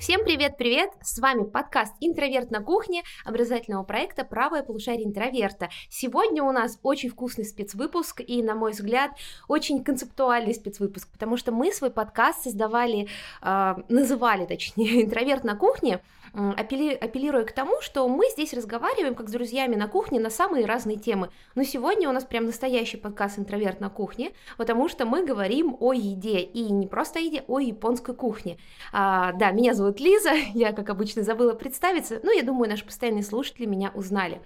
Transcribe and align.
Всем 0.00 0.24
привет-привет! 0.24 0.92
С 1.02 1.18
вами 1.18 1.44
подкаст 1.44 1.94
«Интроверт 2.00 2.50
на 2.50 2.62
кухне» 2.62 3.02
образовательного 3.22 3.82
проекта 3.82 4.24
«Правое 4.24 4.62
полушарие 4.62 5.06
интроверта». 5.06 5.68
Сегодня 5.90 6.42
у 6.42 6.52
нас 6.52 6.78
очень 6.82 7.10
вкусный 7.10 7.44
спецвыпуск 7.44 8.22
и, 8.26 8.42
на 8.42 8.54
мой 8.54 8.72
взгляд, 8.72 9.10
очень 9.46 9.84
концептуальный 9.84 10.54
спецвыпуск, 10.54 11.06
потому 11.12 11.36
что 11.36 11.52
мы 11.52 11.70
свой 11.70 11.90
подкаст 11.90 12.44
создавали, 12.44 13.08
э, 13.42 13.74
называли, 13.90 14.46
точнее, 14.46 15.02
«Интроверт 15.04 15.44
на 15.44 15.54
кухне», 15.54 16.00
апелли, 16.34 16.94
апеллируя 16.94 17.44
к 17.44 17.52
тому, 17.52 17.80
что 17.80 18.06
мы 18.08 18.28
здесь 18.30 18.52
разговариваем 18.52 19.14
как 19.14 19.28
с 19.28 19.32
друзьями 19.32 19.74
на 19.76 19.88
кухне 19.88 20.20
на 20.20 20.30
самые 20.30 20.66
разные 20.66 20.96
темы. 20.96 21.30
Но 21.54 21.62
сегодня 21.62 22.08
у 22.08 22.12
нас 22.12 22.24
прям 22.24 22.44
настоящий 22.46 22.96
подкаст 22.96 23.38
«Интроверт 23.38 23.80
на 23.80 23.90
кухне», 23.90 24.32
потому 24.56 24.88
что 24.88 25.04
мы 25.06 25.24
говорим 25.24 25.76
о 25.80 25.92
еде, 25.92 26.40
и 26.40 26.70
не 26.70 26.86
просто 26.86 27.18
о 27.18 27.22
еде, 27.22 27.44
о 27.46 27.58
японской 27.58 28.14
кухне. 28.14 28.58
А, 28.92 29.32
да, 29.32 29.50
меня 29.50 29.74
зовут 29.74 30.00
Лиза, 30.00 30.32
я, 30.54 30.72
как 30.72 30.90
обычно, 30.90 31.22
забыла 31.22 31.54
представиться, 31.54 32.20
но 32.22 32.32
я 32.32 32.42
думаю, 32.42 32.68
наши 32.68 32.84
постоянные 32.84 33.22
слушатели 33.22 33.66
меня 33.66 33.90
узнали. 33.94 34.40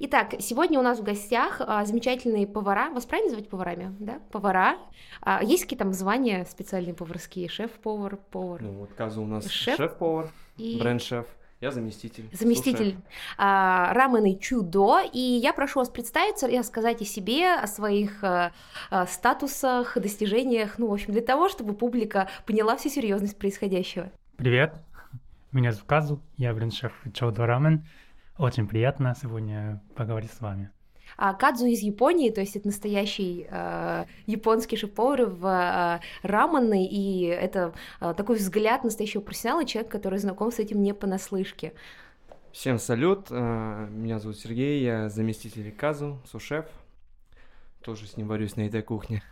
Итак, 0.00 0.34
сегодня 0.40 0.78
у 0.80 0.82
нас 0.82 0.98
в 0.98 1.04
гостях 1.04 1.60
а, 1.60 1.84
замечательные 1.84 2.48
повара. 2.48 2.90
Вас 2.90 3.06
правильно 3.06 3.30
называть 3.30 3.48
поварами? 3.48 3.94
Да, 4.00 4.18
повара. 4.32 4.76
А, 5.20 5.42
есть 5.42 5.62
какие-то 5.62 5.84
там 5.84 5.92
звания 5.92 6.44
специальные 6.44 6.94
поварские? 6.94 7.48
Шеф-повар, 7.48 8.16
повар? 8.30 8.62
Ну 8.62 8.72
вот 8.72 8.92
Казу 8.94 9.22
у 9.22 9.26
нас 9.26 9.48
шеф? 9.48 9.76
шеф-повар, 9.76 10.30
и... 10.56 10.78
бренд-шеф. 10.78 11.26
Я 11.60 11.70
заместитель. 11.70 12.28
Заместитель 12.32 12.96
а, 13.38 13.94
рамены 13.94 14.36
Чудо. 14.36 14.98
И 15.10 15.18
я 15.18 15.54
прошу 15.54 15.78
вас 15.78 15.88
представиться 15.88 16.46
и 16.46 16.58
рассказать 16.58 17.00
о 17.00 17.06
себе, 17.06 17.54
о 17.54 17.66
своих 17.66 18.22
а, 18.22 18.52
а, 18.90 19.06
статусах, 19.06 19.96
достижениях. 19.96 20.78
Ну, 20.78 20.88
в 20.88 20.92
общем, 20.92 21.12
для 21.12 21.22
того, 21.22 21.48
чтобы 21.48 21.72
публика 21.72 22.28
поняла 22.44 22.76
всю 22.76 22.90
серьезность 22.90 23.38
происходящего. 23.38 24.10
Привет, 24.36 24.74
меня 25.52 25.72
зовут 25.72 25.88
Казу, 25.88 26.20
я 26.36 26.52
бренд-шеф 26.52 26.92
Чудо 27.14 27.46
Рамен. 27.46 27.86
Очень 28.36 28.66
приятно 28.66 29.14
сегодня 29.18 29.80
поговорить 29.94 30.32
с 30.32 30.40
вами. 30.40 30.70
А 31.16 31.34
Кадзу 31.34 31.66
из 31.66 31.80
Японии, 31.80 32.30
то 32.30 32.40
есть 32.40 32.56
это 32.56 32.66
настоящий 32.66 33.46
э, 33.50 34.04
японский 34.26 34.76
шеф-повар 34.76 35.26
в 35.26 35.46
э, 35.46 36.00
рамены, 36.26 36.86
и 36.86 37.24
это 37.26 37.72
э, 38.00 38.14
такой 38.16 38.36
взгляд 38.36 38.84
настоящего 38.84 39.20
профессионала, 39.20 39.64
человек, 39.64 39.90
который 39.90 40.18
знаком 40.18 40.50
с 40.50 40.58
этим 40.58 40.82
не 40.82 40.94
понаслышке. 40.94 41.72
Всем 42.52 42.78
салют, 42.78 43.26
э, 43.30 43.88
меня 43.90 44.20
зовут 44.20 44.38
Сергей, 44.38 44.82
я 44.82 45.08
заместитель 45.08 45.72
Казу, 45.72 46.20
сушеф, 46.30 46.66
тоже 47.82 48.06
с 48.06 48.16
ним 48.16 48.28
варюсь 48.28 48.56
на 48.56 48.62
этой 48.62 48.82
кухне. 48.82 49.22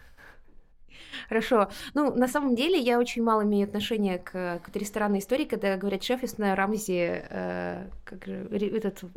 Хорошо. 1.29 1.69
Ну, 1.95 2.15
на 2.15 2.29
самом 2.29 2.55
деле, 2.55 2.79
я 2.79 2.99
очень 2.99 3.23
мало 3.23 3.43
имею 3.43 3.65
отношения 3.65 4.19
к, 4.19 4.61
к 4.61 4.77
ресторанной 4.77 5.19
истории, 5.19 5.45
когда 5.45 5.77
говорят 5.77 6.03
шеф, 6.03 6.21
я 6.23 6.55
Рамзи, 6.55 7.25
э, 7.29 7.87
как 8.05 8.25
же, 8.27 8.49
этот 8.51 9.03
э, 9.03 9.09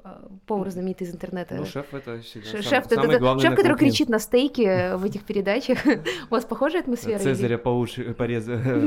повар 0.46 0.70
знаменитый 0.70 1.08
из 1.08 1.14
интернета. 1.14 1.56
Ну, 1.56 1.66
шеф 1.66 1.94
это 1.94 2.20
всегда 2.22 2.62
шеф, 2.62 2.66
сам, 2.66 2.84
это, 2.84 2.96
самый 2.96 3.20
главный 3.20 3.42
Шеф, 3.42 3.56
который 3.56 3.78
кричит 3.78 4.10
на 4.10 4.20
стейке 4.20 4.96
в 4.96 5.04
этих 5.04 5.24
передачах. 5.26 5.80
У 6.30 6.34
вас 6.34 6.46
похожая 6.46 6.82
атмосфера? 6.82 7.20
Цезаря 7.20 7.58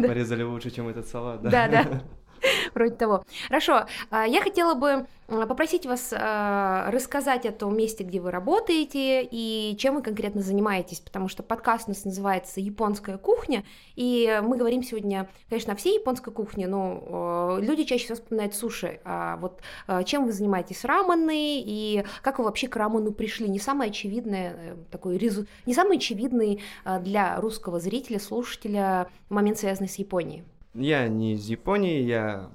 порезали 0.08 0.42
лучше, 0.42 0.70
чем 0.70 0.88
этот 0.88 1.06
салат. 1.08 1.42
Да, 1.42 1.68
да. 1.68 2.02
вроде 2.74 2.94
того. 2.94 3.24
Хорошо, 3.48 3.86
а, 4.10 4.26
я 4.26 4.40
хотела 4.42 4.74
бы 4.74 5.06
попросить 5.26 5.84
вас 5.84 6.14
а, 6.16 6.90
рассказать 6.90 7.44
о 7.44 7.52
том 7.52 7.76
месте, 7.76 8.02
где 8.02 8.18
вы 8.18 8.30
работаете 8.30 9.22
и 9.30 9.76
чем 9.78 9.96
вы 9.96 10.02
конкретно 10.02 10.40
занимаетесь, 10.40 11.00
потому 11.00 11.28
что 11.28 11.42
подкаст 11.42 11.86
у 11.86 11.90
нас 11.90 12.04
называется 12.04 12.60
«Японская 12.60 13.18
кухня», 13.18 13.62
и 13.94 14.40
мы 14.42 14.56
говорим 14.56 14.82
сегодня, 14.82 15.28
конечно, 15.50 15.74
о 15.74 15.76
всей 15.76 15.98
японской 15.98 16.32
кухне, 16.32 16.66
но 16.66 17.58
люди 17.60 17.84
чаще 17.84 18.04
всего 18.04 18.16
вспоминают 18.16 18.54
суши. 18.54 19.00
А 19.04 19.36
вот 19.36 19.60
чем 20.06 20.24
вы 20.24 20.32
занимаетесь 20.32 20.84
рамены 20.84 21.60
и 21.60 22.04
как 22.22 22.38
вы 22.38 22.44
вообще 22.44 22.68
к 22.68 22.76
рамену 22.76 23.12
пришли? 23.12 23.48
Не 23.48 23.58
самый 23.58 23.88
очевидный 23.88 24.50
э, 24.54 24.76
такой 24.90 25.18
резу... 25.18 25.46
не 25.66 25.74
самый 25.74 25.98
очевидный 25.98 26.62
для 27.00 27.38
русского 27.40 27.80
зрителя, 27.80 28.18
слушателя 28.18 29.08
момент, 29.28 29.58
связанный 29.58 29.88
с 29.88 29.96
Японией. 29.96 30.44
Я 30.74 31.08
не 31.08 31.34
из 31.34 31.48
Японии, 31.48 32.02
я 32.02 32.50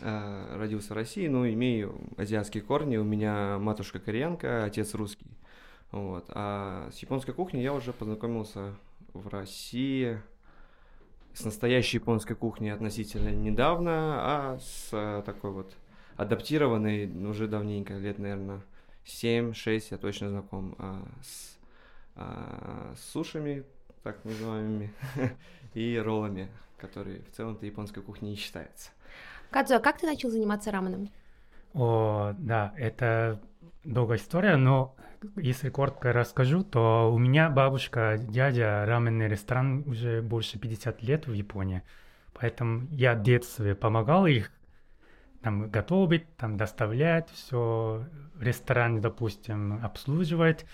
э, 0.00 0.56
родился 0.56 0.94
в 0.94 0.96
России, 0.96 1.28
но 1.28 1.48
имею 1.48 2.00
азиатские 2.16 2.62
корни. 2.62 2.96
У 2.96 3.04
меня 3.04 3.58
матушка 3.58 3.98
кореянка, 3.98 4.64
отец 4.64 4.94
русский. 4.94 5.26
Вот. 5.92 6.24
А 6.28 6.88
с 6.92 6.98
японской 6.98 7.32
кухней 7.32 7.62
я 7.62 7.74
уже 7.74 7.92
познакомился 7.92 8.74
в 9.12 9.28
России 9.28 10.20
с 11.34 11.44
настоящей 11.44 11.98
японской 11.98 12.34
кухней 12.34 12.72
относительно 12.72 13.28
недавно, 13.28 13.92
а 13.92 14.58
с 14.60 14.88
э, 14.92 15.22
такой 15.24 15.50
вот 15.50 15.74
адаптированной 16.16 17.06
уже 17.26 17.46
давненько, 17.46 17.94
лет, 17.94 18.18
наверное, 18.18 18.60
7-6 19.06 19.88
я 19.90 19.98
точно 19.98 20.28
знаком 20.30 20.74
а, 20.78 21.02
с, 21.22 21.58
а, 22.16 22.94
с 22.96 23.10
сушами, 23.10 23.64
так 24.02 24.24
называемыми, 24.24 24.92
и 25.74 25.96
роллами 25.98 26.48
который 26.80 27.22
в 27.22 27.36
целом-то 27.36 27.66
японской 27.66 28.02
кухней 28.02 28.30
не 28.30 28.36
считается. 28.36 28.90
Кадзо, 29.50 29.76
а 29.76 29.80
как 29.80 29.98
ты 29.98 30.06
начал 30.06 30.30
заниматься 30.30 30.70
раменом? 30.70 31.10
О, 31.74 32.34
да, 32.38 32.72
это 32.76 33.40
долгая 33.84 34.18
история, 34.18 34.56
но 34.56 34.94
если 35.36 35.68
коротко 35.68 36.12
расскажу, 36.12 36.64
то 36.64 37.12
у 37.12 37.18
меня 37.18 37.50
бабушка, 37.50 38.16
дядя, 38.18 38.84
раменный 38.86 39.28
ресторан 39.28 39.84
уже 39.86 40.22
больше 40.22 40.58
50 40.58 41.02
лет 41.02 41.26
в 41.26 41.32
Японии. 41.32 41.82
Поэтому 42.32 42.86
я 42.90 43.14
в 43.14 43.22
детстве 43.22 43.74
помогал 43.74 44.26
их 44.26 44.50
там 45.42 45.70
готовить, 45.70 46.36
там 46.36 46.56
доставлять, 46.56 47.28
все 47.30 48.04
в 48.34 48.42
ресторане, 48.42 49.00
допустим, 49.00 49.84
обслуживать. 49.84 50.64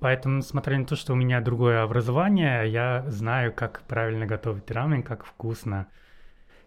Поэтому, 0.00 0.42
смотря 0.42 0.78
на 0.78 0.86
то, 0.86 0.94
что 0.94 1.12
у 1.12 1.16
меня 1.16 1.40
другое 1.40 1.82
образование, 1.82 2.70
я 2.70 3.04
знаю, 3.08 3.52
как 3.52 3.82
правильно 3.82 4.26
готовить 4.26 4.70
рамен, 4.70 5.02
как 5.02 5.24
вкусно. 5.24 5.88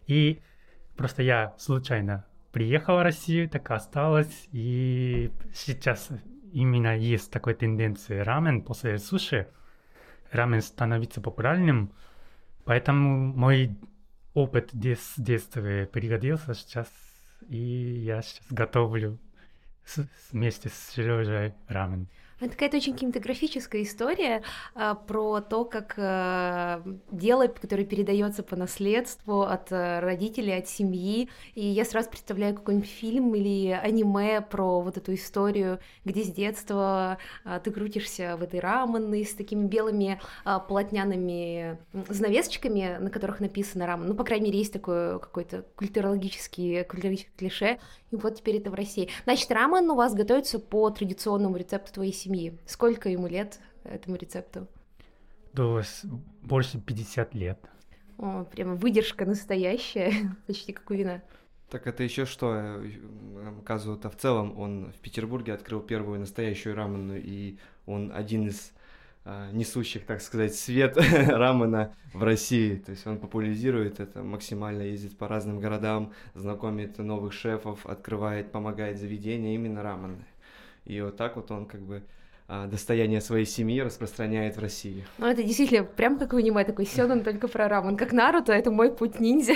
И 0.06 0.42
просто 0.98 1.24
я 1.24 1.56
случайно 1.58 2.26
приехал 2.52 2.98
в 2.98 3.04
Россию, 3.04 3.50
так 3.50 3.72
осталось, 3.72 4.50
и 4.52 5.32
сейчас 5.54 6.10
именно 6.52 6.98
есть 6.98 7.32
такой 7.32 7.54
тенденция 7.54 8.26
рамен 8.26 8.62
после 8.62 8.98
суши. 8.98 9.48
Рамен 10.32 10.62
становится 10.62 11.22
популярным, 11.22 11.94
поэтому 12.66 13.34
мой 13.34 13.78
опыт 14.34 14.72
с 14.74 15.14
детства 15.18 15.62
пригодился 15.86 16.54
сейчас, 16.54 16.90
и 17.48 17.58
я 17.58 18.22
сейчас 18.22 18.46
готовлю 18.50 19.18
вместе 20.32 20.68
с 20.68 20.90
Сережей 20.92 21.54
рамен. 21.70 22.10
Это 22.42 22.52
какая-то 22.54 22.78
очень 22.78 22.96
кинематографическая 22.96 23.84
история 23.84 24.42
а, 24.74 24.96
про 24.96 25.42
то, 25.42 25.64
как 25.64 25.94
а, 25.98 26.84
дело, 27.12 27.46
которое 27.48 27.86
передается 27.86 28.42
по 28.42 28.56
наследству 28.56 29.44
от 29.44 29.72
а, 29.72 30.02
родителей, 30.02 30.58
от 30.58 30.68
семьи. 30.68 31.30
И 31.54 31.64
я 31.64 31.86
сразу 31.86 32.10
представляю 32.10 32.56
какой-нибудь 32.56 32.90
фильм 32.90 33.36
или 33.36 33.70
аниме 33.72 34.42
про 34.42 34.82
вот 34.82 34.98
эту 34.98 35.14
историю, 35.14 35.80
где 36.04 36.24
с 36.24 36.32
детства 36.32 37.20
а, 37.46 37.60
ты 37.60 37.70
крутишься 37.70 38.36
в 38.38 38.44
этой 38.44 38.60
раменной 38.60 39.24
с 39.24 39.36
такими 39.36 39.68
белыми 39.68 40.20
а, 40.44 40.58
полотняными 40.60 41.78
занавесочками, 42.10 42.98
на 43.00 43.12
которых 43.12 43.40
написано 43.40 43.86
рамен. 43.86 44.08
Ну, 44.08 44.16
по 44.16 44.24
крайней 44.24 44.46
мере, 44.46 44.60
есть 44.60 44.74
такое 44.74 45.20
какой-то 45.20 45.64
культурологический, 45.76 46.84
культурологический 46.86 47.32
клише. 47.38 47.80
И 48.12 48.16
вот 48.16 48.36
теперь 48.36 48.58
это 48.58 48.70
в 48.70 48.74
России. 48.74 49.10
Значит, 49.24 49.52
рамен 49.52 49.90
у 49.90 49.96
вас 49.96 50.14
готовится 50.14 50.60
по 50.60 50.90
традиционному 50.90 51.56
рецепту 51.56 51.94
твоей 51.94 52.14
семьи. 52.14 52.58
Сколько 52.66 53.10
ему 53.10 53.28
лет 53.28 53.60
этому 53.84 54.18
рецепту? 54.18 54.68
До 55.54 55.82
больше 56.42 56.80
50 56.80 57.34
лет. 57.36 57.60
О, 58.18 58.46
прямо 58.46 58.76
выдержка 58.76 59.26
настоящая, 59.26 60.36
почти 60.48 60.74
как 60.74 60.90
у 60.92 60.94
вина. 60.94 61.22
Так 61.70 61.88
это 61.88 62.04
еще 62.04 62.26
что? 62.26 62.82
Оказывается, 63.60 64.10
в 64.10 64.18
целом 64.18 64.60
он 64.60 64.92
в 64.92 65.00
Петербурге 65.00 65.54
открыл 65.54 65.80
первую 65.80 66.20
настоящую 66.20 66.76
раменную, 66.76 67.24
и 67.24 67.58
он 67.86 68.12
один 68.14 68.48
из 68.48 68.74
несущих, 69.26 70.06
так 70.06 70.22
сказать, 70.22 70.56
свет 70.56 70.98
рамена 71.28 71.94
в 72.14 72.24
России. 72.24 72.76
То 72.78 72.92
есть 72.92 73.06
он 73.06 73.20
популяризирует 73.20 74.00
это, 74.00 74.24
максимально 74.24 74.82
ездит 74.82 75.18
по 75.18 75.28
разным 75.28 75.60
городам, 75.60 76.14
знакомит 76.34 76.98
новых 76.98 77.34
шефов, 77.34 77.86
открывает, 77.86 78.52
помогает 78.52 78.98
заведения 78.98 79.54
именно 79.56 79.84
раменные. 79.84 80.26
И 80.86 81.00
вот 81.02 81.18
так 81.18 81.36
вот 81.36 81.52
он 81.52 81.66
как 81.68 81.82
бы 81.82 81.98
а, 81.98 82.02
достояние 82.68 83.22
своей 83.22 83.46
семьи 83.46 83.82
распространяет 83.82 84.58
в 84.58 84.60
России. 84.60 85.06
Ну, 85.18 85.28
это 85.28 85.44
действительно 85.44 85.84
прям 85.84 86.20
как 86.20 86.34
в 86.34 86.38
аниме, 86.38 86.64
такой 86.64 86.86
сёнэн 86.86 87.24
только 87.24 87.48
про 87.48 87.68
рамен. 87.68 87.98
Как 87.98 88.12
Наруто, 88.12 88.54
это 88.54 88.72
мой 88.72 88.92
путь 88.92 89.20
ниндзя. 89.20 89.54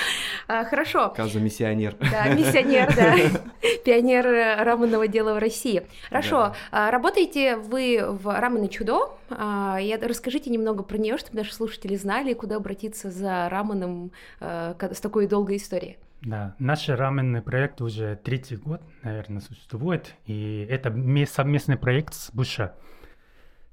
а, 0.48 0.64
хорошо. 0.64 1.12
Казу 1.16 1.40
миссионер. 1.40 1.96
Да, 2.00 2.28
миссионер, 2.28 2.94
да. 2.94 3.16
Пионер 3.84 4.24
раменного 4.64 5.08
дела 5.08 5.34
в 5.34 5.38
России. 5.38 5.86
Хорошо. 6.08 6.38
Да. 6.38 6.54
А, 6.70 6.90
работаете 6.90 7.56
вы 7.56 8.00
в 8.02 8.40
Рамене 8.40 8.68
Чудо. 8.68 9.10
А, 9.30 9.78
я, 9.80 9.98
расскажите 9.98 10.50
немного 10.50 10.82
про 10.82 10.98
нее, 10.98 11.18
чтобы 11.18 11.38
наши 11.38 11.54
слушатели 11.54 11.96
знали, 11.96 12.32
куда 12.32 12.56
обратиться 12.56 13.10
за 13.10 13.48
раменом 13.48 14.10
а, 14.40 14.74
с 14.80 15.00
такой 15.00 15.26
долгой 15.26 15.56
историей. 15.56 15.98
Да, 16.22 16.56
наш 16.58 16.88
раменный 16.88 17.42
проект 17.42 17.80
уже 17.80 18.16
третий 18.16 18.56
год, 18.56 18.82
наверное, 19.02 19.40
существует, 19.40 20.16
и 20.26 20.66
это 20.68 20.90
совместный 21.26 21.76
проект 21.76 22.14
с 22.14 22.30
Буша. 22.32 22.74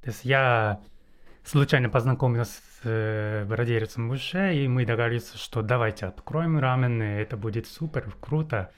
То 0.02 0.10
есть 0.10 0.26
я 0.26 0.80
случайно 1.44 1.90
познакомился 1.90 2.54
с 2.54 2.82
э, 2.84 3.98
Буше, 3.98 4.56
и 4.56 4.68
мы 4.68 4.86
договорились, 4.86 5.34
что 5.34 5.64
давайте 5.64 6.06
откроем 6.06 6.60
рамен, 6.60 7.02
и 7.02 7.06
это 7.06 7.36
будет 7.36 7.66
супер, 7.66 8.14
круто. 8.20 8.72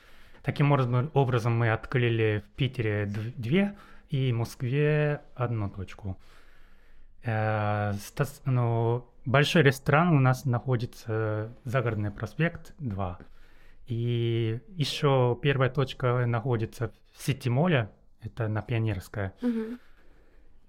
Таким 0.43 0.71
образом 0.71 1.57
мы 1.57 1.71
открыли 1.71 2.41
в 2.45 2.55
Питере 2.55 3.05
две 3.05 3.75
и 4.09 4.31
в 4.31 4.35
Москве 4.35 5.21
одну 5.35 5.69
точку. 5.69 6.17
Э, 7.23 7.91
ну, 8.45 9.05
большой 9.25 9.63
ресторан 9.63 10.15
у 10.15 10.19
нас 10.19 10.45
находится 10.45 11.51
Загородный 11.65 12.11
проспект 12.11 12.73
2. 12.79 13.19
И 13.87 14.59
еще 14.69 15.37
первая 15.41 15.69
точка 15.69 16.25
находится 16.25 16.91
в 17.13 17.23
Сити 17.23 17.49
Моле, 17.49 17.89
это 18.21 18.47
на 18.47 18.61
Пионерская. 18.61 19.33
Угу. 19.41 19.77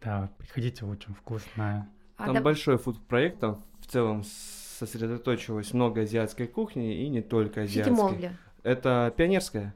Да, 0.03 0.31
приходите, 0.39 0.85
очень 0.85 1.15
вкусная. 1.15 1.89
А 2.17 2.27
там 2.27 2.35
да... 2.37 2.41
большой 2.41 2.79
фуд-проект, 2.79 3.41
там 3.41 3.65
в 3.81 3.87
целом 3.87 4.23
сосредоточилось 4.25 5.73
много 5.73 6.03
азиатской 6.03 6.47
кухни 6.47 7.05
и 7.05 7.09
не 7.09 7.21
только 7.21 7.63
азиатской. 7.63 7.95
Сити 7.95 8.03
Молля. 8.03 8.37
Это 8.63 9.13
Пионерская. 9.17 9.75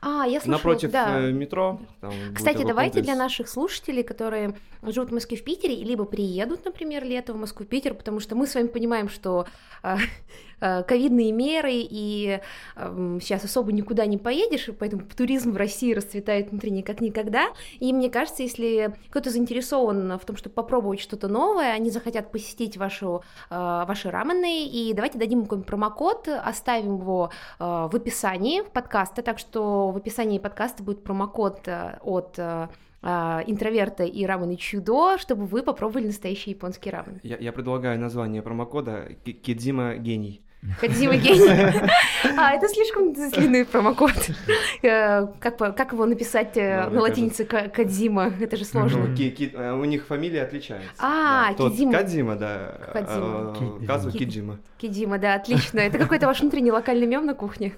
А, 0.00 0.24
я 0.26 0.40
слышала, 0.40 0.52
Напротив 0.52 0.90
да. 0.90 1.20
Э, 1.20 1.32
метро. 1.32 1.80
Там 2.00 2.12
Кстати, 2.34 2.62
давайте 2.64 2.98
комплекс. 2.98 3.06
для 3.06 3.16
наших 3.16 3.48
слушателей, 3.48 4.02
которые 4.02 4.54
живут 4.92 5.10
в 5.10 5.14
Москве 5.14 5.36
в 5.36 5.44
Питере, 5.44 5.76
либо 5.76 6.04
приедут, 6.04 6.64
например, 6.64 7.04
летом 7.04 7.36
в 7.36 7.40
Москву 7.40 7.64
в 7.64 7.68
Питер, 7.68 7.94
потому 7.94 8.20
что 8.20 8.34
мы 8.34 8.46
с 8.46 8.54
вами 8.54 8.68
понимаем, 8.68 9.08
что 9.08 9.46
а, 9.82 9.98
а, 10.60 10.82
ковидные 10.82 11.32
меры, 11.32 11.72
и 11.72 12.40
а, 12.76 13.18
сейчас 13.20 13.44
особо 13.44 13.72
никуда 13.72 14.06
не 14.06 14.18
поедешь, 14.18 14.68
и 14.68 14.72
поэтому 14.72 15.02
туризм 15.16 15.52
в 15.52 15.56
России 15.56 15.94
расцветает 15.94 16.50
внутренне 16.50 16.82
как 16.82 17.00
никогда. 17.00 17.48
И 17.80 17.92
мне 17.92 18.10
кажется, 18.10 18.42
если 18.42 18.94
кто-то 19.10 19.30
заинтересован 19.30 20.18
в 20.18 20.24
том, 20.24 20.36
чтобы 20.36 20.54
попробовать 20.54 21.00
что-то 21.00 21.28
новое, 21.28 21.72
они 21.72 21.90
захотят 21.90 22.30
посетить 22.30 22.76
вашу, 22.76 23.22
ваши 23.50 24.10
рамены, 24.10 24.66
и 24.66 24.92
давайте 24.92 25.18
дадим 25.18 25.42
какой-нибудь 25.42 25.66
промокод, 25.66 26.28
оставим 26.28 26.98
его 26.98 27.30
в 27.58 27.94
описании 27.94 28.62
подкаста, 28.62 29.22
так 29.22 29.38
что 29.38 29.90
в 29.90 29.96
описании 29.96 30.38
подкаста 30.38 30.82
будет 30.82 31.02
промокод 31.02 31.68
от 32.02 32.38
а, 32.38 32.70
интроверта 33.04 34.04
и 34.04 34.24
рамен 34.24 34.56
чудо, 34.56 35.18
чтобы 35.18 35.44
вы 35.44 35.62
попробовали 35.62 36.06
настоящий 36.06 36.50
японский 36.50 36.90
рамен. 36.90 37.20
Я, 37.22 37.36
я 37.36 37.52
предлагаю 37.52 38.00
название 38.00 38.40
промокода 38.40 39.10
Кидзима 39.24 39.96
Гений. 39.96 40.44
Кадзима 40.80 41.16
гений. 41.16 41.90
А, 42.36 42.54
это 42.54 42.68
слишком 42.68 43.12
длинный 43.12 43.64
промокод. 43.64 44.12
Э, 44.82 45.26
как, 45.40 45.56
как 45.58 45.92
его 45.92 46.04
написать 46.04 46.56
э, 46.56 46.88
на 46.90 47.00
латинице 47.00 47.44
Кадзима? 47.44 48.32
Это 48.40 48.56
же 48.56 48.64
сложно. 48.64 49.06
Ну, 49.06 49.14
ки, 49.14 49.30
ки, 49.30 49.50
э, 49.54 49.72
у 49.72 49.84
них 49.84 50.06
фамилия 50.06 50.42
отличается. 50.42 50.90
А, 50.98 51.54
да. 51.54 51.70
Кидзима. 51.70 51.92
Кадзима, 51.92 52.36
да. 52.36 52.80
Кадзима. 52.92 53.86
Казу 53.86 54.10
Кидзима. 54.10 54.58
Кидзима, 54.78 55.18
да, 55.18 55.34
отлично. 55.34 55.80
Это 55.80 55.98
какой-то 55.98 56.26
ваш 56.26 56.40
внутренний 56.40 56.72
локальный 56.72 57.06
мем 57.06 57.24
на 57.24 57.34
кухне. 57.34 57.74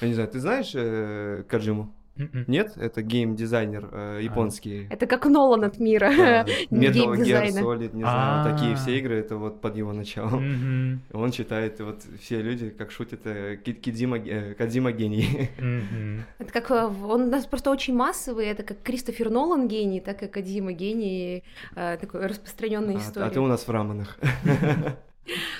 Я 0.00 0.08
не 0.08 0.14
знаю, 0.14 0.28
ты 0.28 0.40
знаешь 0.40 0.72
э, 0.74 1.44
Каджиму? 1.48 1.92
Mm-mm. 2.18 2.30
М-м. 2.32 2.44
Нет, 2.48 2.76
это 2.76 3.02
гейм-дизайнер 3.02 3.88
э, 3.92 4.20
японский. 4.22 4.86
Это 4.90 5.06
как 5.06 5.26
Нолан 5.26 5.64
от 5.64 5.78
мира. 5.78 6.10
Metal 6.70 7.14
Gear 7.16 7.48
Solid, 7.48 7.94
не 7.94 8.02
знаю, 8.02 8.52
такие 8.52 8.74
все 8.76 8.98
игры, 8.98 9.16
это 9.16 9.36
вот 9.36 9.60
под 9.60 9.76
его 9.76 9.92
началом. 9.92 11.00
Он 11.12 11.30
читает, 11.30 11.80
вот 11.80 12.02
все 12.20 12.42
люди, 12.42 12.70
как 12.70 12.90
шутят, 12.90 13.20
э, 13.24 13.58
э, 13.64 14.54
Кадзима 14.54 14.92
гений. 14.92 15.50
Это 16.38 16.52
как, 16.52 16.70
э, 16.70 16.86
он 16.86 17.22
у 17.22 17.30
нас 17.30 17.46
просто 17.46 17.70
очень 17.70 17.94
массовый, 17.94 18.46
это 18.46 18.62
как 18.62 18.82
Кристофер 18.82 19.30
Нолан 19.30 19.68
гений, 19.68 20.00
так 20.00 20.22
и 20.22 20.26
Кадзима 20.26 20.72
гений, 20.72 21.44
такой 21.74 22.26
распространенная 22.26 22.96
а, 22.96 22.98
история. 22.98 23.26
А 23.26 23.30
ты 23.30 23.40
у 23.40 23.46
нас 23.46 23.66
в 23.66 23.70
раменах. 23.70 24.18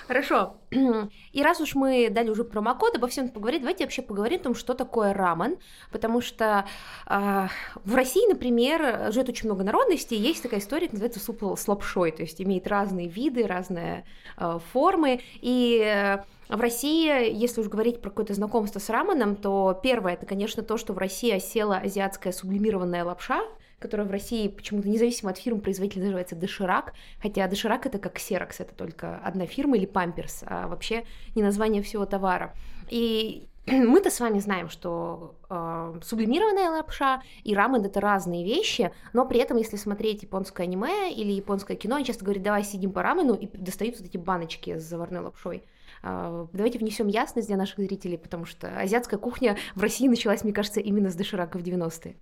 Хорошо. 0.07 0.57
И 1.33 1.43
раз 1.43 1.61
уж 1.61 1.75
мы 1.75 2.09
дали 2.11 2.31
уже 2.31 2.45
промокод, 2.45 2.97
обо 2.97 3.09
всем 3.09 3.29
поговорить, 3.29 3.61
давайте 3.61 3.85
вообще 3.85 4.03
поговорим 4.03 4.41
о 4.41 4.45
том, 4.45 4.55
что 4.55 4.75
такое 4.75 5.13
рамен, 5.13 5.57
потому 5.93 6.21
что 6.21 6.67
э, 7.07 7.49
в 7.85 7.95
России, 7.95 8.27
например, 8.29 9.13
живет 9.13 9.29
очень 9.29 9.49
много 9.49 9.65
народностей, 9.65 10.17
есть 10.17 10.43
такая 10.43 10.61
история, 10.61 10.89
называется 10.91 11.21
суп 11.21 11.43
с 11.57 11.69
лапшой, 11.69 12.13
то 12.13 12.23
есть 12.23 12.41
имеет 12.41 12.67
разные 12.67 13.09
виды, 13.09 13.47
разные 13.47 14.05
э, 14.37 14.59
формы, 14.73 15.21
и 15.41 15.83
э, 15.85 16.19
в 16.49 16.61
России, 16.61 17.31
если 17.33 17.61
уж 17.61 17.69
говорить 17.69 18.01
про 18.01 18.11
какое-то 18.11 18.35
знакомство 18.35 18.79
с 18.79 18.89
раменом, 18.89 19.37
то 19.37 19.79
первое, 19.83 20.15
это, 20.15 20.25
конечно, 20.25 20.63
то, 20.63 20.79
что 20.79 20.95
в 20.95 20.99
России 20.99 21.31
осела 21.31 21.77
азиатская 21.77 22.33
сублимированная 22.33 23.05
лапша, 23.05 23.43
которая 23.79 24.07
в 24.07 24.11
России 24.11 24.49
почему-то 24.49 24.89
независимо 24.89 25.31
от 25.31 25.39
фирм 25.39 25.61
производителя 25.61 26.03
называется 26.03 26.37
Доширак, 26.37 26.95
хотя 27.23 27.47
Доширак 27.47 27.87
это 27.87 27.99
как 27.99 28.17
Xerox, 28.17 28.57
это 28.59 28.75
только 28.75 29.19
одна 29.19 29.47
фирма 29.47 29.77
или 29.77 29.87
Памперс, 29.87 30.43
а 30.47 30.69
вообще 30.69 31.05
не 31.35 31.43
название 31.43 31.83
всего 31.83 32.07
товара. 32.07 32.55
И 32.91 33.49
мы-то 33.67 34.11
с 34.11 34.21
вами 34.21 34.39
знаем, 34.39 34.69
что 34.69 35.35
э, 35.51 36.01
сублимированная 36.03 36.71
лапша 36.71 37.23
и 37.45 37.55
рамен 37.55 37.85
это 37.85 38.01
разные 38.01 38.45
вещи, 38.45 38.93
но 39.13 39.27
при 39.27 39.41
этом, 39.41 39.57
если 39.57 39.77
смотреть 39.77 40.23
японское 40.23 40.65
аниме 40.65 41.13
или 41.13 41.33
японское 41.33 41.77
кино, 41.77 41.97
они 41.97 42.05
часто 42.05 42.25
говорят, 42.25 42.43
давай 42.43 42.65
сидим 42.65 42.93
по 42.93 43.03
рамену 43.03 43.35
и 43.35 43.47
достают 43.47 43.99
вот 43.99 44.09
эти 44.09 44.17
баночки 44.17 44.79
с 44.79 44.83
заварной 44.85 45.21
лапшой. 45.21 45.65
Э, 46.03 46.47
давайте 46.53 46.79
внесем 46.79 47.09
ясность 47.09 47.49
для 47.49 47.57
наших 47.57 47.79
зрителей, 47.79 48.19
потому 48.19 48.45
что 48.45 48.69
азиатская 48.79 49.19
кухня 49.19 49.57
в 49.75 49.83
России 49.83 50.09
началась, 50.09 50.45
мне 50.45 50.53
кажется, 50.53 50.81
именно 50.81 51.11
с 51.11 51.15
доширака 51.15 51.59
в 51.59 51.63
90-е. 51.63 52.17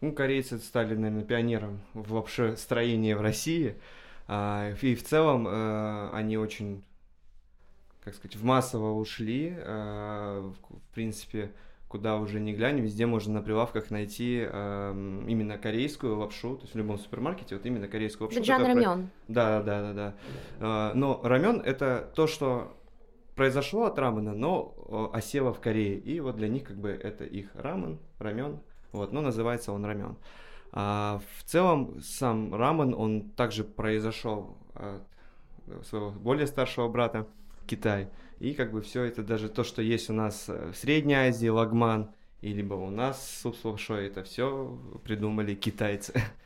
Ну, 0.00 0.12
корейцы 0.12 0.58
стали, 0.58 0.94
наверное, 0.94 1.24
пионером 1.24 1.80
в 1.94 2.12
вообще 2.12 2.56
строении 2.56 3.14
в 3.14 3.20
России. 3.20 3.76
А, 4.28 4.72
и 4.82 4.94
в 4.94 5.02
целом 5.04 5.46
э, 5.48 6.10
они 6.12 6.36
очень, 6.36 6.84
как 8.04 8.14
сказать, 8.14 8.36
в 8.36 8.44
массово 8.44 8.92
ушли. 8.92 9.54
Э, 9.56 10.52
в 10.68 10.94
принципе, 10.94 11.52
куда 11.88 12.16
уже 12.16 12.40
не 12.40 12.52
глянь, 12.52 12.80
везде 12.80 13.06
можно 13.06 13.34
на 13.34 13.42
прилавках 13.42 13.90
найти 13.90 14.44
э, 14.46 15.22
именно 15.28 15.56
корейскую 15.56 16.18
лапшу, 16.18 16.56
то 16.56 16.62
есть 16.62 16.74
в 16.74 16.78
любом 16.78 16.98
супермаркете 16.98 17.56
вот 17.56 17.64
именно 17.64 17.88
корейскую 17.88 18.28
лапшу. 18.28 18.42
Джан 18.42 18.66
рамен. 18.66 19.10
Да, 19.28 19.62
да, 19.62 19.80
да, 19.80 19.92
да. 19.92 20.14
Э, 20.90 20.94
но 20.94 21.20
рамен 21.22 21.60
это 21.64 22.10
то, 22.14 22.26
что 22.26 22.76
произошло 23.36 23.84
от 23.84 23.98
рамена, 23.98 24.34
но 24.34 25.10
осело 25.12 25.52
в 25.52 25.60
Корее, 25.60 25.98
и 25.98 26.20
вот 26.20 26.36
для 26.36 26.48
них 26.48 26.64
как 26.64 26.76
бы 26.76 26.90
это 26.90 27.24
их 27.24 27.54
рамен, 27.54 27.98
рамен, 28.18 28.60
вот, 28.96 29.12
но 29.12 29.20
называется 29.20 29.72
он 29.72 29.84
рамен. 29.84 30.16
А, 30.72 31.20
в 31.38 31.44
целом 31.44 32.00
сам 32.02 32.54
рамен, 32.54 32.94
он 32.94 33.30
также 33.30 33.64
произошел 33.64 34.56
от 34.74 35.02
своего 35.86 36.10
более 36.10 36.46
старшего 36.46 36.88
брата 36.88 37.26
Китай. 37.66 38.08
И 38.38 38.52
как 38.52 38.72
бы 38.72 38.82
все 38.82 39.04
это, 39.04 39.22
даже 39.22 39.48
то, 39.48 39.64
что 39.64 39.82
есть 39.82 40.10
у 40.10 40.12
нас 40.12 40.48
в 40.48 40.74
Средней 40.74 41.14
Азии, 41.14 41.48
лагман, 41.48 42.10
и 42.42 42.52
либо 42.52 42.74
у 42.74 42.90
нас 42.90 43.40
суп 43.42 43.56
с 43.56 43.90
это 43.90 44.22
все 44.22 44.78
придумали 45.04 45.54
китайцы. 45.54 46.12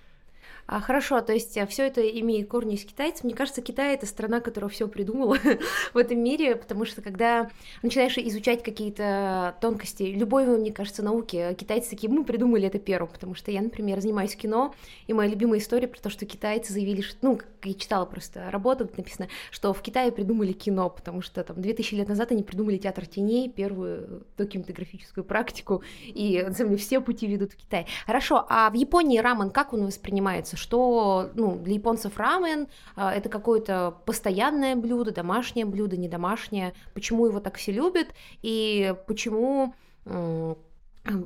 А, 0.72 0.80
хорошо, 0.80 1.20
то 1.20 1.32
есть 1.32 1.58
а, 1.58 1.66
все 1.66 1.84
это 1.88 2.00
имеет 2.00 2.48
корни 2.48 2.76
из 2.76 2.84
китайцев. 2.84 3.24
Мне 3.24 3.34
кажется, 3.34 3.60
Китай 3.60 3.92
это 3.94 4.06
страна, 4.06 4.38
которая 4.38 4.70
все 4.70 4.86
придумала 4.86 5.36
в 5.92 5.96
этом 5.96 6.22
мире, 6.22 6.54
потому 6.54 6.84
что 6.84 7.02
когда 7.02 7.50
начинаешь 7.82 8.16
изучать 8.16 8.62
какие-то 8.62 9.56
тонкости 9.60 10.04
любой, 10.04 10.46
мне 10.46 10.70
кажется, 10.70 11.02
науки, 11.02 11.56
китайцы 11.58 11.90
такие, 11.90 12.08
мы 12.08 12.24
придумали 12.24 12.68
это 12.68 12.78
первым, 12.78 13.08
потому 13.08 13.34
что 13.34 13.50
я, 13.50 13.62
например, 13.62 14.00
занимаюсь 14.00 14.36
кино, 14.36 14.72
и 15.08 15.12
моя 15.12 15.28
любимая 15.28 15.58
история 15.58 15.88
про 15.88 15.98
то, 15.98 16.08
что 16.08 16.24
китайцы 16.24 16.72
заявили, 16.72 17.00
что, 17.00 17.16
ну, 17.22 17.40
я 17.64 17.74
читала 17.74 18.04
просто 18.04 18.48
работу, 18.52 18.88
написано, 18.96 19.28
что 19.50 19.72
в 19.72 19.82
Китае 19.82 20.12
придумали 20.12 20.52
кино, 20.52 20.88
потому 20.88 21.20
что 21.20 21.42
там 21.42 21.60
2000 21.60 21.94
лет 21.94 22.08
назад 22.08 22.30
они 22.30 22.44
придумали 22.44 22.78
театр 22.78 23.06
теней, 23.06 23.50
первую 23.50 24.24
документографическую 24.38 25.24
практику, 25.24 25.82
и 26.06 26.40
на 26.46 26.54
самом 26.54 26.70
деле 26.70 26.80
все 26.80 27.00
пути 27.00 27.26
ведут 27.26 27.54
в 27.54 27.56
Китай. 27.56 27.88
Хорошо, 28.06 28.46
а 28.48 28.70
в 28.70 28.74
Японии 28.74 29.18
рамен 29.18 29.50
как 29.50 29.72
он 29.72 29.84
воспринимается? 29.84 30.59
Что 30.60 31.30
ну, 31.34 31.56
для 31.56 31.74
японцев 31.74 32.16
рамен 32.18 32.68
а, 32.94 33.12
это 33.12 33.28
какое-то 33.28 33.96
постоянное 34.06 34.76
блюдо, 34.76 35.10
домашнее 35.10 35.64
блюдо, 35.64 35.96
не 35.96 36.08
домашнее, 36.08 36.74
почему 36.94 37.26
его 37.26 37.40
так 37.40 37.56
все 37.56 37.72
любят? 37.72 38.08
И 38.42 38.94
почему 39.06 39.74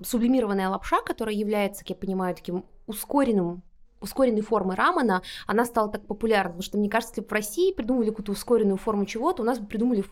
сублимированная 0.03 0.69
лапша, 0.69 1.01
которая 1.03 1.35
является, 1.35 1.81
как 1.81 1.91
я 1.91 1.97
понимаю, 1.97 2.35
таким 2.35 2.65
ускоренным 2.87 3.63
ускоренной 4.01 4.43
формы 4.43 4.75
рамена, 4.75 5.23
она 5.47 5.65
стала 5.65 5.91
так 5.91 6.07
популярна, 6.07 6.51
потому 6.51 6.63
что, 6.63 6.79
мне 6.79 6.91
кажется, 6.91 7.13
если 7.13 7.23
бы 7.23 7.29
в 7.29 7.33
России 7.33 7.73
придумали 7.73 8.11
какую-то 8.11 8.33
ускоренную 8.33 8.77
форму 8.77 9.07
чего-то, 9.07 9.43
у 9.43 9.47
нас 9.47 9.59
бы 9.59 9.67
придумали, 9.67 10.05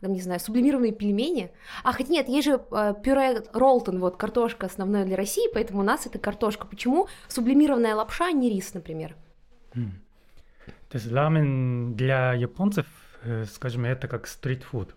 там, 0.00 0.12
не 0.12 0.20
знаю, 0.20 0.40
сублимированные 0.40 0.92
пельмени. 0.92 1.50
А 1.82 1.92
хотя 1.92 2.12
нет, 2.12 2.28
есть 2.28 2.46
же 2.46 2.60
э, 2.70 2.94
пюре 3.02 3.42
Ролтон, 3.52 4.00
вот, 4.00 4.16
картошка 4.16 4.66
основная 4.66 5.04
для 5.04 5.16
России, 5.16 5.48
поэтому 5.52 5.80
у 5.80 5.84
нас 5.84 6.06
это 6.06 6.18
картошка. 6.18 6.66
Почему 6.66 7.08
сублимированная 7.28 7.94
лапша, 7.94 8.26
а 8.26 8.32
не 8.32 8.50
рис, 8.50 8.74
например? 8.74 9.16
Mm. 9.72 9.90
То 10.90 10.96
есть 10.96 11.10
рамен 11.12 11.94
для 11.94 12.34
японцев, 12.34 12.86
э, 13.22 13.44
скажем, 13.44 13.84
это 13.84 14.08
как 14.08 14.26
стритфуд. 14.26 14.94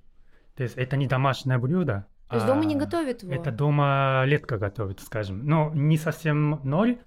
То 0.55 0.63
есть 0.63 0.77
это 0.77 0.97
не 0.97 1.07
домашнее 1.07 1.57
блюдо. 1.57 2.05
То 2.29 2.35
есть 2.35 2.47
дома 2.47 2.63
не 2.63 2.75
а 2.75 2.77
готовят 2.77 3.23
его? 3.23 3.33
Это 3.33 3.51
дома 3.51 4.23
редко 4.25 4.57
готовят, 4.57 5.01
скажем. 5.01 5.45
Но 5.45 5.71
не 5.73 5.97
совсем 5.97 6.61
ноль, 6.63 6.99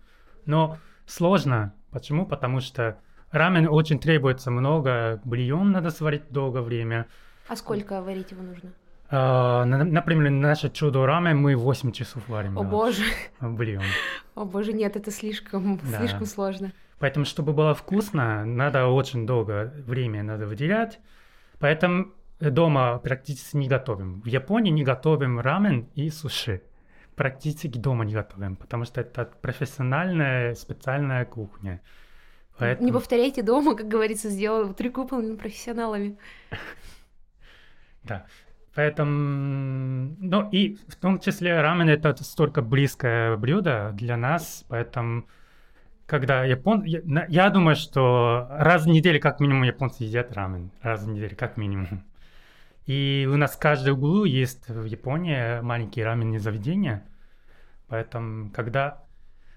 но 0.45 0.77
сложно. 1.07 1.75
Почему? 1.91 2.27
Потому 2.27 2.61
что 2.61 2.99
рамен 3.31 3.69
очень 3.69 3.99
требуется 3.99 4.51
много, 4.51 5.21
бульон 5.25 5.73
надо 5.73 5.91
сварить 5.91 6.29
долгое 6.31 6.63
время. 6.63 7.07
А 7.49 7.57
сколько 7.57 8.01
варить 8.03 8.31
его 8.31 8.43
нужно? 8.43 8.73
А, 9.11 9.65
на- 9.65 9.85
например, 9.85 10.31
наше 10.31 10.71
чудо 10.71 11.05
рамен 11.07 11.37
мы 11.39 11.57
8 11.57 11.93
часов 11.93 12.27
варим. 12.29 12.59
О 12.59 12.63
да, 12.65 12.69
боже, 12.71 13.03
Бульон. 13.41 13.85
о 14.35 14.45
боже, 14.45 14.73
нет, 14.73 14.97
это 14.97 15.11
слишком, 15.11 15.79
Да. 15.91 15.99
слишком 15.99 16.27
сложно. 16.27 16.73
Поэтому, 16.99 17.25
чтобы 17.27 17.53
было 17.53 17.75
вкусно, 17.75 18.45
надо 18.47 18.87
очень 18.87 19.27
долго 19.27 19.73
время 19.87 20.23
надо 20.23 20.47
выделять. 20.47 21.01
Поэтому 21.59 22.07
дома 22.41 22.99
практически 22.99 23.57
не 23.57 23.69
готовим. 23.69 24.23
В 24.23 24.27
Японии 24.27 24.71
не 24.71 24.85
готовим 24.85 25.39
рамен 25.39 25.89
и 25.95 26.09
суши. 26.11 26.63
Практически 27.17 27.79
дома 27.79 28.05
не 28.05 28.15
готовим, 28.15 28.57
потому 28.57 28.85
что 28.85 29.01
это 29.01 29.25
профессиональная 29.41 30.55
специальная 30.55 31.25
кухня. 31.25 31.81
Поэтому- 32.59 32.87
Не 32.87 32.93
повторяйте 32.93 33.43
дома, 33.43 33.75
как 33.75 33.89
говорится, 33.89 34.31
сделал 34.31 34.75
трюк 34.75 34.99
выполнен 34.99 35.37
профессионалами. 35.37 36.17
Да. 38.03 38.27
Поэтому, 38.75 40.17
ну 40.19 40.49
и 40.51 40.77
в 40.89 40.97
том 40.97 41.21
числе 41.21 41.61
рамен 41.61 41.89
это 41.89 42.15
столько 42.25 42.61
близкое 42.61 43.37
блюдо 43.37 43.93
для 43.95 44.17
нас, 44.17 44.65
поэтому 44.69 45.25
когда 46.07 46.45
япон... 46.45 46.83
Я, 46.85 47.01
я 47.29 47.51
думаю, 47.51 47.77
что 47.77 48.47
раз 48.51 48.85
в 48.85 48.89
неделю 48.89 49.21
как 49.21 49.41
минимум 49.41 49.63
японцы 49.63 50.03
едят 50.05 50.33
рамен. 50.33 50.71
Раз 50.83 51.05
в 51.05 51.09
неделю 51.09 51.37
как 51.37 51.57
минимум. 51.57 52.05
И 52.87 53.29
у 53.31 53.37
нас 53.37 53.53
в 53.53 53.59
каждом 53.59 53.95
углу 53.95 54.25
есть 54.25 54.69
в 54.69 54.85
Японии 54.85 55.61
маленькие 55.61 56.05
раменные 56.05 56.41
заведения. 56.41 57.05
Поэтому, 57.89 58.51
когда 58.51 59.05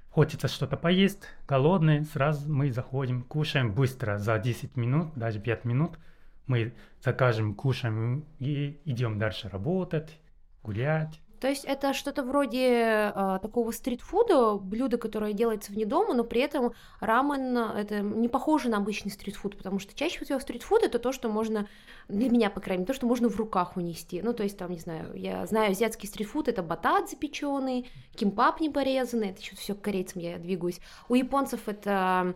хочется 0.10 0.48
что-то 0.48 0.78
поесть, 0.78 1.24
голодный, 1.48 2.06
сразу 2.06 2.52
мы 2.52 2.72
заходим, 2.72 3.24
кушаем 3.24 3.74
быстро, 3.74 4.18
за 4.18 4.40
10 4.40 4.78
минут, 4.78 5.14
даже 5.16 5.40
5 5.40 5.66
минут. 5.66 6.00
Мы 6.46 6.74
закажем, 7.04 7.54
кушаем 7.54 8.26
и 8.40 8.80
идем 8.86 9.20
дальше 9.20 9.50
работать, 9.50 10.18
гулять. 10.64 11.20
То 11.40 11.48
есть 11.48 11.66
это 11.66 11.94
что-то 11.94 12.24
вроде 12.24 13.12
э, 13.16 13.40
такого 13.42 13.72
стритфуда, 13.72 14.56
блюдо, 14.56 14.98
которое 14.98 15.34
делается 15.34 15.72
вне 15.72 15.86
дома, 15.86 16.14
но 16.16 16.24
при 16.24 16.42
этом 16.42 16.74
рамен 17.00 17.58
э, 17.58 17.82
это 17.82 18.00
не 18.00 18.28
похоже 18.28 18.70
на 18.70 18.78
обычный 18.78 19.12
стритфуд, 19.12 19.56
потому 19.56 19.80
что 19.80 19.94
чаще 19.94 20.24
всего 20.26 20.40
стритфуд 20.40 20.84
это 20.84 20.98
то, 20.98 21.12
что 21.12 21.30
можно, 21.30 21.68
для 22.08 22.30
меня, 22.30 22.50
по 22.50 22.60
крайней 22.60 22.82
мере, 22.82 22.88
то, 22.88 22.94
что 22.94 23.06
можно 23.06 23.30
в 23.30 23.36
руках 23.38 23.78
унести. 23.78 24.22
Ну, 24.22 24.34
то 24.34 24.44
есть 24.44 24.58
там, 24.58 24.72
не 24.72 24.80
знаю, 24.80 25.12
я 25.16 25.46
знаю 25.46 25.72
азиатский 25.72 26.08
стритфуд, 26.08 26.48
это 26.48 26.64
батат 26.64 27.10
запеченный, 27.10 27.88
кимпап 28.16 28.60
не 28.60 28.70
порезанный, 28.70 29.30
это 29.30 29.44
что-то 29.44 29.62
все 29.62 29.76
к 29.76 29.82
корейцам 29.82 30.22
я 30.22 30.38
двигаюсь. 30.40 30.80
У 31.08 31.14
японцев 31.16 31.68
это 31.68 32.34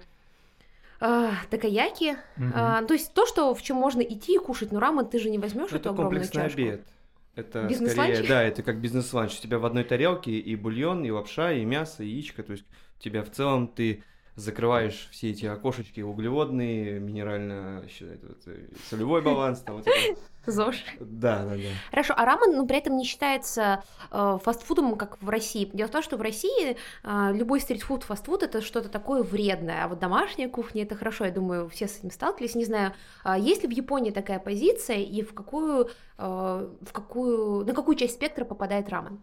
э, 0.99 1.31
такаяки, 1.49 2.17
Мгм. 2.37 2.53
А, 2.55 2.83
то 2.83 2.93
есть 2.93 3.13
то, 3.13 3.25
что 3.25 3.55
в 3.55 3.61
чем 3.63 3.77
можно 3.77 4.01
идти 4.01 4.35
и 4.35 4.37
кушать, 4.37 4.71
но 4.71 4.79
рамен 4.79 5.05
ты 5.07 5.19
же 5.19 5.29
не 5.29 5.39
возьмешь 5.39 5.71
Ну, 5.71 5.77
эту 5.77 5.89
это 5.89 5.89
огромную 5.89 6.21
комплексный 6.21 6.43
чашку. 6.43 6.61
обед. 6.61 6.85
Это 7.35 7.69
скорее, 7.69 8.27
да, 8.27 8.43
это 8.43 8.61
как 8.61 8.81
бизнес-ланч. 8.81 9.37
У 9.37 9.41
тебя 9.41 9.57
в 9.59 9.65
одной 9.65 9.83
тарелке 9.83 10.31
и 10.31 10.55
бульон, 10.55 11.05
и 11.05 11.11
лапша, 11.11 11.53
и 11.53 11.63
мясо, 11.63 12.03
и 12.03 12.07
яичко. 12.07 12.43
То 12.43 12.53
есть 12.53 12.65
у 12.99 13.01
тебя 13.01 13.23
в 13.23 13.31
целом 13.31 13.67
ты 13.67 14.03
закрываешь 14.35 15.07
все 15.11 15.31
эти 15.31 15.45
окошечки 15.45 16.01
углеводные, 16.01 16.99
минерально, 16.99 17.85
э, 17.99 18.67
солевой 18.89 19.21
баланс, 19.21 19.61
там 19.61 19.77
вот 19.77 19.87
это. 19.87 20.19
ЗОЖ. 20.45 20.83
Да, 20.99 21.43
да, 21.43 21.55
да. 21.55 21.69
Хорошо, 21.91 22.13
а 22.17 22.25
рамен, 22.25 22.57
ну, 22.57 22.65
при 22.65 22.77
этом 22.77 22.97
не 22.97 23.05
считается 23.05 23.83
э, 24.11 24.37
фастфудом, 24.43 24.95
как 24.95 25.21
в 25.21 25.29
России. 25.29 25.69
Дело 25.73 25.87
в 25.87 25.91
том, 25.91 26.01
что 26.01 26.17
в 26.17 26.21
России 26.21 26.77
э, 27.03 27.33
любой 27.33 27.59
стритфуд, 27.59 28.03
фастфуд 28.03 28.43
это 28.43 28.61
что-то 28.61 28.89
такое 28.89 29.23
вредное, 29.23 29.83
а 29.83 29.87
вот 29.87 29.99
домашняя 29.99 30.49
кухня 30.49 30.83
это 30.83 30.95
хорошо, 30.95 31.25
я 31.25 31.31
думаю, 31.31 31.69
все 31.69 31.87
с 31.87 31.99
этим 31.99 32.11
сталкивались. 32.11 32.55
Не 32.55 32.65
знаю, 32.65 32.93
а 33.23 33.37
есть 33.37 33.63
ли 33.63 33.69
в 33.69 33.71
Японии 33.71 34.11
такая 34.11 34.39
позиция 34.39 34.97
и 34.97 35.21
в 35.21 35.33
какую, 35.33 35.89
э, 36.17 36.69
в 36.81 36.91
какую, 36.91 37.65
на 37.65 37.73
какую 37.73 37.95
часть 37.95 38.15
спектра 38.15 38.45
попадает 38.45 38.89
рамен? 38.89 39.21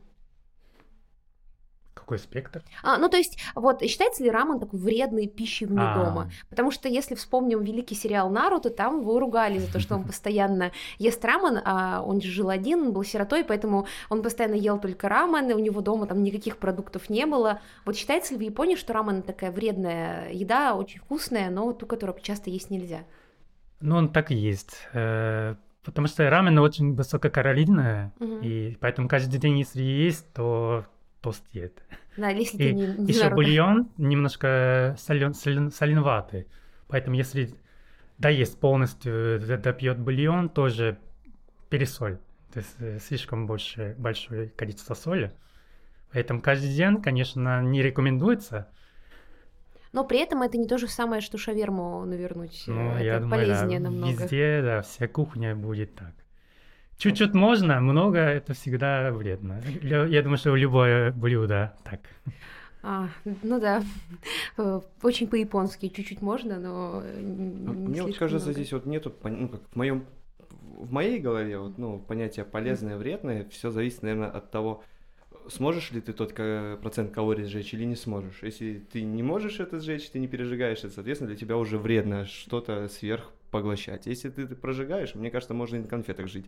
Какой 2.09 2.19
спектр? 2.21 2.63
А, 2.83 2.97
ну, 2.97 3.11
то 3.11 3.19
есть, 3.19 3.39
вот, 3.55 3.83
считается 3.83 4.25
ли 4.25 4.31
рамен 4.31 4.59
такой 4.59 4.81
вредной 4.81 5.27
пищей 5.27 5.67
вне 5.67 5.83
А. 5.83 5.95
дома? 6.05 6.31
Потому 6.49 6.71
что 6.71 6.89
если 6.89 7.15
вспомним 7.15 7.63
великий 7.63 7.95
сериал 7.95 8.31
Наруто, 8.31 8.71
там 8.71 9.03
его 9.03 9.19
ругали 9.21 9.59
за 9.59 9.71
то, 9.71 9.79
что 9.79 9.95
он 9.95 10.05
постоянно 10.07 10.73
ест 10.99 11.23
рамен, 11.23 11.61
а 11.67 12.03
он 12.03 12.23
же 12.23 12.29
жил 12.31 12.49
один, 12.49 12.81
он 12.81 12.93
был 12.95 13.05
сиротой, 13.05 13.45
поэтому 13.45 13.87
он 14.09 14.23
постоянно 14.23 14.55
ел 14.55 14.81
только 14.81 15.07
рамен, 15.11 15.51
и 15.51 15.53
у 15.53 15.59
него 15.59 15.83
дома 15.83 16.07
там 16.07 16.23
никаких 16.23 16.57
продуктов 16.57 17.11
не 17.11 17.27
было. 17.27 17.61
Вот 17.85 17.95
считается 17.95 18.33
ли 18.33 18.39
в 18.39 18.43
Японии, 18.43 18.77
что 18.77 18.95
рамен 18.95 19.21
такая 19.23 19.51
вредная 19.53 20.33
еда, 20.33 20.77
очень 20.77 21.01
вкусная, 21.01 21.51
но 21.51 21.75
ту, 21.75 21.85
которую 21.85 22.19
часто 22.23 22.49
есть 22.49 22.71
нельзя? 22.71 23.01
Ну, 23.81 23.97
он 23.97 24.09
так 24.11 24.31
и 24.31 24.35
есть. 24.35 24.79
Э, 24.95 25.57
Потому 25.85 26.07
что 26.07 26.29
рамен 26.29 26.59
очень 26.59 26.95
высококалорийное, 26.95 28.13
Мгм. 28.19 28.41
и 28.43 28.77
поэтому 28.81 29.09
каждый 29.09 29.39
день, 29.39 29.59
если 29.59 29.81
есть, 29.83 30.31
то 30.35 30.85
толстеет. 31.21 31.83
Да, 32.17 32.29
если 32.31 32.57
И 32.57 32.61
ты 32.61 32.73
не, 32.73 32.87
не 32.87 33.07
Еще 33.07 33.25
Наруто. 33.25 33.37
бульон 33.37 33.89
немножко 33.97 34.97
солен, 34.99 35.33
солен- 35.33 35.71
соленоватый. 35.71 36.47
Поэтому 36.89 37.17
если 37.17 37.55
доесть 38.19 38.59
полностью, 38.59 39.41
д- 39.41 39.59
допьет 39.59 39.99
бульон, 39.99 40.49
тоже 40.49 40.99
пересоль. 41.71 42.19
То 42.53 42.61
есть 42.61 42.75
э, 42.79 42.99
слишком 43.01 43.47
больше, 43.47 43.95
большое 43.99 44.49
количество 44.49 44.95
соли. 44.95 45.33
Поэтому 46.13 46.41
каждый 46.41 46.71
день, 46.75 47.03
конечно, 47.03 47.63
не 47.63 47.83
рекомендуется. 47.83 48.69
Но 49.93 50.05
при 50.05 50.19
этом 50.21 50.43
это 50.43 50.57
не 50.59 50.67
то 50.67 50.79
же 50.79 50.89
самое, 50.89 51.21
что 51.21 51.39
шаверму 51.39 52.05
навернуть. 52.05 52.65
Но 52.67 52.93
это 52.95 53.05
я 53.05 53.21
думаю, 53.21 53.31
да, 53.31 53.37
полезнее 53.55 53.81
намного. 53.81 54.23
везде, 54.23 54.63
да, 54.63 54.83
вся 54.83 55.09
кухня 55.09 55.55
будет 55.55 55.95
так. 55.95 56.13
Чуть-чуть 56.99 57.33
можно, 57.35 57.81
много 57.81 58.19
это 58.19 58.55
всегда 58.55 59.13
вредно. 59.13 59.63
Я, 59.83 60.23
думаю, 60.23 60.37
что 60.39 60.55
любое 60.57 61.13
блюдо 61.13 61.73
так. 61.85 62.01
А, 62.83 63.09
ну 63.43 63.61
да, 63.61 63.83
Э, 64.57 64.81
очень 65.03 65.29
по-японски, 65.29 65.89
чуть-чуть 65.89 66.21
можно, 66.23 66.59
но 66.59 67.03
А 67.05 67.21
не 67.21 67.89
Мне 67.89 68.03
вот 68.03 68.17
кажется, 68.17 68.47
много. 68.49 68.61
здесь 68.61 68.73
вот 68.73 68.87
нету, 68.87 69.13
ну, 69.23 69.49
как 69.49 69.61
в 69.71 69.77
моем, 69.77 70.05
в 70.39 70.93
моей 70.93 71.21
голове, 71.21 71.59
вот, 71.59 71.79
ну, 71.79 71.99
понятие 71.99 72.45
полезное, 72.45 72.97
вредное, 72.97 73.47
все 73.51 73.71
зависит, 73.71 74.03
наверное, 74.03 74.31
от 74.31 74.51
того, 74.51 74.83
сможешь 75.49 75.93
ли 75.93 76.01
ты 76.01 76.13
тот 76.13 76.35
процент 76.35 77.13
калорий 77.13 77.45
сжечь 77.45 77.73
или 77.75 77.85
не 77.85 77.97
сможешь. 77.97 78.43
Если 78.43 78.85
ты 78.93 79.03
не 79.03 79.23
можешь 79.23 79.61
это 79.61 79.81
сжечь, 79.81 80.11
ты 80.11 80.19
не 80.19 80.27
пережигаешь 80.29 80.79
это, 80.79 80.91
соответственно, 80.91 81.29
для 81.29 81.37
тебя 81.37 81.57
уже 81.57 81.79
вредно 81.79 82.27
что-то 82.27 82.89
сверх 82.89 83.31
поглощать. 83.51 84.07
Если 84.07 84.29
ты, 84.29 84.47
ты 84.47 84.55
прожигаешь, 84.55 85.15
мне 85.15 85.31
кажется, 85.31 85.55
можно 85.55 85.77
и 85.77 85.81
на 85.81 85.89
конфетах 85.89 86.29
жить. 86.29 86.47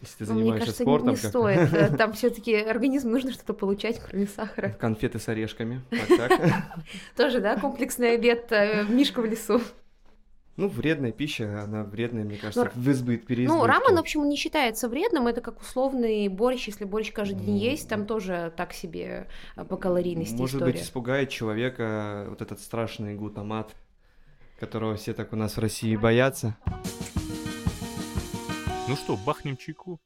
Если 0.00 0.24
ты 0.24 0.32
Ну, 0.32 0.34
Мне 0.34 0.42
занимаешься 0.44 0.66
кажется, 0.66 0.82
не- 0.82 0.86
спортом, 0.86 1.08
не 1.10 1.14
как-то. 1.16 1.28
стоит. 1.28 1.72
Э, 1.92 1.96
Там 1.96 2.12
все-таки 2.14 2.54
организм 2.56 3.10
нужно 3.10 3.32
что-то 3.32 3.52
получать, 3.52 4.00
кроме 4.00 4.26
сахара. 4.26 4.70
конфеты 4.70 5.18
с 5.18 5.28
орешками. 5.28 5.82
Тоже, 7.16 7.40
да, 7.40 7.56
комплексный 7.58 8.14
обед 8.14 8.46
э, 8.50 8.84
Мишка 8.88 9.20
в 9.20 9.26
лесу. 9.26 9.60
Ну, 10.56 10.68
вредная 10.68 11.12
пища, 11.12 11.62
она 11.62 11.84
вредная, 11.84 12.24
мне 12.24 12.36
кажется, 12.36 12.70
Ну, 12.74 12.82
в 12.82 12.90
избыт, 12.90 13.26
переизбытке. 13.26 13.60
Ну, 13.62 13.66
рамен, 13.66 13.96
в 13.96 13.98
общем, 13.98 14.28
не 14.28 14.36
считается 14.36 14.88
вредным. 14.88 15.26
Это 15.26 15.40
как 15.40 15.60
условный 15.60 16.28
борщ. 16.28 16.66
Если 16.66 16.84
борщ 16.84 17.12
каждый 17.12 17.36
день 17.36 17.54
Ну, 17.54 17.60
есть, 17.60 17.88
там 17.88 18.04
тоже 18.04 18.52
так 18.56 18.72
себе 18.74 19.26
э, 19.56 19.64
по 19.64 19.76
калорийности 19.76 20.34
Может 20.34 20.56
история. 20.56 20.72
быть, 20.72 20.82
испугает 20.82 21.28
человека 21.30 22.26
вот 22.28 22.42
этот 22.42 22.60
страшный 22.60 23.14
глутамат, 23.14 23.74
которого 24.58 24.96
все 24.96 25.14
так 25.14 25.32
у 25.32 25.36
нас 25.36 25.56
в 25.56 25.60
России 25.60 25.96
боятся. 25.96 26.56
Ну 28.90 28.96
что, 28.96 29.16
бахнем 29.16 29.56
чайку? 29.56 30.00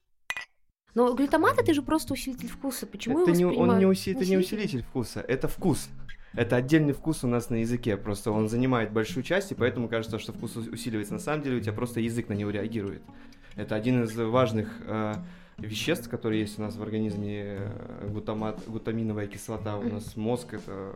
Но 0.94 1.14
глютамат 1.14 1.58
это 1.58 1.72
же 1.72 1.80
просто 1.82 2.12
усилитель 2.12 2.48
вкуса. 2.48 2.86
Почему 2.86 3.22
это 3.22 3.30
его 3.30 3.50
не, 3.50 3.56
он 3.56 3.78
не, 3.78 3.84
уси- 3.86 4.12
это 4.14 4.26
не 4.26 4.36
усилитель 4.36 4.82
вкуса, 4.82 5.20
это 5.20 5.48
вкус. 5.48 5.88
Это 6.34 6.56
отдельный 6.56 6.92
вкус 6.92 7.24
у 7.24 7.26
нас 7.26 7.48
на 7.48 7.56
языке, 7.56 7.96
просто 7.96 8.30
он 8.30 8.48
занимает 8.48 8.92
большую 8.92 9.22
часть, 9.24 9.52
и 9.52 9.54
поэтому 9.54 9.88
кажется, 9.88 10.18
что 10.18 10.32
вкус 10.34 10.54
ус- 10.56 10.66
усиливается. 10.68 11.14
На 11.14 11.20
самом 11.20 11.42
деле 11.42 11.56
у 11.56 11.60
тебя 11.60 11.72
просто 11.72 12.00
язык 12.00 12.28
на 12.28 12.34
него 12.34 12.50
реагирует. 12.50 13.02
Это 13.56 13.74
один 13.74 14.04
из 14.04 14.14
важных 14.16 14.68
э, 14.80 15.14
веществ, 15.56 16.10
которые 16.10 16.42
есть 16.42 16.58
у 16.58 16.62
нас 16.62 16.76
в 16.76 16.82
организме, 16.82 17.42
э, 17.60 18.08
глутамат, 18.10 18.60
глутаминовая 18.66 19.28
кислота. 19.28 19.78
У 19.78 19.88
нас 19.88 20.14
мозг 20.16 20.52
это, 20.52 20.94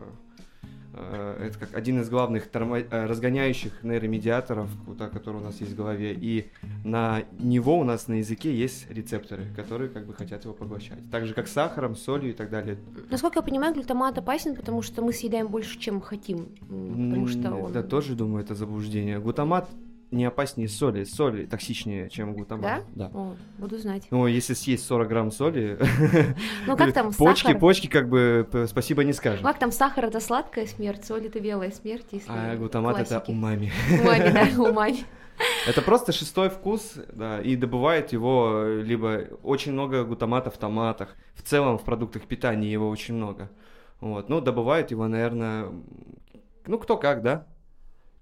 это 0.93 1.57
как 1.59 1.75
один 1.75 2.01
из 2.01 2.09
главных 2.09 2.47
тормо- 2.51 2.87
э, 2.89 3.05
разгоняющих 3.05 3.83
нейромедиаторов, 3.83 4.69
который 5.13 5.37
у 5.37 5.43
нас 5.43 5.59
есть 5.59 5.73
в 5.73 5.75
голове. 5.75 6.13
И 6.13 6.49
на 6.83 7.23
него 7.37 7.79
у 7.79 7.83
нас 7.83 8.07
на 8.07 8.15
языке 8.15 8.53
есть 8.53 8.89
рецепторы, 8.89 9.45
которые 9.55 9.89
как 9.89 10.05
бы 10.05 10.13
хотят 10.13 10.43
его 10.45 10.53
поглощать. 10.53 10.99
Так 11.11 11.25
же, 11.25 11.33
как 11.33 11.47
с 11.47 11.51
сахаром, 11.51 11.95
солью 11.95 12.31
и 12.31 12.33
так 12.33 12.49
далее. 12.49 12.77
Насколько 13.09 13.39
я 13.39 13.43
понимаю, 13.43 13.73
глютамат 13.73 14.17
опасен, 14.17 14.55
потому 14.55 14.81
что 14.81 15.01
мы 15.01 15.13
съедаем 15.13 15.47
больше, 15.47 15.79
чем 15.79 16.01
хотим. 16.01 16.49
Потому 16.61 17.27
что 17.27 17.53
он... 17.53 17.71
Да, 17.71 17.83
тоже 17.83 18.15
думаю, 18.15 18.43
это 18.43 18.55
заблуждение. 18.55 19.19
Глутамат 19.19 19.69
не 20.11 20.25
опаснее 20.25 20.67
соли. 20.67 21.03
Соль 21.03 21.47
токсичнее, 21.47 22.09
чем 22.09 22.33
глутамат. 22.33 22.83
Да? 22.95 23.11
О, 23.13 23.35
буду 23.57 23.77
знать. 23.77 24.07
Ну, 24.11 24.27
если 24.27 24.53
съесть 24.53 24.85
40 24.85 25.07
грамм 25.07 25.31
соли, 25.31 25.77
Ну, 26.67 26.75
как 26.75 26.93
там 26.93 27.13
почки, 27.13 27.43
сахар? 27.47 27.59
почки 27.59 27.87
как 27.87 28.09
бы 28.09 28.47
спасибо 28.67 29.03
не 29.03 29.13
скажем. 29.13 29.43
Как 29.43 29.59
там 29.59 29.71
сахар 29.71 30.05
это 30.05 30.19
сладкая 30.19 30.65
смерть, 30.65 31.05
соль 31.05 31.27
это 31.27 31.39
белая 31.39 31.71
смерть, 31.71 32.07
если 32.11 32.31
А 32.31 32.55
глутамат 32.55 32.99
это 32.99 33.23
умами. 33.27 33.71
Умами, 34.01 34.31
да, 34.31 34.47
умами. 34.63 35.05
Это 35.67 35.81
просто 35.81 36.11
шестой 36.11 36.49
вкус, 36.49 36.95
да, 37.13 37.39
и 37.41 37.55
добывает 37.55 38.11
его 38.11 38.63
э, 38.63 38.81
либо 38.81 39.23
очень 39.41 39.71
много 39.71 40.03
глутамата 40.03 40.51
в 40.51 40.57
томатах, 40.57 41.15
в 41.33 41.43
целом 41.43 41.77
в 41.77 41.83
продуктах 41.83 42.23
питания 42.23 42.69
его 42.69 42.89
очень 42.89 43.13
много. 43.13 43.49
Вот, 44.01 44.27
ну, 44.29 44.41
добывают 44.41 44.91
его, 44.91 45.07
наверное, 45.07 45.67
ну, 46.65 46.77
кто 46.77 46.97
как, 46.97 47.21
да? 47.21 47.47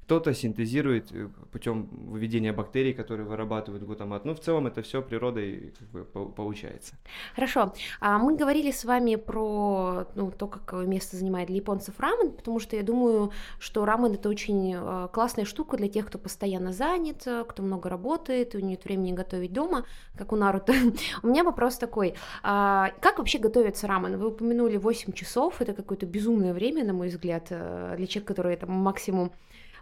Кто-то 0.07 0.33
синтезирует 0.33 1.11
путем 1.51 1.89
выведения 1.91 2.53
бактерий, 2.53 2.93
которые 2.93 3.27
вырабатывают 3.27 3.83
глутамат. 3.83 4.23
Ну, 4.23 4.33
в 4.33 4.39
целом 4.39 4.67
это 4.67 4.81
все 4.81 5.01
природой 5.01 5.73
как 5.77 5.87
бы 5.89 6.05
по- 6.05 6.25
получается. 6.27 6.95
Хорошо. 7.35 7.73
А 7.99 8.17
мы 8.17 8.37
говорили 8.37 8.71
с 8.71 8.85
вами 8.85 9.17
про 9.17 10.07
ну, 10.15 10.31
то, 10.31 10.47
какое 10.47 10.85
место 10.85 11.17
занимает 11.17 11.47
для 11.47 11.57
японцев 11.57 11.99
рамен, 11.99 12.31
потому 12.31 12.61
что 12.61 12.77
я 12.77 12.83
думаю, 12.83 13.33
что 13.59 13.83
рамен 13.83 14.13
это 14.13 14.29
очень 14.29 14.75
э, 14.77 15.09
классная 15.11 15.43
штука 15.43 15.75
для 15.75 15.89
тех, 15.89 16.07
кто 16.07 16.17
постоянно 16.17 16.71
занят, 16.71 17.27
э, 17.27 17.43
кто 17.45 17.61
много 17.61 17.89
работает, 17.89 18.55
и 18.55 18.61
нет 18.61 18.85
времени 18.85 19.11
готовить 19.11 19.51
дома, 19.51 19.83
как 20.17 20.31
у 20.31 20.37
Наруто. 20.37 20.71
У 21.21 21.27
меня 21.27 21.43
вопрос 21.43 21.77
такой. 21.77 22.13
а 22.43 22.91
как 23.01 23.17
вообще 23.17 23.39
готовится 23.39 23.87
рамен? 23.87 24.17
Вы 24.17 24.27
упомянули 24.27 24.77
8 24.77 25.11
часов, 25.11 25.59
это 25.59 25.73
какое-то 25.73 26.05
безумное 26.05 26.53
время, 26.53 26.85
на 26.85 26.93
мой 26.93 27.09
взгляд, 27.09 27.47
э, 27.49 27.95
для 27.97 28.07
человека, 28.07 28.33
который 28.33 28.55
там 28.55 28.71
максимум 28.71 29.33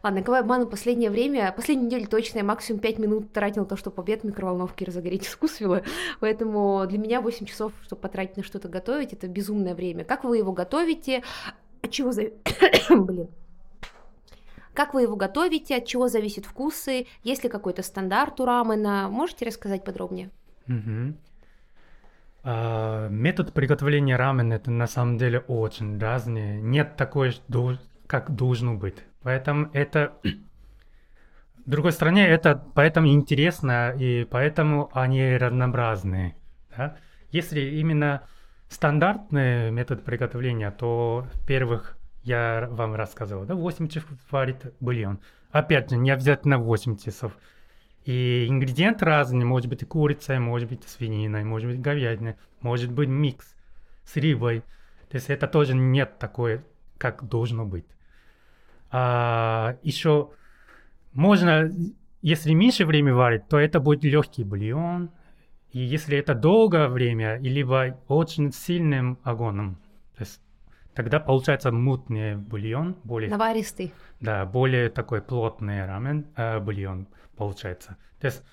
Ладно, 0.06 0.22
Кавай-бану 0.22 0.68
последнее 0.68 1.10
время, 1.10 1.52
последнюю 1.52 1.88
неделю 1.88 2.08
точно 2.08 2.38
я 2.38 2.44
максимум 2.44 2.80
5 2.80 3.00
минут 3.00 3.34
тратила 3.34 3.64
на 3.64 3.70
то, 3.70 3.76
чтобы 3.76 4.04
обед 4.04 4.22
в 4.22 4.26
микроволновке 4.26 4.86
разогреть 4.86 5.26
вкусвилла, 5.26 5.82
поэтому 6.20 6.86
для 6.88 7.00
меня 7.00 7.22
8 7.22 7.48
часов, 7.48 7.74
чтобы 7.82 8.04
потратить 8.04 8.38
на 8.38 8.44
что-то 8.44 8.70
готовить, 8.70 9.14
это 9.14 9.28
безумное 9.28 9.74
время. 9.74 10.04
Как 10.04 10.24
вы 10.24 10.38
его 10.38 10.52
готовите? 10.52 11.24
От 11.82 11.90
чего 11.90 12.12
за... 12.12 12.26
Блин. 12.92 13.30
Как 14.76 14.94
вы 14.94 15.02
его 15.02 15.16
готовите? 15.16 15.78
От 15.78 15.86
чего 15.88 16.08
зависят 16.08 16.46
вкусы? 16.46 17.08
Есть 17.24 17.44
ли 17.44 17.50
какой-то 17.50 17.82
стандарт 17.82 18.40
у 18.40 18.46
рамена? 18.46 19.10
Можете 19.10 19.48
рассказать 19.48 19.84
подробнее? 19.84 20.30
А, 22.44 23.08
метод 23.10 23.54
приготовления 23.54 24.18
рамен 24.18 24.54
это 24.54 24.70
на 24.70 24.86
самом 24.86 25.18
деле 25.18 25.40
очень 25.40 25.98
разный. 25.98 26.62
Нет 26.62 26.96
такой, 26.96 27.34
как 28.06 28.36
должно 28.36 28.76
быть. 28.76 28.98
Поэтому 29.26 29.72
это... 29.74 30.14
С 30.24 31.68
другой 31.68 31.94
стороны, 31.94 32.20
это 32.20 32.64
поэтому 32.76 33.08
интересно, 33.08 33.92
и 33.98 34.24
поэтому 34.24 34.92
они 34.94 35.36
разнообразные. 35.36 36.36
да. 36.78 36.96
Если 37.32 37.60
именно 37.60 38.22
стандартный 38.70 39.72
метод 39.72 40.04
приготовления, 40.04 40.70
то, 40.70 41.28
во-первых, 41.34 41.98
я 42.22 42.68
вам 42.70 42.94
рассказывал, 42.94 43.46
да, 43.46 43.56
8 43.56 43.88
часов 43.88 44.12
варит 44.30 44.76
бульон. 44.80 45.20
Опять 45.50 45.90
же, 45.90 45.98
не 45.98 46.12
обязательно 46.12 46.60
8 46.60 46.96
часов. 46.98 47.36
И 48.04 48.46
ингредиенты 48.48 49.06
разные, 49.06 49.44
может 49.44 49.68
быть 49.70 49.82
и 49.82 49.86
курица, 49.86 50.40
может 50.40 50.70
быть 50.70 50.86
и 50.86 50.88
свинина, 50.88 51.44
может 51.44 51.68
быть 51.68 51.82
говядина, 51.82 52.36
может 52.62 52.92
быть 52.92 53.10
микс 53.10 53.56
с 54.04 54.16
рыбой. 54.18 54.62
То 55.10 55.16
есть 55.16 55.32
это 55.32 55.48
тоже 55.48 55.74
нет 55.74 56.20
такое, 56.20 56.64
как 57.00 57.28
должно 57.28 57.66
быть. 57.66 57.88
А, 58.98 59.76
еще 59.84 60.30
можно, 61.12 61.70
если 62.22 62.54
меньше 62.54 62.86
времени 62.86 63.12
варить, 63.12 63.46
то 63.50 63.60
это 63.60 63.82
будет 63.82 64.06
легкий 64.06 64.46
бульон. 64.46 65.12
И 65.72 65.80
если 65.80 66.18
это 66.18 66.34
долгое 66.34 66.88
время, 66.88 67.38
либо 67.40 68.00
очень 68.08 68.54
сильным 68.54 69.20
огонем, 69.24 69.80
то 70.16 70.22
есть 70.22 70.42
тогда 70.94 71.20
получается 71.20 71.74
мутный 71.74 72.38
бульон, 72.38 72.96
более 73.04 73.30
Наваристый. 73.30 73.92
да, 74.22 74.46
более 74.46 74.90
такой 74.90 75.22
плотный 75.22 75.86
рамен, 75.86 76.28
э, 76.38 76.62
бульон 76.62 77.10
получается. 77.36 77.98
То 78.22 78.28
есть 78.28 78.46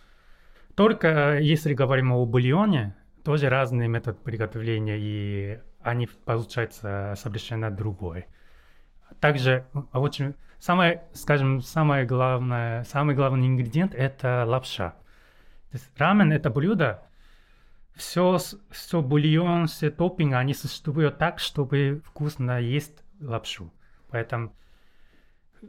только 0.75 1.37
э, 1.37 1.43
если 1.45 1.73
говорим 1.73 2.11
о 2.11 2.27
бульоне, 2.27 2.97
тоже 3.23 3.49
разный 3.49 3.87
метод 3.87 4.19
приготовления, 4.25 4.99
и 4.99 5.61
они 5.83 6.09
получаются 6.25 7.15
совершенно 7.17 7.71
другой. 7.71 8.27
Также 9.21 9.67
а 9.93 10.01
очень 10.01 10.35
самое, 10.59 11.03
скажем, 11.13 11.61
самое 11.61 12.05
главное, 12.07 12.85
самый 12.85 13.15
главный 13.15 13.47
ингредиент 13.47 13.95
это 13.95 14.45
лапша. 14.47 14.91
То 15.71 15.79
есть 15.79 15.91
рамен 15.99 16.33
это 16.33 16.51
блюдо, 16.51 17.03
все, 17.95 18.39
все 18.71 19.03
бульон, 19.03 19.67
все 19.67 19.91
топпинги, 19.91 20.35
они 20.35 20.55
существуют 20.55 21.19
так, 21.19 21.39
чтобы 21.39 22.03
вкусно 22.05 22.61
есть 22.61 23.03
лапшу. 23.21 23.73
Поэтому 24.11 24.53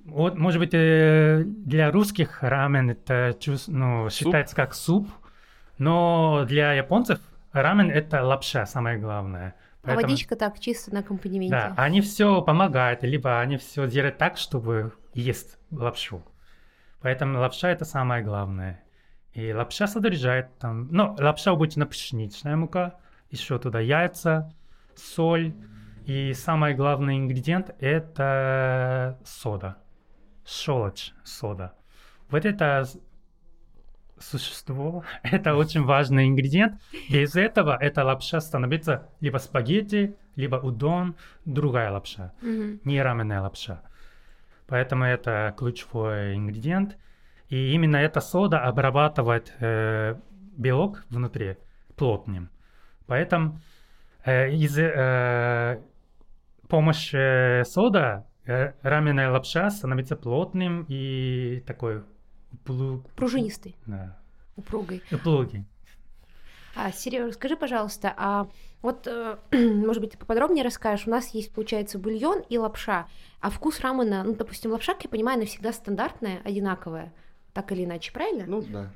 вот, 0.05 0.37
может 0.37 0.59
быть, 0.59 0.73
э, 0.73 1.43
для 1.45 1.91
русских 1.91 2.41
рамен 2.41 2.89
это 2.89 3.37
ну, 3.67 4.09
считается 4.09 4.55
как 4.55 4.73
суп, 4.73 5.07
но 5.77 6.45
для 6.47 6.73
японцев 6.73 7.19
рамен 7.51 7.91
это 7.91 8.23
лапша, 8.23 8.65
самое 8.65 8.97
главное. 8.97 9.55
А 9.83 9.87
Поэтому- 9.87 10.07
водичка 10.07 10.35
так 10.37 10.59
чисто 10.59 10.93
на 10.93 11.01
аккомпанементе. 11.01 11.51
да, 11.51 11.73
они 11.77 11.99
все 12.01 12.41
помогают, 12.41 13.03
либо 13.03 13.41
они 13.41 13.57
все 13.57 13.85
делают 13.87 14.17
так, 14.17 14.37
чтобы 14.37 14.93
есть 15.13 15.57
лапшу. 15.71 16.23
Поэтому 17.01 17.39
лапша 17.39 17.69
это 17.69 17.83
самое 17.83 18.23
главное. 18.23 18.81
И 19.33 19.51
лапша 19.51 19.87
содержит 19.87 20.57
там, 20.57 20.87
ну, 20.89 21.15
лапша 21.19 21.51
обычно 21.51 21.85
пшеничная 21.85 22.55
мука, 22.55 22.95
еще 23.29 23.59
туда 23.59 23.81
яйца, 23.81 24.53
соль, 24.95 25.53
и 26.05 26.33
самый 26.33 26.75
главный 26.75 27.17
ингредиент 27.17 27.75
это 27.79 29.19
сода, 29.25 29.77
щелочь 30.45 31.11
сода. 31.25 31.73
Вот 32.29 32.45
это 32.45 32.85
существо, 34.23 35.03
это 35.23 35.55
очень 35.55 35.83
важный 35.83 36.27
ингредиент. 36.27 36.81
Без 37.09 37.35
этого 37.35 37.77
эта 37.79 38.03
лапша 38.03 38.39
становится 38.41 39.09
либо 39.21 39.37
спагетти, 39.37 40.15
либо 40.35 40.55
удон, 40.55 41.15
другая 41.45 41.91
лапша, 41.91 42.33
Мгм. 42.41 42.79
не 42.83 43.01
раменная 43.01 43.41
лапша. 43.41 43.81
Поэтому 44.67 45.03
это 45.05 45.53
ключевой 45.57 46.35
ингредиент. 46.35 46.97
И 47.49 47.73
именно 47.73 47.97
эта 47.97 48.21
сода 48.21 48.61
обрабатывает 48.61 49.53
э, 49.59 50.15
белок 50.57 51.05
внутри 51.09 51.57
плотным. 51.95 52.49
Поэтому 53.05 53.59
э, 54.25 54.49
из 54.51 54.77
э, 54.79 55.79
помощи 56.67 57.63
сода 57.65 58.25
э, 58.45 58.71
раменная 58.81 59.29
лапша 59.29 59.69
становится 59.69 60.15
плотным 60.15 60.85
и 60.87 61.63
такой 61.67 62.03
плу- 62.65 63.03
Пружинистый, 63.15 63.75
Да. 63.85 64.17
упругой. 64.55 65.01
Упругий. 65.11 65.65
А, 66.75 66.91
Сереж, 66.91 67.35
скажи, 67.35 67.55
пожалуйста, 67.55 68.13
а 68.17 68.47
вот, 68.81 69.05
э, 69.07 69.37
может 69.51 70.01
быть, 70.01 70.11
ты 70.13 70.17
поподробнее 70.17 70.63
расскажешь, 70.63 71.05
у 71.07 71.11
нас 71.11 71.29
есть, 71.29 71.51
получается, 71.53 71.99
бульон 71.99 72.41
и 72.49 72.57
лапша, 72.57 73.07
а 73.41 73.49
вкус 73.51 73.79
рамена, 73.81 74.23
ну, 74.23 74.33
допустим, 74.35 74.71
лапша, 74.71 74.93
как 74.93 75.03
я 75.03 75.09
понимаю, 75.09 75.37
она 75.37 75.45
всегда 75.45 75.71
стандартная, 75.71 76.41
одинаковая, 76.43 77.13
так 77.53 77.71
или 77.71 77.85
иначе, 77.85 78.11
правильно? 78.11 78.45
Ну 78.47 78.61
да. 78.63 78.91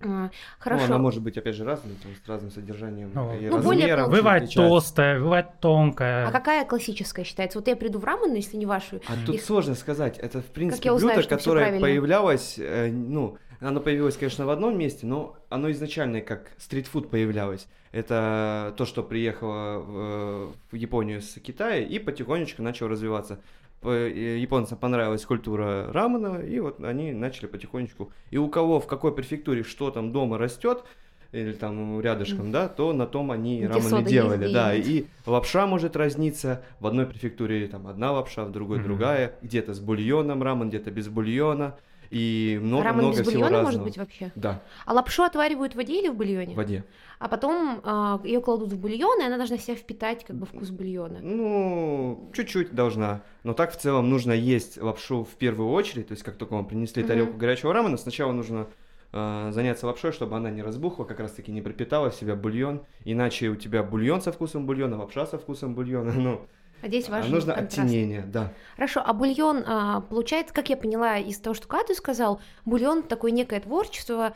А, 0.00 0.06
Ну, 0.06 0.30
Хорошо. 0.58 0.84
она 0.84 0.98
может 0.98 1.22
быть, 1.22 1.38
опять 1.38 1.54
же, 1.54 1.64
разной, 1.64 1.94
там, 2.02 2.12
с 2.24 2.28
разным 2.28 2.50
содержанием 2.50 3.10
Ну, 3.14 3.34
и 3.38 3.46
Ну, 3.48 3.56
размером. 3.56 4.10
Бывает 4.10 4.42
отличается. 4.44 4.68
толстая, 4.70 5.20
бывает 5.20 5.46
тонкая. 5.60 6.26
А 6.28 6.30
какая 6.32 6.64
классическая 6.64 7.24
считается? 7.24 7.58
Вот 7.58 7.66
я 7.68 7.76
приду 7.76 7.98
в 7.98 8.04
рамен, 8.04 8.34
если 8.34 8.56
не 8.56 8.66
вашу. 8.66 9.00
А 9.08 9.12
тут 9.24 9.36
их- 9.36 9.42
сложно 9.42 9.74
сказать. 9.74 10.18
Это, 10.18 10.40
в 10.40 10.46
принципе, 10.46 10.92
узнаю, 10.92 11.18
блюдо, 11.20 11.28
которое 11.36 11.80
появлялось, 11.80 12.56
э, 12.58 12.90
ну, 12.90 13.38
оно 13.60 13.80
появилось, 13.80 14.16
конечно, 14.16 14.44
в 14.44 14.50
одном 14.50 14.78
месте, 14.78 15.06
но 15.06 15.36
оно 15.48 15.70
изначально 15.70 16.20
как 16.20 16.50
стритфуд 16.58 17.08
появлялось. 17.10 17.66
Это 17.92 18.74
то, 18.76 18.84
что 18.84 19.02
приехало 19.02 19.78
в, 19.78 20.52
в 20.72 20.74
Японию 20.74 21.22
с 21.22 21.40
Китая 21.40 21.78
и 21.78 21.98
потихонечку 21.98 22.62
начало 22.62 22.90
развиваться. 22.90 23.40
По- 23.80 23.90
э, 23.90 24.38
Японцам 24.38 24.78
понравилась 24.78 25.24
культура 25.24 25.92
рамена, 25.92 26.38
и 26.38 26.58
вот 26.60 26.82
они 26.82 27.12
начали 27.12 27.46
потихонечку. 27.46 28.10
И 28.30 28.38
у 28.38 28.48
кого 28.48 28.80
в 28.80 28.86
какой 28.86 29.14
префектуре 29.14 29.62
что 29.62 29.90
там 29.90 30.12
дома 30.12 30.38
растет, 30.38 30.84
или 31.32 31.52
там 31.52 32.00
рядышком, 32.00 32.52
да, 32.52 32.68
то 32.68 32.92
на 32.92 33.06
том 33.06 33.30
они 33.30 33.58
Где 33.58 33.68
рамены 33.68 34.02
делали, 34.02 34.52
да, 34.52 34.74
и 34.74 35.04
лапша 35.26 35.66
может 35.66 35.96
разниться, 35.96 36.62
в 36.80 36.86
одной 36.86 37.06
префектуре 37.06 37.66
там 37.66 37.86
одна 37.86 38.12
лапша, 38.12 38.44
в 38.44 38.52
другой 38.52 38.78
Мгм. 38.78 38.86
другая, 38.86 39.34
где-то 39.42 39.74
с 39.74 39.80
бульоном 39.80 40.42
рамен, 40.42 40.68
где-то 40.68 40.90
без 40.90 41.08
бульона, 41.08 41.76
и 42.10 42.54
Рамен 42.56 42.68
много-много 42.68 43.18
без 43.18 43.26
всего 43.26 43.30
бульона 43.32 43.48
разного. 43.50 43.64
может 43.64 43.82
быть 43.82 43.98
вообще? 43.98 44.32
Да, 44.34 44.62
А 44.84 44.92
лапшу 44.94 45.22
отваривают 45.22 45.72
в 45.74 45.76
воде 45.76 46.00
или 46.00 46.08
в 46.08 46.14
бульоне? 46.14 46.54
в 46.54 46.56
воде. 46.56 46.84
А 47.18 47.28
потом 47.28 47.80
ее 48.24 48.40
кладут 48.40 48.72
в 48.72 48.78
бульон, 48.78 49.20
и 49.22 49.24
она 49.24 49.36
должна 49.38 49.56
себя 49.58 49.74
впитать 49.74 50.24
как 50.24 50.36
бы 50.36 50.44
вкус 50.46 50.70
бульона. 50.70 51.18
Ну, 51.22 52.30
чуть-чуть 52.34 52.74
должна. 52.74 53.22
Но 53.42 53.54
так 53.54 53.72
в 53.72 53.76
целом 53.76 54.10
нужно 54.10 54.32
есть 54.32 54.80
лапшу 54.80 55.24
в 55.24 55.34
первую 55.36 55.70
очередь. 55.70 56.08
То 56.08 56.12
есть, 56.12 56.22
как 56.22 56.36
только 56.36 56.52
вам 56.54 56.66
принесли 56.66 57.02
тарелку 57.02 57.36
горячего 57.38 57.72
рамена, 57.72 57.96
сначала 57.96 58.32
нужно 58.32 58.66
э, 59.12 59.50
заняться 59.52 59.86
лапшой, 59.86 60.12
чтобы 60.12 60.36
она 60.36 60.50
не 60.50 60.62
разбухла, 60.62 61.04
как 61.04 61.20
раз 61.20 61.32
таки 61.32 61.52
не 61.52 61.62
пропитала 61.62 62.10
в 62.10 62.14
себя 62.14 62.34
бульон. 62.36 62.82
Иначе 63.04 63.48
у 63.48 63.56
тебя 63.56 63.82
бульон 63.82 64.20
со 64.20 64.30
вкусом 64.32 64.66
бульона, 64.66 64.98
лапша 64.98 65.26
со 65.26 65.38
вкусом 65.38 65.74
бульона. 65.74 66.12
Ну, 66.16 66.42
А 66.82 66.88
здесь 66.88 67.08
важен 67.08 67.30
нужно 67.30 67.54
контраст. 67.54 67.78
оттенение, 67.78 68.22
да. 68.22 68.52
Хорошо, 68.74 69.02
а 69.04 69.12
бульон, 69.12 69.64
а, 69.66 70.02
получается, 70.02 70.54
как 70.54 70.68
я 70.68 70.76
поняла 70.76 71.18
из 71.18 71.38
того, 71.38 71.54
что 71.54 71.66
Катя 71.66 71.94
сказал, 71.94 72.40
бульон 72.64 73.02
такое 73.02 73.30
некое 73.30 73.60
творчество. 73.60 74.34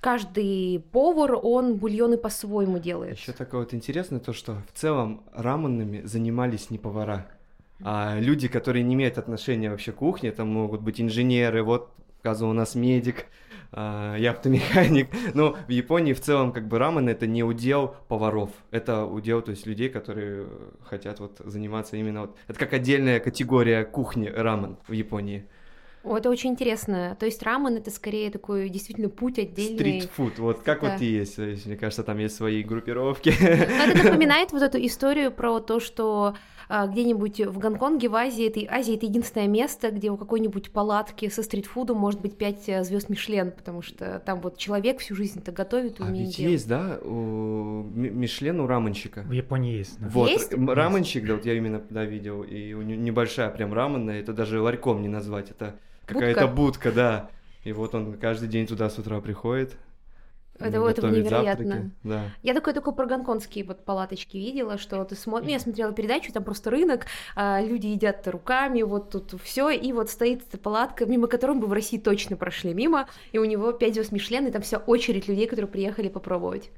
Каждый 0.00 0.84
повар, 0.90 1.38
он 1.40 1.76
бульоны 1.76 2.16
по-своему 2.16 2.78
делает. 2.78 3.16
Еще 3.18 3.32
такое 3.32 3.60
вот 3.60 3.72
интересное, 3.72 4.18
то, 4.18 4.32
что 4.32 4.56
в 4.72 4.78
целом 4.78 5.22
раменными 5.32 6.02
занимались 6.02 6.70
не 6.70 6.78
повара, 6.78 7.28
а 7.84 8.18
люди, 8.18 8.48
которые 8.48 8.82
не 8.82 8.94
имеют 8.94 9.18
отношения 9.18 9.70
вообще 9.70 9.92
к 9.92 9.96
кухне, 9.96 10.30
это 10.30 10.44
могут 10.44 10.80
быть 10.80 11.00
инженеры, 11.00 11.62
вот, 11.62 11.90
оказывается, 12.22 12.46
у 12.46 12.52
нас 12.52 12.74
медик, 12.76 13.26
а, 13.72 14.16
я 14.16 14.30
автомеханик, 14.30 15.08
но 15.34 15.56
в 15.66 15.70
Японии 15.70 16.12
в 16.12 16.20
целом 16.20 16.52
как 16.52 16.68
бы 16.68 16.78
рамен 16.78 17.08
это 17.08 17.26
не 17.26 17.42
удел 17.42 17.96
поваров, 18.08 18.50
это 18.70 19.04
удел, 19.04 19.42
то 19.42 19.50
есть 19.50 19.66
людей, 19.66 19.88
которые 19.88 20.46
хотят 20.84 21.18
вот 21.20 21.40
заниматься 21.44 21.96
именно 21.96 22.22
вот, 22.22 22.36
это 22.46 22.58
как 22.58 22.72
отдельная 22.74 23.18
категория 23.18 23.84
кухни 23.84 24.28
рамен 24.28 24.76
в 24.86 24.92
Японии. 24.92 25.46
О, 26.04 26.16
это 26.16 26.30
очень 26.30 26.50
интересно. 26.50 27.16
То 27.18 27.26
есть 27.26 27.40
рамен 27.44 27.76
это 27.76 27.92
скорее 27.92 28.28
такой 28.30 28.68
действительно 28.68 29.08
путь 29.08 29.38
отдельный. 29.38 30.00
Стритфуд, 30.00 30.38
вот 30.40 30.62
как 30.62 30.80
Да. 30.80 30.90
вот 30.90 31.00
и 31.00 31.06
есть, 31.06 31.38
мне 31.38 31.76
кажется, 31.76 32.02
там 32.02 32.18
есть 32.18 32.34
свои 32.34 32.64
группировки. 32.64 33.32
Но 33.40 33.46
это 33.84 34.02
напоминает 34.10 34.50
вот 34.50 34.62
эту 34.62 34.84
историю 34.84 35.30
про 35.30 35.60
то, 35.60 35.78
что 35.78 36.34
где-нибудь 36.68 37.40
в 37.40 37.58
Гонконге, 37.58 38.08
в 38.08 38.14
Азии, 38.14 38.46
это, 38.46 38.60
Азия 38.74 38.94
это 38.96 39.06
единственное 39.06 39.48
место, 39.48 39.90
где 39.90 40.10
у 40.10 40.16
какой-нибудь 40.16 40.70
палатки 40.70 41.28
со 41.28 41.42
стритфудом 41.42 41.98
может 41.98 42.20
быть 42.20 42.36
5 42.36 42.84
звезд 42.84 43.08
Мишлен, 43.08 43.52
потому 43.52 43.82
что 43.82 44.22
там 44.24 44.40
вот 44.40 44.58
человек 44.58 44.98
всю 45.00 45.14
жизнь 45.14 45.40
это 45.40 45.52
готовит 45.52 46.00
А 46.00 46.04
умеет 46.04 46.26
ведь 46.28 46.36
делать. 46.36 46.52
есть, 46.52 46.68
да, 46.68 46.98
у 47.02 47.82
Ми- 47.94 48.10
Мишлен 48.10 48.60
у 48.60 48.66
раменщика. 48.66 49.22
В 49.22 49.32
Японии 49.32 49.76
есть. 49.78 49.98
да. 50.00 50.08
Вот, 50.08 50.30
Есть? 50.30 50.52
раменщик, 50.52 51.26
да, 51.26 51.34
вот 51.34 51.44
я 51.46 51.54
именно 51.54 51.82
да, 51.90 52.04
видел, 52.04 52.42
и 52.42 52.72
у 52.74 52.82
него 52.82 53.00
небольшая 53.00 53.50
прям 53.50 53.72
раменная, 53.72 54.20
это 54.20 54.32
даже 54.32 54.60
ларьком 54.60 55.02
не 55.02 55.08
назвать, 55.08 55.50
это 55.50 55.76
какая-то 56.06 56.46
будка, 56.48 56.92
да. 56.92 57.30
И 57.64 57.72
вот 57.72 57.94
он 57.94 58.14
каждый 58.14 58.48
день 58.48 58.66
туда 58.66 58.90
с 58.90 58.98
утра 58.98 59.20
приходит. 59.20 59.76
Это- 60.68 60.76
м, 60.78 60.84
это 60.84 61.02
невероятно. 61.08 61.64
завтраки, 61.66 61.90
Да. 62.04 62.22
Я 62.42 62.54
такое 62.54 62.74
только 62.74 62.92
про 62.92 63.06
гонконгские 63.06 63.64
вот 63.64 63.84
палаточки 63.84 64.36
видела, 64.36 64.78
что 64.78 65.04
ты 65.04 65.14
смотришь, 65.14 65.46
ну, 65.48 65.52
я 65.52 65.58
смотрела 65.60 65.92
передачу, 65.92 66.32
там 66.32 66.44
просто 66.44 66.70
рынок, 66.70 67.06
а, 67.36 67.60
люди 67.60 67.86
едят 67.88 68.26
руками, 68.28 68.82
вот 68.82 69.10
тут 69.10 69.34
все, 69.42 69.70
и 69.70 69.92
вот 69.92 70.10
стоит 70.10 70.42
эта 70.48 70.58
палатка, 70.58 71.06
мимо 71.06 71.26
которой 71.26 71.56
бы 71.56 71.66
в 71.66 71.72
России 71.72 71.98
точно 71.98 72.36
прошли 72.36 72.74
мимо, 72.74 73.06
и 73.32 73.38
у 73.38 73.44
него 73.44 73.72
5 73.72 73.94
звезд 73.94 74.12
Мишлен, 74.12 74.46
и 74.46 74.50
там 74.50 74.62
вся 74.62 74.78
очередь 74.78 75.28
людей, 75.28 75.46
которые 75.46 75.70
приехали 75.70 76.08
попробовать. 76.08 76.70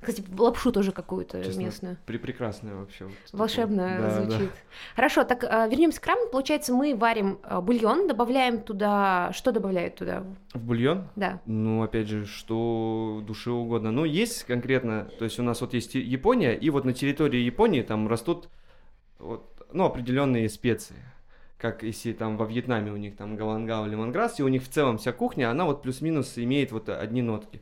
Кстати, 0.00 0.24
лапшу 0.36 0.72
тоже 0.72 0.92
какую-то 0.92 1.44
Честно, 1.44 1.60
местную. 1.60 1.96
При 2.06 2.16
прекрасное 2.16 2.74
вообще. 2.74 3.04
вот. 3.04 3.14
Волшебно 3.32 3.96
Да, 3.98 4.20
да. 4.20 4.20
звучит. 4.30 4.50
Хорошо, 4.96 5.24
так 5.24 5.42
вернемся 5.70 6.00
к 6.00 6.06
рамену. 6.06 6.28
Получается, 6.30 6.72
мы 6.72 6.96
варим 6.96 7.38
а, 7.42 7.60
бульон, 7.60 8.08
добавляем 8.08 8.60
туда. 8.62 9.30
Что 9.34 9.52
добавляют 9.52 9.96
туда? 9.96 10.24
В 10.54 10.62
бульон? 10.64 11.08
Да. 11.16 11.40
Ну, 11.44 11.82
опять 11.82 12.08
же, 12.08 12.24
что 12.24 13.22
душе 13.26 13.50
угодно. 13.50 13.90
Ну, 13.90 14.04
есть 14.04 14.44
конкретно, 14.44 15.10
то 15.18 15.24
есть 15.24 15.38
у 15.38 15.42
нас 15.42 15.60
вот 15.60 15.74
есть 15.74 15.94
Япония, 15.94 16.54
и 16.54 16.70
вот 16.70 16.84
на 16.84 16.92
территории 16.94 17.40
Японии 17.40 17.82
там 17.82 18.08
растут 18.08 18.48
вот, 19.18 19.44
ну, 19.72 19.84
определенные 19.84 20.48
специи. 20.48 20.96
Как 21.58 21.82
если 21.82 22.14
там 22.14 22.38
во 22.38 22.46
Вьетнаме 22.46 22.90
у 22.90 22.96
них 22.96 23.16
там 23.16 23.36
галангау, 23.36 23.86
лимонграсс, 23.86 24.40
и 24.40 24.42
у 24.42 24.48
них 24.48 24.62
в 24.62 24.68
целом 24.68 24.96
вся 24.96 25.12
кухня, 25.12 25.50
она 25.50 25.66
вот 25.66 25.82
плюс-минус 25.82 26.38
имеет 26.38 26.72
вот 26.72 26.88
одни 26.88 27.20
нотки. 27.20 27.60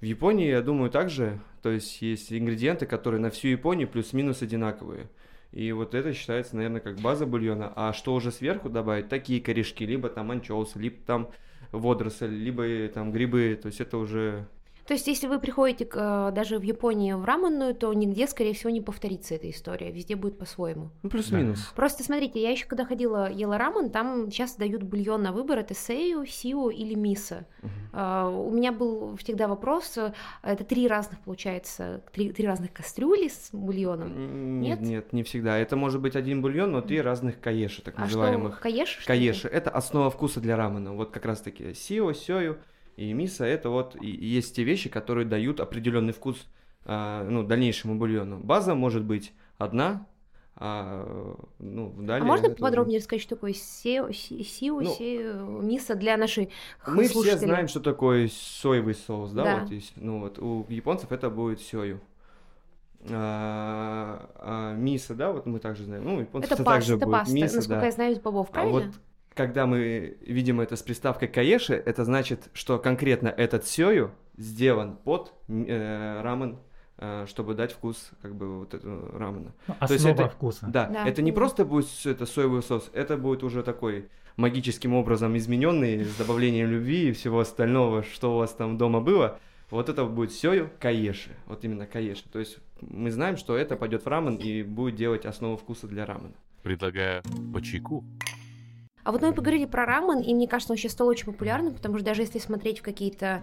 В 0.00 0.04
Японии, 0.04 0.48
я 0.48 0.62
думаю, 0.62 0.90
также, 0.90 1.40
то 1.60 1.70
есть 1.70 2.00
есть 2.02 2.32
ингредиенты, 2.32 2.86
которые 2.86 3.20
на 3.20 3.30
всю 3.30 3.48
Японию 3.48 3.88
плюс-минус 3.88 4.42
одинаковые. 4.42 5.08
И 5.50 5.72
вот 5.72 5.94
это 5.94 6.12
считается, 6.12 6.54
наверное, 6.54 6.80
как 6.80 7.00
база 7.00 7.26
бульона. 7.26 7.72
А 7.74 7.92
что 7.92 8.14
уже 8.14 8.30
сверху 8.30 8.68
добавить? 8.68 9.08
Такие 9.08 9.40
корешки, 9.40 9.84
либо 9.84 10.08
там 10.08 10.30
анчоусы, 10.30 10.78
либо 10.78 10.96
там 11.04 11.30
водоросль, 11.72 12.28
либо 12.28 12.88
там 12.88 13.10
грибы. 13.10 13.58
То 13.60 13.66
есть 13.66 13.80
это 13.80 13.96
уже... 13.98 14.46
То 14.88 14.94
есть, 14.94 15.06
если 15.06 15.26
вы 15.26 15.38
приходите 15.38 15.84
к, 15.84 16.30
э, 16.30 16.34
даже 16.34 16.58
в 16.58 16.62
Японию 16.62 17.18
в 17.18 17.26
раменную, 17.26 17.74
то 17.74 17.92
нигде, 17.92 18.26
скорее 18.26 18.54
всего, 18.54 18.70
не 18.70 18.80
повторится 18.80 19.34
эта 19.34 19.50
история. 19.50 19.90
Везде 19.90 20.16
будет 20.16 20.38
по-своему. 20.38 20.88
Ну, 21.02 21.10
плюс-минус. 21.10 21.72
Просто 21.76 22.02
смотрите, 22.04 22.40
я 22.40 22.48
еще 22.52 22.64
когда 22.64 22.86
ходила, 22.86 23.30
ела 23.30 23.58
рамен, 23.58 23.90
там 23.90 24.30
сейчас 24.30 24.56
дают 24.56 24.82
бульон 24.82 25.22
на 25.22 25.32
выбор, 25.32 25.58
это 25.58 25.74
сею, 25.74 26.24
сио 26.24 26.70
или 26.70 26.94
мисо. 26.94 27.44
Мгм. 27.60 27.70
А, 27.92 28.30
У 28.30 28.50
меня 28.50 28.72
был 28.72 29.14
всегда 29.18 29.46
вопрос, 29.46 29.98
э, 29.98 30.14
это 30.42 30.64
три 30.64 30.88
разных, 30.88 31.20
получается, 31.20 32.02
три, 32.10 32.32
три 32.32 32.46
разных 32.46 32.72
кастрюли 32.72 33.28
с 33.28 33.50
бульоном. 33.52 34.60
Нет? 34.62 34.80
Нет, 34.80 34.88
нет, 34.88 35.12
не 35.12 35.22
всегда. 35.22 35.58
Это 35.58 35.76
может 35.76 36.00
быть 36.00 36.16
один 36.16 36.40
бульон, 36.40 36.72
но 36.72 36.80
три 36.80 37.02
разных 37.02 37.40
каеши, 37.40 37.82
так 37.82 37.98
А 37.98 38.00
называемых. 38.04 38.54
что, 38.54 38.62
каеш? 38.62 38.88
что 38.88 39.06
Каеши. 39.06 39.48
Это 39.48 39.68
основа 39.68 40.08
вкуса 40.08 40.40
для 40.40 40.56
рамена. 40.56 40.94
Вот 40.94 41.10
как 41.10 41.26
раз 41.26 41.42
таки 41.42 41.74
сио, 41.74 42.14
сёю 42.14 42.56
и 42.98 43.12
мисо 43.12 43.44
это 43.44 43.70
вот 43.70 43.96
и- 44.00 44.06
есть 44.08 44.56
те 44.56 44.64
вещи, 44.64 44.88
которые 44.88 45.24
дают 45.26 45.60
определенный 45.60 46.12
вкус 46.12 46.46
а, 46.84 47.24
ну, 47.24 47.42
дальнейшему 47.44 47.96
бульону. 47.96 48.38
База 48.38 48.74
может 48.74 49.04
быть 49.04 49.32
одна, 49.58 50.06
а 50.56 51.36
ну, 51.58 51.90
это? 51.92 52.02
далее... 52.02 52.22
А 52.22 52.26
можно 52.26 52.46
это 52.46 52.54
уже- 52.54 52.62
подробнее 52.62 52.98
рассказать, 52.98 53.22
что 53.22 53.36
такое 53.36 53.52
сео, 53.52 54.10
си- 54.10 54.42
сио, 54.42 54.80
Ну, 54.80 54.90
сео, 54.94 55.46
мисо 55.62 55.94
для 55.94 56.16
нашей 56.16 56.50
Мы 56.86 57.04
все 57.08 57.36
знаем, 57.36 57.68
что 57.68 57.80
такое 57.80 58.28
соевый 58.32 58.94
соус, 58.94 59.30
да? 59.32 59.44
Да. 59.44 59.60
Вот 59.60 59.70
есть, 59.70 59.92
ну 59.96 60.20
вот 60.20 60.38
у 60.38 60.66
японцев 60.68 61.12
это 61.12 61.30
будет 61.30 61.60
сёю. 61.60 62.00
А, 63.10 64.28
а 64.36 64.74
мисо, 64.74 65.14
да, 65.14 65.30
вот 65.32 65.46
мы 65.46 65.60
также 65.60 65.84
знаем. 65.84 66.04
Ну, 66.04 66.16
у 66.16 66.20
японцев 66.20 66.50
Это 66.50 66.62
это 66.62 66.64
паста, 66.64 66.80
также 66.80 66.96
это 66.96 67.06
будет 67.06 67.12
паста, 67.18 67.34
мисо, 67.34 67.56
насколько 67.56 67.80
да. 67.80 67.86
я 67.86 67.92
знаю 67.92 68.12
из 68.12 68.18
бобов, 68.18 68.48
А 68.50 68.52
правильно? 68.52 68.80
вот 68.80 68.94
когда 69.38 69.66
мы 69.66 70.16
видим 70.20 70.60
это 70.60 70.74
с 70.74 70.82
приставкой 70.82 71.28
каеши, 71.28 71.74
это 71.74 72.04
значит, 72.04 72.50
что 72.54 72.78
конкретно 72.80 73.28
этот 73.28 73.64
сёю 73.66 74.10
сделан 74.36 74.96
под 75.04 75.32
э, 75.48 76.20
рамен, 76.22 76.58
э, 76.98 77.24
чтобы 77.28 77.54
дать 77.54 77.70
вкус 77.72 78.10
как 78.20 78.34
бы 78.34 78.58
вот 78.58 78.74
этого 78.74 79.16
рамена. 79.16 79.52
Ну, 79.68 79.74
То 79.86 79.92
есть 79.94 80.04
Основа 80.04 80.26
это- 80.26 80.28
вкуса. 80.34 80.66
Да, 80.66 80.86
Да. 80.88 81.06
это 81.08 81.22
не 81.22 81.30
просто 81.30 81.64
будет 81.64 81.86
это 82.04 82.26
соевый 82.26 82.62
соус, 82.64 82.90
это 82.92 83.16
будет 83.16 83.44
уже 83.44 83.62
такой 83.62 84.08
магическим 84.36 84.94
образом 84.94 85.36
измененный 85.36 86.04
с 86.04 86.16
добавлением 86.16 86.68
любви 86.70 87.08
и 87.10 87.12
всего 87.12 87.38
остального, 87.38 88.02
что 88.02 88.34
у 88.34 88.38
вас 88.38 88.52
там 88.54 88.76
дома 88.76 89.00
было. 89.00 89.38
Вот 89.70 89.88
это 89.88 90.04
будет 90.04 90.32
сёю 90.32 90.68
каеши, 90.80 91.30
вот 91.46 91.64
именно 91.64 91.86
каеши. 91.86 92.24
То 92.32 92.40
есть 92.40 92.58
мы 92.80 93.12
знаем, 93.12 93.36
что 93.36 93.56
это 93.56 93.76
пойдет 93.76 94.04
в 94.04 94.08
рамен 94.08 94.34
и 94.34 94.64
будет 94.64 94.96
делать 94.96 95.26
основу 95.26 95.56
вкуса 95.56 95.86
для 95.86 96.06
рамена. 96.06 96.32
Предлагаю 96.64 97.22
по 97.54 97.60
чайку. 97.62 98.02
А 99.08 99.10
вот 99.10 99.22
мы 99.22 99.32
поговорили 99.32 99.64
про 99.64 99.86
рамен, 99.86 100.20
и 100.20 100.34
мне 100.34 100.46
кажется, 100.46 100.74
он 100.74 100.76
сейчас 100.76 100.92
стал 100.92 101.06
очень 101.06 101.24
популярным, 101.24 101.72
потому 101.72 101.96
что 101.96 102.04
даже 102.04 102.20
если 102.20 102.38
смотреть 102.38 102.80
в 102.80 102.82
какие-то 102.82 103.42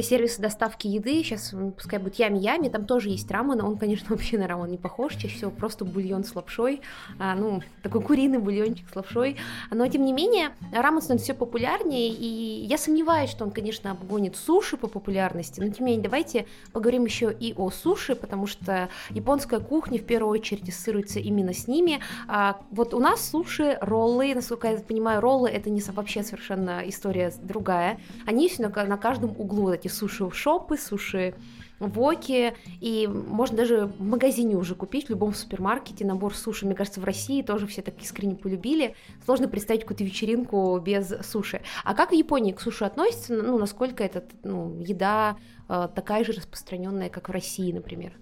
сервисы 0.00 0.40
доставки 0.40 0.86
еды, 0.86 1.22
сейчас 1.22 1.54
пускай 1.76 1.98
будет 1.98 2.16
ями-ями, 2.16 2.68
там 2.68 2.84
тоже 2.84 3.08
есть 3.10 3.30
рамен, 3.30 3.60
он, 3.62 3.76
конечно, 3.76 4.06
вообще 4.10 4.38
на 4.38 4.46
рамен 4.46 4.70
не 4.70 4.78
похож, 4.78 5.14
чаще 5.14 5.36
всего 5.36 5.50
просто 5.50 5.84
бульон 5.84 6.24
с 6.24 6.34
лапшой, 6.34 6.80
а, 7.18 7.34
ну, 7.34 7.62
такой 7.82 8.02
куриный 8.02 8.38
бульончик 8.38 8.88
с 8.90 8.96
лапшой, 8.96 9.36
но, 9.70 9.86
тем 9.88 10.04
не 10.04 10.12
менее, 10.12 10.50
рамен 10.72 11.00
становится 11.00 11.24
все 11.24 11.34
популярнее, 11.34 12.08
и 12.08 12.64
я 12.66 12.78
сомневаюсь, 12.78 13.30
что 13.30 13.44
он, 13.44 13.50
конечно, 13.50 13.90
обгонит 13.90 14.36
суши 14.36 14.76
по 14.76 14.86
популярности, 14.86 15.60
но, 15.60 15.68
тем 15.68 15.86
не 15.86 15.92
менее, 15.92 16.04
давайте 16.04 16.46
поговорим 16.72 17.04
еще 17.04 17.32
и 17.32 17.54
о 17.56 17.70
суши, 17.70 18.14
потому 18.14 18.46
что 18.46 18.88
японская 19.10 19.60
кухня 19.60 19.98
в 19.98 20.04
первую 20.04 20.32
очередь 20.32 20.68
ассоциируется 20.68 21.18
именно 21.18 21.52
с 21.52 21.66
ними, 21.66 22.00
а, 22.28 22.60
вот 22.70 22.94
у 22.94 23.00
нас 23.00 23.28
суши, 23.28 23.76
роллы, 23.80 24.34
насколько 24.34 24.68
я 24.68 24.78
понимаю, 24.78 25.20
роллы 25.20 25.48
это 25.48 25.68
не 25.70 25.80
вообще 25.80 26.22
совершенно 26.22 26.82
история 26.88 27.32
другая. 27.42 27.98
Они 28.26 28.50
на, 28.58 28.68
на 28.68 28.96
каждом 28.96 29.34
углу, 29.38 29.70
эти 29.80 29.88
суши-шопы, 29.88 30.76
суши-воки, 30.76 32.54
и 32.80 33.08
можно 33.08 33.56
даже 33.56 33.86
в 33.86 34.02
магазине 34.02 34.56
уже 34.56 34.74
купить, 34.74 35.06
в 35.06 35.10
любом 35.10 35.34
супермаркете 35.34 36.04
набор 36.04 36.34
суши. 36.34 36.66
Мне 36.66 36.74
кажется, 36.74 37.00
в 37.00 37.04
России 37.04 37.42
тоже 37.42 37.66
все 37.66 37.82
так 37.82 38.00
искренне 38.00 38.36
полюбили. 38.36 38.94
Сложно 39.24 39.48
представить 39.48 39.82
какую-то 39.82 40.04
вечеринку 40.04 40.78
без 40.78 41.12
суши. 41.22 41.62
А 41.84 41.94
как 41.94 42.10
в 42.10 42.14
Японии 42.14 42.52
к 42.52 42.60
суши 42.60 42.84
относятся? 42.84 43.34
Ну, 43.34 43.58
насколько 43.58 44.04
это 44.04 44.24
ну, 44.44 44.78
еда 44.80 45.36
э, 45.68 45.88
такая 45.94 46.24
же 46.24 46.32
распространенная, 46.32 47.08
как 47.08 47.28
в 47.28 47.32
России, 47.32 47.72
например? 47.72 48.12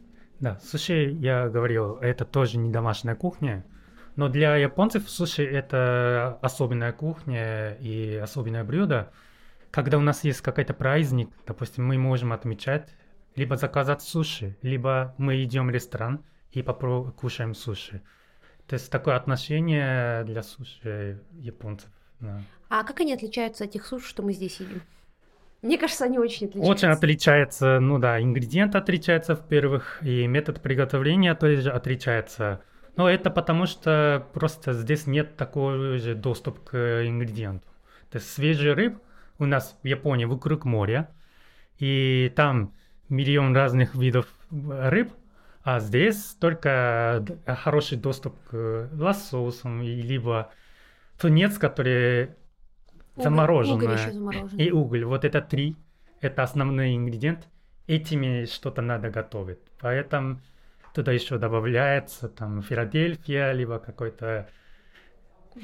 Да, 0.40 0.60
суши, 0.62 1.10
я 1.20 1.48
говорил, 1.48 1.96
это 1.96 2.24
тоже 2.24 2.58
не 2.58 2.70
домашняя 2.70 3.16
кухня, 3.16 3.64
но 4.14 4.28
для 4.28 4.56
японцев 4.56 5.08
суши 5.10 5.44
это 5.44 6.38
особенная 6.42 6.92
кухня 6.92 7.74
и 7.80 8.16
особенное 8.16 8.64
блюдо. 8.64 9.12
Когда 9.70 9.98
у 9.98 10.00
нас 10.00 10.24
есть 10.24 10.40
какой-то 10.40 10.74
праздник, 10.74 11.30
допустим, 11.46 11.86
мы 11.86 11.98
можем 11.98 12.32
отмечать, 12.32 12.88
либо 13.36 13.56
заказать 13.56 14.02
суши, 14.02 14.56
либо 14.62 15.14
мы 15.18 15.42
идем 15.44 15.66
в 15.66 15.70
ресторан 15.70 16.24
и 16.52 16.60
попро- 16.60 17.12
кушаем 17.12 17.54
суши. 17.54 18.02
То 18.66 18.74
есть 18.74 18.90
такое 18.90 19.16
отношение 19.16 20.24
для 20.24 20.42
суши 20.42 21.20
японцев. 21.32 21.90
да. 22.20 22.42
А 22.68 22.84
как 22.84 23.00
они 23.00 23.14
отличаются 23.14 23.64
от 23.64 23.70
тех 23.70 23.86
суш, 23.86 24.04
что 24.04 24.22
мы 24.22 24.32
здесь 24.32 24.60
едим? 24.60 24.82
Мне 25.62 25.78
кажется, 25.78 26.04
они 26.04 26.18
очень 26.18 26.46
отличаются. 26.46 26.70
Очень 26.86 26.88
отличается, 26.88 27.80
ну 27.80 27.98
да, 27.98 28.20
ингредиент 28.22 28.76
отличается 28.76 29.34
в-первых, 29.34 30.02
и 30.02 30.26
метод 30.26 30.60
приготовления 30.60 31.34
тоже 31.34 31.70
отличается. 31.70 32.60
Но 32.96 33.08
это 33.08 33.30
потому, 33.30 33.66
что 33.66 34.26
просто 34.34 34.72
здесь 34.72 35.06
нет 35.06 35.36
такого 35.36 35.98
же 35.98 36.14
доступа 36.14 36.60
к 36.60 37.06
ингредиенту. 37.06 37.66
То 38.10 38.18
есть 38.18 38.30
свежий 38.30 38.72
рыб 38.74 38.98
у 39.38 39.46
нас 39.46 39.78
в 39.82 39.86
Японии 39.86 40.24
вокруг 40.24 40.64
моря, 40.64 41.10
и 41.78 42.32
там 42.34 42.74
миллион 43.08 43.54
разных 43.54 43.94
видов 43.94 44.26
рыб, 44.50 45.12
а 45.62 45.80
здесь 45.80 46.36
только 46.40 47.24
хороший 47.46 47.98
доступ 47.98 48.34
к 48.50 48.88
лососам, 48.92 49.82
и 49.82 50.00
либо 50.02 50.50
тунец, 51.20 51.58
который 51.58 52.30
замороженный. 53.16 53.86
уголь 53.86 53.98
замороженный. 53.98 54.64
И 54.64 54.70
уголь. 54.70 55.04
Вот 55.04 55.24
это 55.24 55.40
три. 55.40 55.76
Это 56.20 56.42
основной 56.42 56.96
ингредиент. 56.96 57.48
Этими 57.86 58.44
что-то 58.44 58.82
надо 58.82 59.10
готовить. 59.10 59.58
Поэтому 59.80 60.40
туда 60.94 61.12
еще 61.12 61.38
добавляется 61.38 62.28
там 62.28 62.62
Филадельфия, 62.62 63.52
либо 63.52 63.78
какой-то 63.78 64.48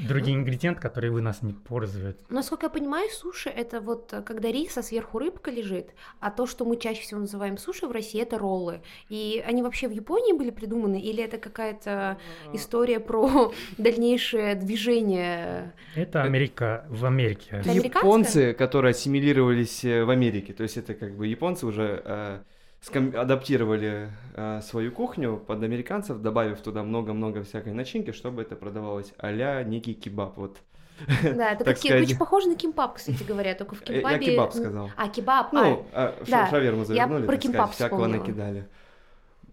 другие 0.08 0.36
ингредиент, 0.36 0.80
который 0.80 1.10
вы 1.10 1.20
нас 1.20 1.42
не 1.42 1.52
пользуете. 1.52 2.18
Насколько 2.28 2.66
я 2.66 2.70
понимаю, 2.70 3.08
суши 3.10 3.48
это 3.48 3.80
вот 3.80 4.12
э, 4.12 4.22
когда 4.22 4.50
рис, 4.50 4.76
а 4.78 4.82
сверху 4.82 5.18
рыбка 5.18 5.50
лежит, 5.50 5.90
а 6.20 6.30
то, 6.30 6.46
что 6.46 6.64
мы 6.64 6.76
чаще 6.76 7.02
всего 7.02 7.20
называем 7.20 7.58
суши 7.58 7.86
в 7.86 7.92
России, 7.92 8.20
это 8.20 8.38
роллы. 8.38 8.82
И 9.08 9.42
они 9.46 9.62
вообще 9.62 9.88
в 9.88 9.92
Японии 9.92 10.32
были 10.32 10.50
придуманы, 10.50 11.00
или 11.00 11.22
это 11.22 11.38
какая-то 11.38 12.18
история 12.52 13.00
про 13.00 13.52
дальнейшее 13.78 14.54
движение? 14.54 15.74
Это 15.94 16.22
Америка 16.22 16.86
в 16.88 17.04
Америке. 17.04 17.48
Это? 17.50 17.70
Японцы, 17.70 18.52
которые 18.54 18.90
ассимилировались 18.90 19.84
э, 19.84 20.04
в 20.04 20.10
Америке, 20.10 20.52
то 20.52 20.62
есть 20.62 20.76
это 20.76 20.94
как 20.94 21.16
бы 21.16 21.26
японцы 21.26 21.66
уже 21.66 22.02
э, 22.04 22.40
ском- 22.84 23.16
адаптировали 23.16 24.10
э, 24.34 24.60
свою 24.62 24.92
кухню 24.92 25.36
под 25.36 25.62
американцев, 25.62 26.20
добавив 26.20 26.60
туда 26.60 26.82
много-много 26.82 27.42
всякой 27.42 27.72
начинки, 27.72 28.12
чтобы 28.12 28.42
это 28.42 28.56
продавалось 28.56 29.12
а-ля 29.18 29.62
некий 29.62 29.94
кебаб. 29.94 30.36
Вот. 30.36 30.56
Да, 31.22 31.52
это 31.52 31.64
такие, 31.64 31.90
сказать. 31.92 32.08
очень 32.08 32.18
похоже 32.18 32.48
на 32.48 32.56
кимпап, 32.56 32.94
кстати 32.94 33.22
говоря, 33.24 33.54
только 33.54 33.74
в 33.74 33.82
Э, 33.82 33.84
Я 33.88 33.94
кимпабе... 34.00 34.26
кебаб 34.26 34.54
м, 34.54 34.62
сказал. 34.62 34.90
А, 34.96 35.08
кебаб, 35.08 35.46
а, 35.52 35.52
Ну, 35.52 35.86
а, 35.92 36.14
ша- 36.24 36.30
да, 36.30 36.50
шаверму 36.50 36.80
я 36.80 36.84
завернули, 36.84 37.26
про 37.26 37.32
так 37.32 37.40
кимпап 37.42 37.74
сказать, 37.74 37.74
всякого 37.74 38.06
накидали. 38.06 38.68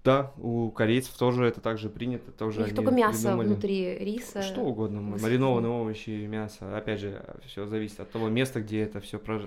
Да, 0.03 0.31
у 0.37 0.71
корейцев 0.71 1.15
тоже 1.17 1.45
это 1.45 1.61
также 1.61 1.87
принято, 1.89 2.29
у 2.29 2.33
тоже 2.33 2.59
них 2.59 2.67
они 2.69 2.75
только 2.75 2.91
мясо 2.91 3.21
придумали. 3.21 3.47
внутри 3.47 3.97
риса. 3.99 4.41
Что 4.41 4.61
угодно, 4.61 4.99
маринованные 5.01 5.71
овощи, 5.71 6.25
мясо. 6.27 6.75
Опять 6.75 6.99
же, 6.99 7.23
все 7.45 7.65
зависит 7.67 7.99
от 7.99 8.11
того 8.11 8.27
места, 8.29 8.61
где 8.61 8.81
это 8.81 8.99
все 8.99 9.19
прож... 9.19 9.43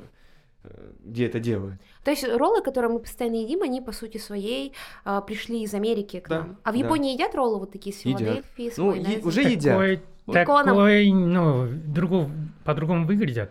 где 1.05 1.27
это 1.27 1.41
делают. 1.41 1.81
То 2.05 2.11
есть 2.11 2.25
роллы, 2.27 2.63
которые 2.63 2.93
мы 2.93 2.99
постоянно 3.01 3.37
едим, 3.37 3.63
они 3.63 3.81
по 3.81 3.93
сути 3.93 4.19
своей 4.19 4.73
а, 5.05 5.21
пришли 5.21 5.63
из 5.63 5.75
Америки 5.75 6.21
к 6.21 6.29
Да, 6.29 6.39
нам. 6.41 6.59
А 6.63 6.71
в 6.71 6.75
да. 6.75 6.79
Японии 6.81 7.13
едят 7.15 7.35
роллы 7.35 7.59
вот 7.61 7.73
такие 7.73 7.95
с 7.95 8.01
Едят. 8.05 8.21
Филадельфии, 8.21 8.71
с 8.71 8.77
Ну, 8.79 8.95
е- 8.95 9.21
уже 9.23 9.43
едят. 9.43 9.63
Такой, 9.65 10.01
Беконом. 10.27 10.65
такой, 10.67 11.11
ну, 11.13 11.69
другого, 11.69 12.31
по-другому 12.65 13.07
выглядят. 13.07 13.51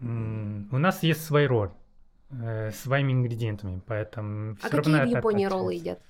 У 0.00 0.78
нас 0.78 1.02
есть 1.02 1.24
свой 1.24 1.46
ролл, 1.46 1.70
э, 2.30 2.70
своими 2.72 3.12
ингредиентами, 3.12 3.80
поэтому 3.86 4.52
А 4.62 4.68
какие 4.68 4.76
равно 4.92 4.98
в 4.98 5.08
это 5.08 5.18
Японии 5.18 5.46
роллы 5.46 5.74
едят? 5.74 6.00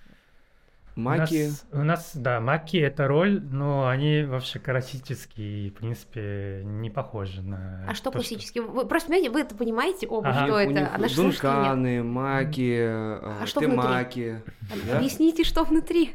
Маки. 0.96 1.46
У 1.46 1.48
нас, 1.48 1.66
у 1.72 1.78
нас, 1.82 2.10
да, 2.14 2.40
маки 2.40 2.76
это 2.76 3.08
роль, 3.08 3.40
но 3.42 3.88
они 3.88 4.22
вообще 4.22 4.60
классические, 4.60 5.66
и, 5.66 5.70
в 5.70 5.74
принципе, 5.74 6.62
не 6.64 6.88
похожи 6.88 7.42
на... 7.42 7.84
А 7.88 7.94
что 7.94 8.04
то, 8.10 8.18
классически? 8.18 8.60
Вы 8.60 8.86
просто 8.86 9.08
понимаете, 9.08 9.30
вы 9.30 9.40
это 9.40 9.54
понимаете 9.56 10.06
оба, 10.06 10.28
Ага. 10.28 10.44
что 10.46 10.54
у 10.54 10.58
это? 10.58 10.72
них 10.72 10.88
А 10.94 10.98
нет. 10.98 11.16
дунканы, 11.16 12.02
маки, 12.04 12.78
а 12.80 13.42
что 13.46 13.60
внутри? 13.60 13.76
темаки, 13.76 14.42
да? 14.88 14.96
Объясните, 14.98 15.42
что 15.44 15.64
внутри. 15.64 16.12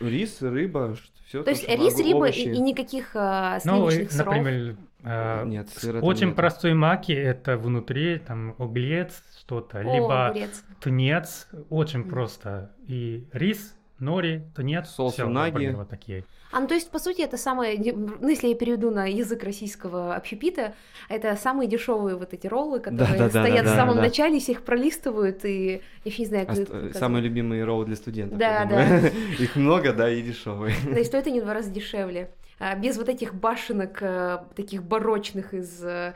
рис, 0.00 0.40
рыба, 0.40 0.96
все 1.26 1.42
То 1.42 1.50
есть 1.50 1.68
рис, 1.68 1.98
рыба 1.98 2.28
и, 2.28 2.42
и 2.44 2.60
никаких 2.60 3.10
а, 3.14 3.58
Ну, 3.64 3.90
сливочных 3.90 4.12
сыров. 4.12 4.34
например, 4.36 4.76
э, 5.02 5.42
Нет, 5.46 5.68
сыра 5.68 6.00
очень 6.00 6.26
нету. 6.28 6.36
простой 6.36 6.72
маки 6.74 7.12
это 7.12 7.58
внутри 7.58 8.18
там 8.18 8.54
огурец, 8.58 9.22
что-то, 9.38 9.78
О, 9.78 9.82
либо 9.82 10.28
огурец. 10.28 10.64
тунец, 10.80 11.46
очень 11.68 12.00
Мгм. 12.00 12.08
просто. 12.10 12.72
И 12.86 13.28
рис, 13.32 13.74
нори, 13.98 14.42
тунец, 14.54 14.88
Соус 14.88 15.14
всё, 15.14 15.26
унаги. 15.26 15.52
например, 15.52 15.76
вот 15.76 15.88
такие. 15.88 16.24
А, 16.52 16.60
ну, 16.60 16.68
то 16.68 16.74
есть, 16.74 16.90
по 16.90 16.98
сути, 16.98 17.22
это 17.22 17.36
самое, 17.36 17.76
ну, 17.94 18.28
если 18.28 18.48
я 18.48 18.54
переведу 18.54 18.90
на 18.90 19.06
язык 19.06 19.42
российского 19.42 20.14
общепита, 20.14 20.74
это 21.08 21.34
самые 21.36 21.68
дешевые 21.68 22.16
вот 22.16 22.32
эти 22.32 22.46
роллы, 22.46 22.78
которые 22.78 23.08
Да-да-да-да-да, 23.08 23.42
стоят 23.48 23.66
в 23.66 23.74
самом 23.74 23.96
да. 23.96 24.02
начале, 24.02 24.38
все 24.38 24.52
их 24.52 24.62
пролистывают, 24.62 25.44
и 25.44 25.82
я 26.04 26.10
еще 26.10 26.22
не 26.22 26.26
знаю, 26.28 26.46
как 26.46 26.58
это 26.58 26.72
показать. 26.72 26.96
Самые 26.96 27.22
любимые 27.22 27.64
роллы 27.64 27.86
для 27.86 27.96
студентов. 27.96 28.38
Да, 28.38 28.64
думаю. 28.66 29.10
Их 29.40 29.56
много, 29.56 29.92
да, 29.92 30.08
и 30.10 30.22
дешевые. 30.22 30.74
Да, 30.88 31.00
и 31.00 31.04
стоит 31.04 31.26
они 31.26 31.40
в 31.40 31.44
два 31.44 31.54
раза 31.54 31.70
дешевле. 31.70 32.30
А, 32.60 32.76
без 32.76 32.96
вот 32.98 33.08
этих 33.08 33.34
башенок, 33.34 33.98
а, 34.00 34.46
таких 34.54 34.84
барочных 34.84 35.54
из 35.54 35.82
а, 35.82 36.14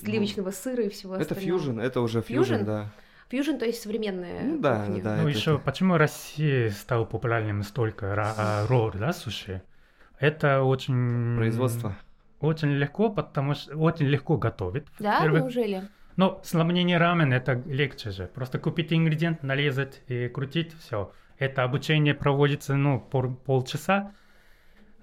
сливочного 0.00 0.50
сыра 0.50 0.84
и 0.84 0.88
всего 0.88 1.14
Ну, 1.14 1.20
Это 1.20 1.34
остального. 1.34 1.60
фьюжн, 1.60 1.80
это 1.80 2.00
уже 2.00 2.22
фьюжн, 2.22 2.64
да. 2.64 2.86
Фьюжн, 3.28 3.56
то 3.58 3.66
есть 3.66 3.82
современная 3.82 4.42
Ну 4.42 4.58
да, 4.58 4.84
кухня. 4.86 5.02
да. 5.02 5.16
ну, 5.16 5.28
это- 5.28 5.38
еще 5.38 5.58
почему 5.58 5.96
Россия 5.98 6.70
стала 6.70 7.04
популярным 7.04 7.62
столько 7.62 8.14
а, 8.16 8.66
ролл, 8.66 8.90
да, 8.94 9.12
суши? 9.12 9.62
Это 10.18 10.62
очень... 10.62 11.36
Производство. 11.36 11.96
Очень 12.40 12.70
легко, 12.70 13.10
потому 13.10 13.54
что 13.54 13.76
очень 13.76 14.06
легко 14.06 14.36
готовить. 14.36 14.84
Да, 14.98 15.18
во-первых. 15.18 15.42
неужели? 15.42 15.88
Но 16.16 16.40
сравнение 16.42 16.98
рамен 16.98 17.32
это 17.32 17.62
легче 17.66 18.10
же. 18.10 18.26
Просто 18.26 18.58
купить 18.58 18.92
ингредиент, 18.92 19.42
нарезать 19.42 20.02
и 20.08 20.28
крутить, 20.28 20.72
все. 20.80 21.12
Это 21.38 21.62
обучение 21.62 22.14
проводится, 22.14 22.74
ну, 22.76 22.98
пол- 23.00 23.34
полчаса, 23.34 24.12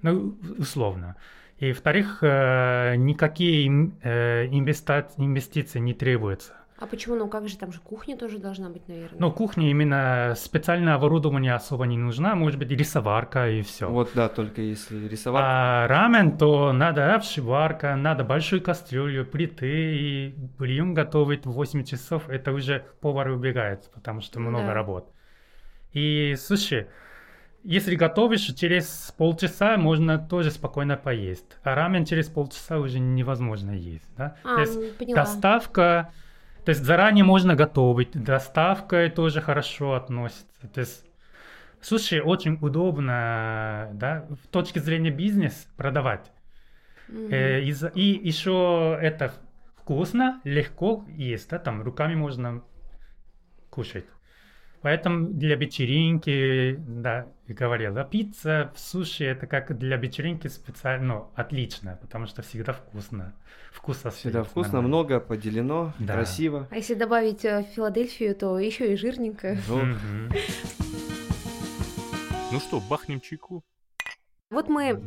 ну, 0.02 0.38
условно. 0.58 1.16
И, 1.60 1.70
во-вторых, 1.72 2.20
э, 2.22 2.96
никакие 2.98 3.92
э, 4.02 4.48
инвестиции 4.48 5.80
не 5.80 5.94
требуются. 5.94 6.54
А 6.78 6.88
почему? 6.88 7.16
Ну 7.16 7.30
как 7.30 7.48
же, 7.48 7.58
там 7.58 7.72
же 7.72 7.80
кухня 7.80 8.18
тоже 8.18 8.38
должна 8.38 8.70
быть, 8.70 8.88
наверное. 8.90 9.18
Но 9.18 9.32
кухня 9.32 9.70
именно 9.70 10.34
специальное 10.36 10.96
оборудование 10.96 11.54
особо 11.54 11.86
не 11.86 11.98
нужна, 11.98 12.36
может 12.36 12.60
быть, 12.60 12.70
рисоварка 12.70 13.50
и 13.50 13.62
все. 13.62 13.88
Вот, 13.90 14.12
да, 14.14 14.28
только 14.28 14.62
если 14.62 15.08
рисовать. 15.08 15.42
А 15.46 15.88
рамен, 15.88 16.38
то 16.38 16.74
надо 16.74 17.16
обшиварка, 17.16 17.96
надо 17.96 18.26
большую 18.26 18.62
кастрюлю, 18.62 19.26
плиты, 19.26 19.96
и 19.98 20.36
бульон 20.60 20.94
готовить 20.94 21.46
в 21.46 21.52
8 21.52 21.86
часов, 21.86 22.28
это 22.28 22.52
уже 22.52 22.86
повар 23.00 23.30
убегает, 23.30 23.90
потому 23.94 24.20
что 24.20 24.42
Ну 24.42 24.50
много 24.50 24.68
да. 24.68 24.74
работ. 24.74 25.14
И, 25.94 26.36
слушай, 26.38 26.88
если 27.64 27.96
готовишь, 27.96 28.54
через 28.54 29.14
полчаса 29.18 29.78
можно 29.78 30.20
тоже 30.20 30.52
спокойно 30.52 30.98
поесть. 30.98 31.58
А 31.64 31.74
рамен 31.74 32.04
через 32.04 32.28
полчаса 32.28 32.80
уже 32.80 33.00
невозможно 33.00 33.72
есть, 33.72 34.14
да? 34.18 34.36
а, 34.44 34.56
То 34.56 34.62
есть 34.62 34.76
ну, 34.76 34.90
поняла. 35.00 35.16
доставка, 35.22 36.12
то 36.66 36.70
есть 36.70 36.84
заранее 36.84 37.24
можно 37.24 37.56
готовить, 37.56 38.12
доставка 38.12 39.10
тоже 39.10 39.40
хорошо 39.40 39.94
относится. 39.94 40.68
То 40.74 40.80
есть, 40.80 41.06
слушай, 41.80 42.20
очень 42.20 42.58
удобно, 42.60 43.92
да, 43.94 44.26
в 44.44 44.48
точке 44.48 44.80
зрения 44.80 45.12
бизнес 45.12 45.68
продавать. 45.78 46.32
Э, 47.08 47.62
и, 47.62 47.72
и 47.94 48.28
еще 48.28 48.98
это 49.00 49.32
вкусно, 49.78 50.42
легко 50.44 51.06
есть, 51.08 51.52
да, 51.52 51.60
там 51.60 51.84
руками 51.84 52.16
можно 52.16 52.64
кушать. 53.70 54.06
Поэтому 54.86 55.30
для 55.30 55.56
вечеринки, 55.56 56.76
да, 56.88 57.26
и 57.48 57.54
говорил, 57.54 57.92
да, 57.96 58.04
пицца, 58.04 58.72
суши 58.76 59.26
это 59.26 59.48
как 59.48 59.76
для 59.80 59.98
вечеринки 59.98 60.48
специально, 60.48 61.08
ну, 61.08 61.32
отлично, 61.34 61.98
потому 62.04 62.28
что 62.28 62.44
всегда 62.44 62.74
вкусно. 62.74 63.34
Вкус 63.72 64.04
Всегда 64.14 64.44
вкусно, 64.44 64.74
нормально. 64.74 64.88
много, 64.88 65.20
поделено, 65.20 65.92
Да. 65.98 66.14
красиво. 66.14 66.68
А 66.70 66.76
если 66.76 66.94
добавить 66.94 67.44
э, 67.46 67.66
Филадельфию, 67.74 68.36
то 68.36 68.60
еще 68.60 68.94
и 68.94 68.96
жирненько. 68.96 69.58
Ну, 72.52 72.60
что, 72.60 72.80
бахнем 72.88 73.22
чайку? 73.22 73.64
Вот 74.52 74.70
мы 74.70 75.02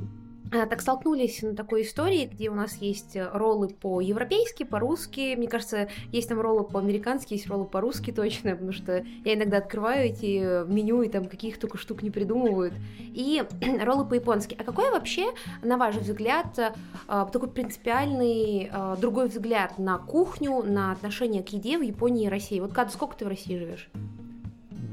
так 0.50 0.80
столкнулись 0.80 1.42
на 1.42 1.54
такой 1.54 1.82
истории, 1.82 2.26
где 2.32 2.50
у 2.50 2.54
нас 2.54 2.76
есть 2.76 3.16
э, 3.16 3.28
роллы 3.32 3.68
по-европейски, 3.68 4.62
по-русски. 4.62 5.34
Мне 5.36 5.48
кажется, 5.48 5.88
есть 6.12 6.28
там 6.28 6.40
роллы 6.40 6.64
по-американски, 6.64 7.34
есть 7.34 7.48
роллы 7.48 7.66
по-русски 7.66 8.12
точно, 8.12 8.52
потому 8.52 8.72
что 8.72 9.04
я 9.24 9.34
иногда 9.34 9.58
открываю 9.58 10.06
эти 10.06 10.40
э, 10.42 10.64
меню 10.66 11.02
и 11.02 11.08
там 11.08 11.26
каких 11.26 11.58
только 11.58 11.76
штук 11.76 12.02
не 12.02 12.10
придумывают. 12.10 12.74
И 12.98 13.42
роллы 13.82 14.06
по-японски. 14.06 14.56
А 14.58 14.64
какой 14.64 14.90
вообще, 14.90 15.32
на 15.62 15.76
ваш 15.76 15.96
взгляд, 15.96 16.58
э, 16.58 16.70
такой 17.06 17.50
принципиальный 17.50 18.70
другой 19.00 19.28
взгляд 19.28 19.78
на 19.78 19.98
кухню, 19.98 20.62
на 20.62 20.92
отношение 20.92 21.42
к 21.42 21.48
еде 21.50 21.78
в 21.78 21.82
Японии 21.82 22.26
и 22.26 22.28
России? 22.28 22.60
Вот, 22.60 22.72
Кад, 22.72 22.92
сколько 22.92 23.16
ты 23.16 23.24
в 23.24 23.28
России 23.28 23.58
живешь? 23.58 23.90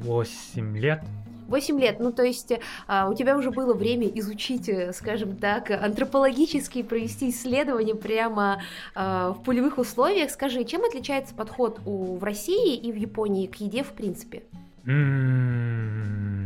Восемь 0.04 0.78
лет. 0.78 1.04
8 1.48 1.80
лет, 1.80 2.00
ну 2.00 2.12
то 2.12 2.24
есть 2.24 2.54
а, 2.88 3.10
у 3.10 3.14
тебя 3.14 3.38
уже 3.38 3.52
было 3.52 3.74
время 3.74 4.08
изучить, 4.08 4.70
э, 4.70 4.94
скажем 4.94 5.38
так, 5.38 5.72
антропологически 5.72 6.84
провести 6.84 7.30
исследование 7.30 7.96
прямо 7.96 8.62
а, 8.94 9.32
в 9.34 9.44
полевых 9.44 9.78
условиях. 9.78 10.30
Скажи, 10.32 10.64
чем 10.64 10.84
отличается 10.86 11.34
подход 11.36 11.80
у, 11.86 12.18
в 12.18 12.24
России 12.24 12.76
и 12.76 12.92
в 12.92 12.96
Японии 12.96 13.48
к 13.48 13.56
еде 13.56 13.84
в 13.84 13.94
принципе? 13.94 14.44
М-м-м. 14.86 16.46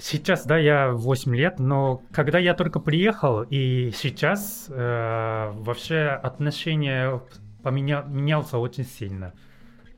Сейчас, 0.00 0.46
да, 0.46 0.56
я 0.56 0.92
8 0.92 1.34
лет, 1.34 1.58
но 1.58 2.02
когда 2.12 2.38
я 2.38 2.54
только 2.54 2.78
приехал, 2.78 3.42
и 3.42 3.90
сейчас 3.90 4.66
э, 4.68 5.50
вообще 5.54 6.20
отношение 6.22 7.20
поменя... 7.64 8.04
менялся 8.06 8.58
очень 8.58 8.84
сильно. 8.84 9.32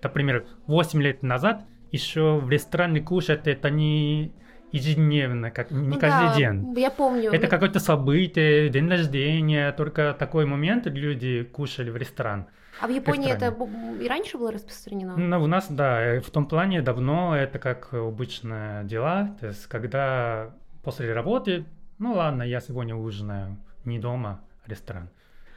Например, 0.02 0.46
8 0.66 1.02
лет 1.02 1.22
назад 1.22 1.66
еще 1.92 2.38
в 2.38 2.50
ресторане 2.50 3.00
кушать 3.00 3.46
это 3.46 3.70
не 3.70 4.32
ежедневно, 4.72 5.50
как 5.50 5.70
не 5.70 5.88
ну, 5.88 5.98
каждый 5.98 6.28
да, 6.28 6.36
день. 6.36 6.78
Я 6.78 6.90
помню. 6.90 7.32
Это 7.32 7.48
какое-то 7.48 7.80
событие, 7.80 8.68
день 8.68 8.88
рождения, 8.88 9.72
только 9.72 10.14
такой 10.18 10.46
момент 10.46 10.86
люди 10.86 11.42
кушали 11.42 11.90
в 11.90 11.96
ресторан. 11.96 12.46
А 12.80 12.86
в 12.86 12.90
Японии 12.90 13.30
это 13.30 13.54
и 14.00 14.08
раньше 14.08 14.38
было 14.38 14.52
распространено? 14.52 15.16
Ну, 15.16 15.42
у 15.42 15.46
нас, 15.46 15.66
да, 15.68 16.20
в 16.20 16.30
том 16.30 16.46
плане 16.46 16.82
давно 16.82 17.36
это 17.36 17.58
как 17.58 17.92
обычное 17.92 18.84
дела, 18.84 19.36
то 19.40 19.48
есть 19.48 19.66
когда 19.66 20.54
после 20.82 21.12
работы, 21.12 21.66
ну 21.98 22.14
ладно, 22.14 22.42
я 22.42 22.60
сегодня 22.60 22.94
ужинаю 22.94 23.58
не 23.84 23.98
дома, 23.98 24.40
а 24.64 24.70
ресторан. 24.70 25.10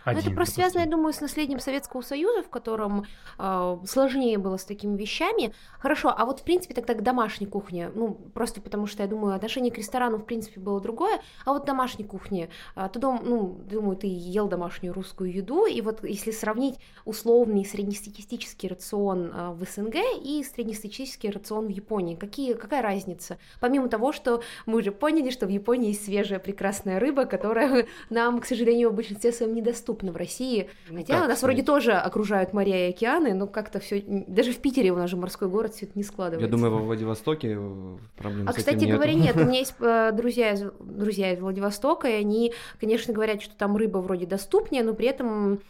Один, 0.03 0.21
это 0.21 0.31
просто 0.31 0.55
связано, 0.55 0.81
я 0.81 0.87
думаю, 0.87 1.13
с 1.13 1.21
наследием 1.21 1.59
Советского 1.59 2.01
Союза, 2.01 2.43
в 2.43 2.49
котором 2.49 3.05
э, 3.39 3.77
сложнее 3.85 4.37
было 4.37 4.57
с 4.57 4.65
такими 4.65 4.97
вещами. 4.97 5.53
Хорошо, 5.79 6.13
а 6.15 6.25
вот 6.25 6.41
в 6.41 6.43
принципе 6.43 6.73
тогда 6.73 6.93
к 6.93 7.03
домашней 7.03 7.47
кухне, 7.47 7.89
ну 7.95 8.13
просто 8.33 8.61
потому 8.61 8.85
что 8.85 9.03
я 9.03 9.09
думаю, 9.09 9.35
отношение 9.35 9.71
к 9.71 9.77
ресторану 9.77 10.17
в 10.17 10.25
принципе 10.25 10.59
было 10.59 10.81
другое, 10.81 11.21
а 11.45 11.53
вот 11.53 11.65
домашней 11.65 12.03
кухне, 12.03 12.49
э, 12.75 12.89
ты 12.91 12.99
дом, 12.99 13.21
ну 13.23 13.59
думаю, 13.69 13.95
ты 13.95 14.07
ел 14.07 14.47
домашнюю 14.47 14.93
русскую 14.93 15.31
еду, 15.31 15.65
и 15.65 15.79
вот 15.81 16.03
если 16.03 16.31
сравнить 16.31 16.75
условный 17.05 17.65
среднестатистический 17.65 18.67
рацион 18.67 19.31
э, 19.33 19.51
в 19.51 19.63
СНГ 19.63 19.95
и 20.21 20.43
среднестатистический 20.43 21.29
рацион 21.29 21.67
в 21.67 21.69
Японии, 21.69 22.15
какие, 22.15 22.53
какая 22.53 22.81
разница? 22.81 23.37
Помимо 23.61 23.87
того, 23.87 24.11
что 24.11 24.41
мы 24.65 24.79
уже 24.79 24.91
поняли, 24.91 25.29
что 25.29 25.45
в 25.45 25.49
Японии 25.49 25.89
есть 25.89 26.05
свежая 26.05 26.39
прекрасная 26.39 26.99
рыба, 26.99 27.23
которая 27.25 27.87
нам, 28.09 28.41
к 28.41 28.45
сожалению, 28.45 28.89
в 28.89 28.95
большинстве 28.95 29.31
своем 29.31 29.55
недоступна 29.55 29.92
доступно 29.93 30.11
в 30.11 30.17
России. 30.17 30.69
Ну, 30.89 30.97
Хотя 30.97 31.13
нас 31.13 31.23
сказать? 31.23 31.43
вроде 31.43 31.63
тоже 31.63 31.93
окружают 31.93 32.53
моря 32.53 32.87
и 32.87 32.89
океаны, 32.89 33.33
но 33.33 33.47
как-то 33.47 33.79
все 33.79 34.03
даже 34.07 34.51
в 34.51 34.57
Питере 34.57 34.91
у 34.91 34.95
нас 34.95 35.09
же 35.09 35.17
морской 35.17 35.47
город 35.47 35.73
все 35.75 35.85
это 35.85 35.97
не 35.97 36.03
складывается. 36.03 36.45
Я 36.45 36.51
думаю, 36.51 36.73
во 36.73 36.79
Владивостоке 36.79 37.57
проблем 38.17 38.47
а, 38.47 38.53
с 38.53 38.55
кстати 38.55 38.77
этим 38.77 38.95
говоря, 38.95 39.13
нет. 39.13 39.35
У 39.35 39.45
меня 39.45 39.59
есть 39.59 39.75
э, 39.79 40.11
друзья 40.13 40.53
из, 40.53 40.63
друзья 40.79 41.33
из 41.33 41.39
Владивостока, 41.39 42.07
и 42.07 42.13
они, 42.13 42.53
конечно, 42.79 43.13
говорят, 43.13 43.41
что 43.41 43.55
там 43.55 43.77
рыба 43.77 43.99
вроде 43.99 44.25
доступнее, 44.25 44.83
но 44.83 44.93
при 44.93 45.07
этом 45.07 45.61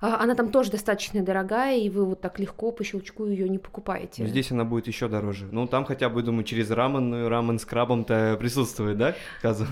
а, 0.00 0.22
она 0.22 0.34
там 0.34 0.50
тоже 0.50 0.70
достаточно 0.70 1.22
дорогая, 1.22 1.78
и 1.78 1.90
вы 1.90 2.04
вот 2.04 2.20
так 2.20 2.38
легко 2.38 2.72
по 2.72 2.84
щелчку 2.84 3.26
ее 3.26 3.48
не 3.48 3.58
покупаете. 3.58 4.26
Здесь 4.26 4.50
она 4.50 4.64
будет 4.64 4.86
еще 4.86 5.08
дороже. 5.08 5.48
Ну, 5.50 5.66
там 5.66 5.84
хотя 5.84 6.08
бы, 6.08 6.22
думаю, 6.22 6.44
через 6.44 6.70
рамен, 6.70 7.26
рамен 7.26 7.58
с 7.58 7.64
крабом-то 7.64 8.36
присутствует, 8.38 8.98
да, 8.98 9.14
Каза? 9.42 9.66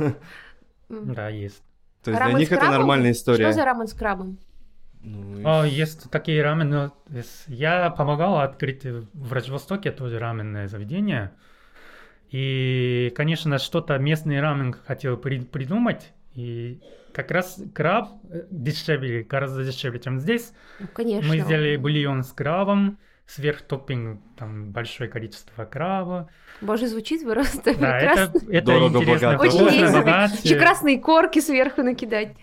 Да, 0.88 1.28
есть. 1.28 1.62
То 2.02 2.10
есть 2.10 2.20
рамен 2.20 2.36
для 2.36 2.40
них 2.40 2.52
это 2.52 2.70
нормальная 2.70 3.12
история. 3.12 3.44
Что 3.44 3.52
за 3.52 3.64
рамен 3.64 3.86
с 3.86 3.94
крабом? 3.94 4.38
Ну, 5.02 5.42
О, 5.44 5.64
есть 5.64 6.10
такие 6.10 6.42
рамены. 6.42 6.90
Я 7.46 7.90
помогал 7.90 8.40
открыть 8.40 8.84
в 8.84 9.06
Владивостоке 9.14 9.92
тоже 9.92 10.18
раменное 10.18 10.68
заведение. 10.68 11.32
И, 12.30 13.12
конечно, 13.16 13.58
что-то 13.58 13.98
местный 13.98 14.40
рамен 14.40 14.74
хотел 14.86 15.16
при- 15.16 15.40
придумать. 15.40 16.12
И 16.34 16.80
как 17.12 17.30
раз 17.30 17.60
краб 17.74 18.10
э, 18.30 18.44
дешевле, 18.50 19.24
гораздо 19.24 19.64
дешевле, 19.64 19.98
чем 19.98 20.20
здесь. 20.20 20.52
Ну, 20.78 20.86
конечно. 20.92 21.28
Мы 21.28 21.38
сделали 21.40 21.76
бульон 21.76 22.22
с 22.22 22.32
крабом 22.32 22.98
сверх 23.30 23.62
топпинг 23.62 24.20
там 24.36 24.70
большое 24.70 25.08
количество 25.08 25.64
краба. 25.64 26.28
Боже, 26.60 26.88
звучит 26.88 27.22
просто 27.22 27.74
да, 27.78 27.98
прекрасно. 27.98 28.38
Это, 28.38 28.52
это 28.52 28.66
Дорого, 28.66 28.98
интересно. 28.98 29.32
Богато. 29.32 29.56
Очень 29.56 29.66
интересно. 29.66 30.30
Еще 30.42 30.56
красные 30.56 30.98
корки 30.98 31.40
сверху 31.40 31.82
накидать. 31.82 32.36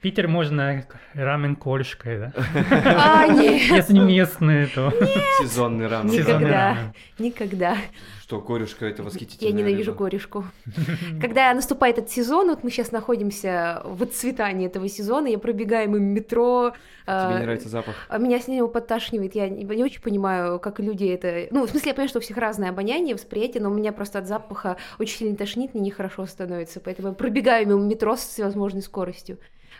Питер 0.00 0.28
можно 0.28 0.86
рамен 1.14 1.56
корешкой, 1.56 2.18
да? 2.18 2.32
А, 2.96 3.26
нет. 3.26 3.62
Если 3.62 3.94
не 3.94 4.00
местные, 4.00 4.68
то... 4.68 4.92
Сезонный 5.40 5.88
рамен. 5.88 6.12
Никогда, 6.12 6.92
никогда. 7.18 7.76
Что, 8.22 8.40
корешка 8.40 8.86
это 8.86 9.02
восхитительно. 9.02 9.48
Я 9.48 9.54
ненавижу 9.54 9.90
рыба. 9.92 10.04
корешку. 10.04 10.44
Когда 11.20 11.52
наступает 11.52 11.98
этот 11.98 12.10
сезон, 12.10 12.48
вот 12.50 12.62
мы 12.62 12.70
сейчас 12.70 12.92
находимся 12.92 13.80
в 13.84 14.02
отцветании 14.04 14.66
этого 14.66 14.88
сезона, 14.88 15.26
я 15.26 15.38
пробегаю 15.38 15.90
мимо 15.90 16.04
метро. 16.04 16.74
Тебе 17.04 17.38
не 17.38 17.42
нравится 17.42 17.68
запах? 17.68 17.96
А 18.08 18.18
меня 18.18 18.38
с 18.38 18.46
него 18.46 18.68
подташнивает. 18.68 19.34
Я 19.34 19.48
не, 19.48 19.64
не 19.64 19.82
очень 19.82 20.02
понимаю, 20.02 20.60
как 20.60 20.78
люди 20.78 21.06
это... 21.06 21.48
Ну, 21.50 21.66
в 21.66 21.70
смысле, 21.70 21.88
я 21.88 21.94
понимаю, 21.94 22.10
что 22.10 22.18
у 22.18 22.22
всех 22.22 22.36
разное 22.36 22.68
обоняние, 22.68 23.14
восприятие, 23.14 23.62
но 23.62 23.70
у 23.70 23.74
меня 23.74 23.92
просто 23.92 24.20
от 24.20 24.28
запаха 24.28 24.76
очень 25.00 25.18
сильно 25.18 25.36
тошнит, 25.36 25.74
мне 25.74 25.82
нехорошо 25.82 26.24
становится. 26.26 26.80
Поэтому 26.80 27.08
я 27.08 27.14
пробегаю 27.14 27.66
мимо 27.66 27.80
метро 27.80 28.14
с 28.14 28.20
всевозможной 28.20 28.82
скоростью. 28.82 29.38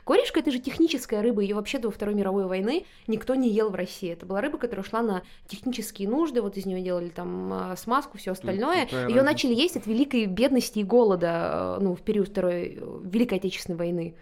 Корешка 0.09 0.41
это 0.41 0.51
же 0.51 0.59
техническая 0.59 1.21
рыба, 1.21 1.43
ее 1.43 1.55
вообще 1.55 1.79
до 1.79 1.91
Второй 1.91 2.15
мировой 2.15 2.47
войны 2.47 2.87
никто 3.09 3.35
не 3.35 3.51
ел 3.51 3.69
в 3.69 3.75
России. 3.75 4.11
Это 4.11 4.25
была 4.25 4.41
рыба, 4.41 4.57
которая 4.57 4.83
шла 4.83 5.03
на 5.03 5.23
технические 5.49 6.09
нужды, 6.09 6.41
вот 6.41 6.57
из 6.57 6.65
нее 6.65 6.81
делали 6.81 7.11
там 7.11 7.53
а, 7.53 7.77
смазку, 7.77 8.17
все 8.17 8.31
остальное. 8.31 8.89
Ее 9.07 9.21
начали 9.21 9.53
есть 9.53 9.77
от 9.77 9.87
великой 9.87 10.25
бедности 10.25 10.79
и 10.79 10.83
голода, 10.83 11.77
э, 11.79 11.83
ну, 11.83 11.95
в 11.95 12.01
период 12.01 12.29
Второй 12.29 12.79
э, 12.81 13.01
Великой 13.05 13.37
Отечественной 13.37 13.77
войны. 13.77 14.15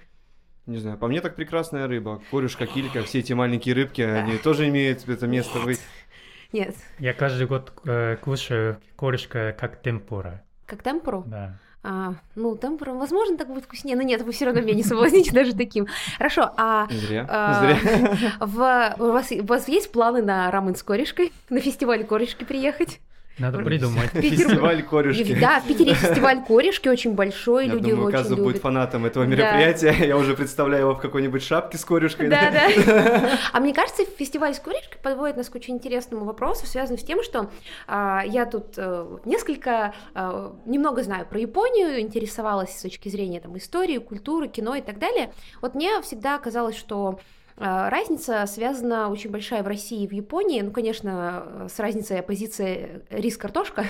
Не 0.67 0.79
знаю, 0.79 0.99
по 0.99 1.07
мне 1.07 1.21
так 1.21 1.37
прекрасная 1.37 1.87
рыба. 1.87 2.21
Корюшка, 2.33 2.67
килька, 2.67 3.05
все 3.05 3.21
эти 3.21 3.33
маленькие 3.33 3.77
рыбки, 3.77 4.03
они 4.03 4.39
тоже 4.39 4.67
имеют 4.67 5.09
это 5.09 5.29
место 5.29 5.61
быть. 5.61 5.79
Нет. 6.53 6.75
Я 6.99 7.13
каждый 7.13 7.47
год 7.47 7.73
э, 7.85 8.17
кушаю 8.17 8.81
корешка 8.97 9.57
как 9.57 9.81
темпура. 9.83 10.43
Как 10.67 10.83
темпуру? 10.83 11.23
Да. 11.29 11.61
А, 11.89 12.15
ну, 12.35 12.57
там, 12.57 12.77
возможно, 12.79 13.37
так 13.37 13.47
будет 13.47 13.65
вкуснее, 13.65 13.97
но 13.97 14.03
нет, 14.03 14.23
вы 14.23 14.33
все 14.33 14.45
равно 14.45 14.61
меня 14.61 14.75
не 14.75 14.83
соблазните 14.83 15.31
даже 15.33 15.55
таким. 15.55 15.87
Хорошо, 16.19 16.51
а... 16.57 16.89
Зря, 16.91 17.25
а, 17.29 17.61
зря. 17.61 18.33
В, 18.41 18.97
у, 18.99 19.13
вас, 19.13 19.31
у 19.31 19.45
вас 19.45 19.69
есть 19.69 19.93
планы 19.93 20.21
на 20.21 20.51
рамен 20.51 20.75
с 20.75 20.83
корешкой? 20.83 21.33
На 21.49 21.61
фестиваль 21.61 22.05
корешки 22.05 22.43
приехать? 22.45 22.99
Надо 23.39 23.59
придумать. 23.59 24.11
Фестиваль 24.13 24.83
корешки. 24.83 25.39
Да, 25.39 25.61
в 25.61 25.67
Питере 25.67 25.95
фестиваль 25.95 26.43
корешки 26.45 26.89
очень 26.89 27.13
большой, 27.13 27.67
Я 27.67 27.75
люди 27.75 27.91
думаю, 27.91 28.09
очень 28.09 28.31
любят. 28.31 28.45
будет 28.45 28.63
фанатом 28.63 29.05
этого 29.05 29.25
мероприятия. 29.25 29.95
Я 30.07 30.17
уже 30.17 30.35
представляю 30.35 30.85
его 30.85 30.95
в 30.95 31.01
какой-нибудь 31.01 31.43
шапке 31.43 31.77
с 31.77 31.85
корешкой. 31.85 32.29
Да, 32.29 32.51
да. 32.51 33.39
А 33.53 33.61
мне 33.61 33.75
кажется, 33.75 34.05
фестиваль 34.19 34.55
с 34.55 34.61
корешкой 34.61 34.99
подводит 35.03 35.37
нас 35.37 35.49
к 35.49 35.55
очень 35.55 35.75
интересному 35.75 36.25
вопросу, 36.25 36.67
связанному 36.67 36.99
с 36.99 37.05
тем, 37.05 37.23
что 37.23 37.51
а, 37.87 38.23
я 38.27 38.47
тут 38.47 38.75
а, 38.79 39.21
несколько, 39.25 39.95
а, 40.15 40.57
немного 40.65 41.03
знаю 41.03 41.27
про 41.27 41.39
Японию, 41.39 42.01
интересовалась 42.01 42.77
с 42.79 42.83
точки 42.83 43.09
зрения 43.09 43.41
там 43.41 43.57
истории, 43.59 43.99
культуры, 43.99 44.49
кино 44.49 44.75
и 44.77 44.81
так 44.81 44.99
далее. 44.99 45.33
Вот 45.61 45.75
мне 45.75 46.01
всегда 46.03 46.39
казалось, 46.39 46.77
что 46.77 47.21
разница 47.57 48.45
связана 48.47 49.11
очень 49.11 49.31
большая 49.31 49.63
в 49.63 49.67
России 49.67 50.03
и 50.03 50.07
в 50.07 50.13
Японии. 50.13 50.61
Ну, 50.61 50.71
конечно, 50.71 51.67
с 51.71 51.79
разницей 51.79 52.21
оппозиции 52.21 53.03
рис-картошка. 53.11 53.87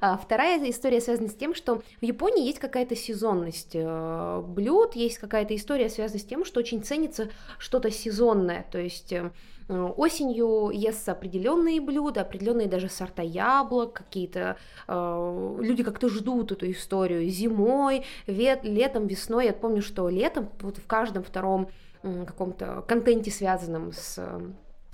А 0.00 0.16
вторая 0.16 0.58
история 0.70 1.00
связана 1.00 1.28
с 1.28 1.34
тем, 1.34 1.54
что 1.54 1.82
в 2.00 2.04
Японии 2.04 2.46
есть 2.46 2.58
какая-то 2.58 2.94
сезонность 2.94 3.72
э, 3.74 4.42
блюд, 4.46 4.94
есть 4.94 5.18
какая-то 5.18 5.54
история 5.56 5.90
связана 5.90 6.20
с 6.20 6.24
тем, 6.24 6.44
что 6.44 6.60
очень 6.60 6.82
ценится 6.82 7.28
что-то 7.58 7.90
сезонное. 7.90 8.64
То 8.70 8.78
есть 8.78 9.12
э, 9.12 9.30
осенью 9.68 10.70
естся 10.72 11.12
определенные 11.12 11.80
блюда, 11.80 12.22
определенные 12.22 12.68
даже 12.68 12.88
сорта 12.88 13.22
яблок, 13.22 13.92
какие-то 13.92 14.56
э, 14.86 15.56
люди 15.60 15.82
как-то 15.82 16.08
ждут 16.08 16.52
эту 16.52 16.70
историю 16.70 17.28
зимой, 17.28 18.04
вет, 18.26 18.60
летом, 18.62 19.06
весной. 19.06 19.46
Я 19.46 19.52
помню, 19.52 19.82
что 19.82 20.08
летом 20.08 20.48
вот 20.60 20.78
в 20.78 20.86
каждом 20.86 21.24
втором 21.24 21.68
каком-то 22.02 22.84
контенте, 22.86 23.30
связанном 23.30 23.92
с 23.92 24.18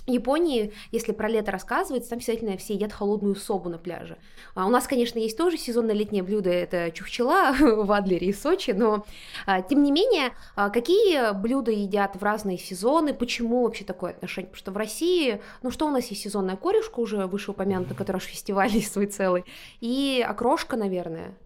Японии, 0.07 0.71
если 0.91 1.11
про 1.11 1.27
лето 1.27 1.51
рассказывается, 1.51 2.09
там 2.09 2.17
обязательно 2.17 2.55
все 2.57 2.75
едят 2.75 2.93
холодную 2.93 3.35
собу 3.35 3.69
на 3.69 3.77
пляже. 3.77 4.17
А 4.55 4.65
у 4.65 4.69
нас, 4.69 4.87
конечно, 4.87 5.19
есть 5.19 5.37
тоже 5.37 5.57
сезонное 5.57 5.93
летнее 5.93 6.23
блюдо, 6.23 6.49
это 6.49 6.91
чухчела 6.91 7.53
в 7.59 7.91
Адлере 7.91 8.27
и 8.27 8.33
Сочи, 8.33 8.71
но 8.71 9.05
а, 9.45 9.61
тем 9.61 9.83
не 9.83 9.91
менее, 9.91 10.31
а, 10.55 10.69
какие 10.69 11.37
блюда 11.37 11.71
едят 11.71 12.15
в 12.15 12.23
разные 12.23 12.57
сезоны, 12.57 13.13
почему 13.13 13.63
вообще 13.63 13.83
такое 13.83 14.11
отношение? 14.11 14.47
Потому 14.47 14.59
что 14.59 14.71
в 14.71 14.77
России, 14.77 15.41
ну 15.61 15.71
что 15.71 15.87
у 15.87 15.91
нас 15.91 16.05
есть 16.07 16.21
сезонная 16.21 16.55
корешка 16.55 17.01
уже 17.01 17.27
вышеупомянутая, 17.27 17.97
которая 17.97 18.21
аж 18.21 18.27
фестиваль 18.29 18.69
есть 18.69 18.93
свой 18.93 19.07
целый, 19.07 19.43
и 19.81 20.25
окрошка, 20.27 20.77
наверное. 20.77 21.37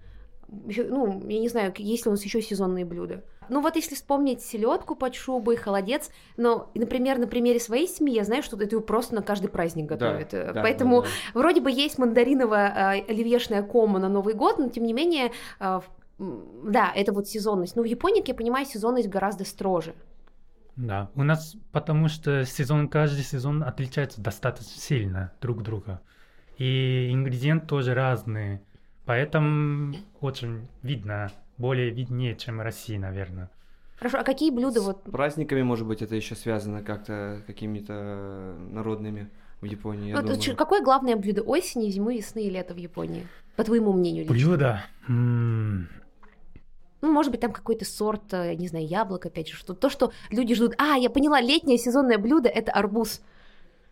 Ещё, 0.67 0.85
ну, 0.87 1.23
я 1.27 1.39
не 1.39 1.49
знаю, 1.49 1.73
есть 1.77 2.05
ли 2.05 2.09
у 2.09 2.11
нас 2.11 2.23
еще 2.23 2.41
сезонные 2.41 2.85
блюда. 2.85 3.23
Ну 3.51 3.59
вот 3.59 3.75
если 3.75 3.95
вспомнить 3.95 4.41
селедку 4.41 4.95
под 4.95 5.13
шубой, 5.13 5.57
холодец, 5.57 6.09
но, 6.37 6.71
например, 6.73 7.17
на 7.17 7.27
примере 7.27 7.59
своей 7.59 7.85
семьи 7.85 8.15
я 8.15 8.23
знаю, 8.23 8.43
что 8.43 8.55
это 8.55 8.79
просто 8.79 9.13
на 9.13 9.21
каждый 9.21 9.49
праздник 9.49 9.87
готовят. 9.87 10.29
Да, 10.31 10.53
да, 10.53 10.61
Поэтому 10.61 11.01
да, 11.01 11.07
вроде 11.33 11.59
бы 11.59 11.69
есть 11.69 11.97
мандариновая 11.97 13.03
оливьешная 13.09 13.61
кома 13.61 13.99
на 13.99 14.07
Новый 14.07 14.35
год, 14.35 14.57
но 14.57 14.69
тем 14.69 14.85
не 14.85 14.93
менее, 14.93 15.33
м, 15.59 15.83
да, 16.63 16.93
это 16.95 17.11
вот 17.11 17.27
сезонность. 17.27 17.75
Но 17.75 17.81
в 17.81 17.85
Японии, 17.85 18.21
как 18.21 18.29
я 18.29 18.35
понимаю, 18.35 18.65
сезонность 18.65 19.09
гораздо 19.09 19.43
строже. 19.43 19.95
Да, 20.77 21.09
у 21.15 21.23
нас 21.23 21.57
потому 21.73 22.07
что 22.07 22.45
сезон, 22.45 22.87
каждый 22.87 23.25
сезон 23.25 23.63
отличается 23.63 24.21
достаточно 24.21 24.79
сильно 24.79 25.33
друг 25.41 25.57
от 25.57 25.63
друга. 25.63 26.01
И 26.57 27.09
ингредиенты 27.11 27.67
тоже 27.67 27.95
разные. 27.95 28.61
Поэтому 29.05 29.93
очень 30.21 30.69
видно, 30.83 31.31
более 31.61 31.89
виднее, 31.91 32.35
чем 32.35 32.57
в 32.57 32.61
России, 32.61 32.97
наверное. 32.97 33.49
Хорошо, 33.97 34.17
а 34.19 34.23
какие 34.23 34.49
блюда 34.49 34.79
С 34.81 34.83
вот... 34.83 35.03
праздниками, 35.03 35.61
может 35.61 35.87
быть, 35.87 36.01
это 36.01 36.15
еще 36.15 36.35
связано 36.35 36.81
как-то 36.81 37.41
какими-то 37.47 38.55
народными 38.71 39.29
в 39.61 39.65
Японии, 39.65 40.09
я 40.09 40.15
вот 40.15 40.25
думаю. 40.25 40.55
какое 40.57 40.81
главное 40.81 41.15
блюдо 41.15 41.43
осени, 41.43 41.89
зимы, 41.91 42.17
весны 42.17 42.43
и 42.43 42.49
лета 42.49 42.73
в 42.73 42.77
Японии? 42.77 43.27
По 43.55 43.63
твоему 43.63 43.93
мнению, 43.93 44.23
лично? 44.23 44.35
Блюдо. 44.35 44.83
М, 45.07 45.87
Ну, 47.03 47.11
может 47.11 47.31
быть, 47.31 47.41
там 47.41 47.51
какой-то 47.51 47.83
сорт, 47.85 48.31
э, 48.33 48.53
не 48.55 48.67
знаю, 48.67 48.85
яблок, 48.87 49.25
опять 49.25 49.49
же, 49.49 49.55
что 49.55 49.73
то, 49.73 49.89
что 49.89 50.11
люди 50.29 50.53
ждут. 50.55 50.73
А, 50.79 50.97
я 50.97 51.09
поняла, 51.09 51.41
летнее 51.41 51.77
сезонное 51.79 52.17
блюдо 52.19 52.47
это 52.49 52.71
арбуз. 52.71 53.21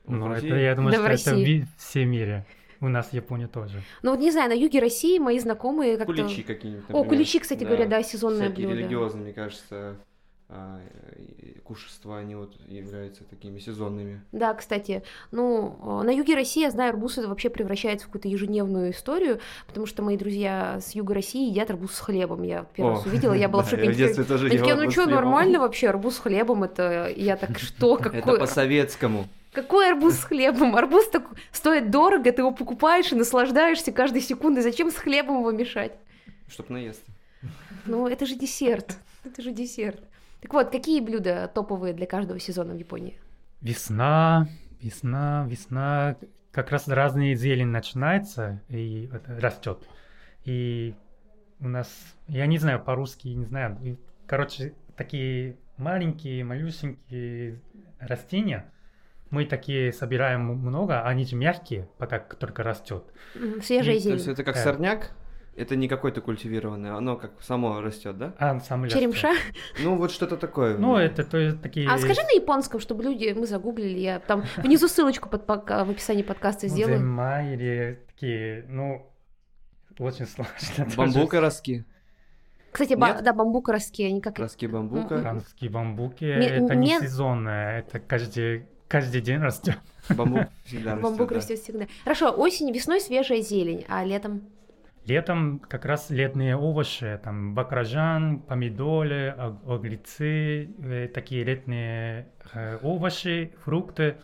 В 0.05 0.11
Ну, 0.11 0.28
России? 0.28 0.47
это, 0.47 0.57
я 0.59 0.76
думаю, 0.76 0.91
Да, 0.93 0.97
в 0.99 1.01
что 1.01 1.11
это 1.13 1.32
России. 1.32 1.43
ви- 1.45 1.65
все 1.78 2.05
мире. 2.05 2.45
У 2.82 2.88
нас 2.88 3.07
в 3.07 3.13
Японии 3.13 3.47
тоже. 3.47 3.82
Ну, 4.03 4.11
вот 4.11 4.19
не 4.19 4.32
знаю, 4.32 4.49
на 4.49 4.53
юге 4.53 4.80
России 4.80 5.19
мои 5.19 5.39
знакомые 5.39 5.97
как-то. 5.97 6.13
Куличи 6.13 6.43
какие-нибудь, 6.43 6.86
О, 6.86 6.88
например. 6.88 7.09
куличи, 7.09 7.39
кстати 7.39 7.63
говоря, 7.63 7.86
да, 7.88 8.01
сезонное 8.03 8.47
Всякие 8.47 8.67
блюдо. 8.67 8.82
религиозные, 8.82 9.23
мне 9.23 9.34
кажется, 9.34 9.97
а, 10.47 10.80
кушества, 11.63 12.17
они 12.17 12.34
вот 12.34 12.55
являются 12.67 13.23
такими 13.23 13.59
сезонными. 13.59 14.21
Да, 14.32 14.55
кстати, 14.55 15.03
ну, 15.30 15.77
э, 16.01 16.05
на 16.05 16.09
юге 16.09 16.34
России, 16.34 16.61
я 16.61 16.71
знаю, 16.71 16.89
арбуз 16.89 17.19
это 17.19 17.27
вообще 17.27 17.51
превращается 17.51 18.05
в 18.05 18.09
какую-то 18.09 18.27
ежедневную 18.27 18.89
историю, 18.89 19.39
потому 19.67 19.86
что 19.86 20.01
мои 20.01 20.17
друзья 20.17 20.80
с 20.82 20.95
юга 20.95 21.13
России 21.13 21.47
едят 21.47 21.69
арбуз 21.69 21.93
с 21.93 21.99
хлебом. 21.99 22.41
Я 22.41 22.65
первый 22.75 22.95
раз 22.95 23.05
О, 23.05 23.09
увидела, 23.09 23.34
я 23.34 23.47
была 23.47 23.61
в 23.61 23.69
да, 23.69 23.77
шоке. 23.77 23.91
я 23.91 24.07
в 24.07 24.25
тоже 24.25 24.47
они 24.47 24.57
такие, 24.57 24.75
ну 24.75 24.89
что, 24.89 25.05
нормально 25.05 25.59
вообще, 25.59 25.89
арбуз 25.89 26.15
с 26.15 26.19
хлебом, 26.19 26.63
это... 26.63 27.13
Я 27.15 27.38
так, 27.38 27.59
что, 27.59 27.97
Это 27.99 28.09
какой, 28.09 28.39
по-советскому. 28.39 29.27
Какой 29.52 29.91
арбуз 29.91 30.16
с 30.16 30.24
хлебом? 30.24 30.76
Арбуз 30.76 31.08
так 31.10 31.24
стоит 31.52 31.89
дорого, 31.89 32.32
ты 32.32 32.41
его 32.41 32.52
покупаешь 32.52 33.12
и 33.12 33.16
наслаждаешься 33.16 33.91
каждой 33.91 34.22
секундой, 34.22 34.64
зачем 34.64 34.91
с 34.91 34.95
хлебом 34.95 35.39
его 35.39 35.52
мешать? 35.52 35.93
Чтоб 36.47 36.70
наесться. 36.70 37.06
Ну, 37.86 38.08
это 38.08 38.26
же 38.26 38.36
десерт, 38.36 38.97
это 39.24 39.41
же 39.41 39.52
десерт. 39.52 40.02
Так 40.41 40.54
вот, 40.54 40.70
какие 40.70 41.02
блюда 41.02 41.52
топовые 41.54 41.93
для 41.93 42.06
каждого 42.06 42.39
сезона 42.39 42.74
в 42.74 42.78
Японии? 42.78 43.20
Весна, 43.62 44.47
весна, 44.82 45.45
весна. 45.50 46.16
Как 46.52 46.72
раз 46.72 46.88
разные 46.88 47.36
зелень 47.36 47.68
начинается 47.68 48.62
и 48.70 49.10
растет. 49.28 49.88
И 50.45 50.95
у 51.60 51.68
нас, 51.68 51.89
я 52.28 52.45
не 52.45 52.58
знаю 52.58 52.80
по-русски, 52.82 53.28
не 53.28 53.45
знаю. 53.45 53.97
Короче, 54.26 54.74
такие 54.95 55.58
маленькие, 55.78 56.43
малюсенькие 56.43 57.60
растения. 58.00 58.72
Мы 59.30 59.45
такие 59.45 59.93
собираем 59.93 60.41
много, 60.41 61.03
они 61.03 61.25
же 61.25 61.36
мягкие, 61.36 61.88
пока 61.97 62.19
только 62.19 62.63
растет. 62.63 63.03
Свежая 63.61 63.95
И- 63.95 64.01
То 64.01 64.09
есть 64.09 64.23
зелень. 64.23 64.34
это 64.34 64.43
как 64.43 64.55
Да. 64.55 64.63
сорняк, 64.63 65.11
это 65.55 65.75
не 65.75 65.88
какой-то 65.88 66.21
культивированный, 66.21 66.91
оно 66.91 67.15
как 67.17 67.34
само 67.41 67.80
растет, 67.82 68.17
да? 68.17 68.34
А 68.39 68.59
сам 68.59 68.84
растет. 68.86 68.97
Черемша? 68.99 69.32
Ну, 69.84 69.97
вот 69.97 70.11
что-то 70.11 70.36
такое. 70.38 70.77
Ну, 70.77 70.95
это 70.95 71.23
то 71.23 71.38
есть 71.38 71.61
такие... 71.61 71.88
А 71.89 71.97
скажи 71.99 72.21
на 72.21 72.32
японском, 72.41 72.80
чтобы 72.80 73.03
люди, 73.03 73.34
мы 73.38 73.45
загуглили, 73.45 73.99
я 73.99 74.19
там 74.19 74.45
внизу 74.57 74.88
ссылочку 74.88 75.30
под, 75.30 75.45
в 75.47 75.51
описании 75.91 76.23
подкаста 76.23 76.65
ну, 76.67 76.73
сделаю. 76.73 76.97
зима 76.97 77.43
или 77.43 77.99
такие, 78.07 78.65
ну, 78.67 79.11
очень 79.99 80.25
сложно. 80.25 80.53
Бамбука 80.97 81.39
ростки. 81.41 81.86
Кстати, 82.71 82.93
ба- 82.93 83.09
Нет? 83.09 83.23
да, 83.23 83.34
бамбук 83.34 83.67
ростки, 83.69 84.03
они 84.05 84.21
как... 84.21 84.39
Ростки 84.39 84.65
М-м. 84.65 84.88
бамбука. 84.89 85.21
Канские 85.21 85.69
бамбуки, 85.69 86.25
это 86.25 86.73
не 86.75 86.99
сезонное, 86.99 87.80
это 87.80 87.99
каждый, 87.99 88.67
каждый 88.90 89.22
день 89.22 89.40
растет. 89.40 89.80
Бамбук 90.10 90.50
всегда 90.66 90.96
растет. 90.96 91.04
Бамбук 91.04 91.30
да. 91.30 91.36
растет 91.36 91.60
всегда. 91.60 91.88
Хорошо, 92.04 92.32
осень, 92.32 92.72
весной 92.74 93.00
свежая 93.00 93.42
зелень, 93.42 93.86
а 93.88 94.04
летом? 94.04 94.42
Летом 95.06 95.60
как 95.60 95.86
раз 95.86 96.10
летние 96.10 96.56
овощи, 96.58 97.20
там 97.24 97.56
баклажан, 97.56 98.42
помидоры, 98.42 99.34
ог- 99.38 99.64
огурцы, 99.68 100.66
э, 100.84 101.08
такие 101.08 101.44
летние 101.44 102.28
э, 102.54 102.78
овощи, 102.84 103.54
фрукты, 103.64 104.18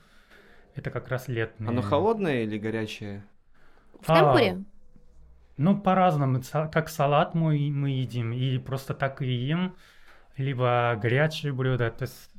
это 0.76 0.91
как 0.91 1.07
раз 1.07 1.28
летние. 1.28 1.70
Оно 1.70 1.82
холодное 1.82 2.43
или 2.43 2.57
горячее? 2.59 3.24
В 4.01 4.09
А, 4.09 4.16
темпуре? 4.16 4.63
Ну, 5.57 5.80
по-разному, 5.80 6.41
как 6.72 6.89
салат 6.89 7.34
мы, 7.34 7.57
мы 7.72 7.89
едим, 7.91 8.34
или 8.34 8.57
просто 8.57 8.93
так 8.93 9.22
и 9.22 9.28
ем, 9.32 9.76
либо 10.38 10.99
горячие 11.01 11.53
блюда, 11.53 11.91
то 11.91 12.03
есть 12.03 12.30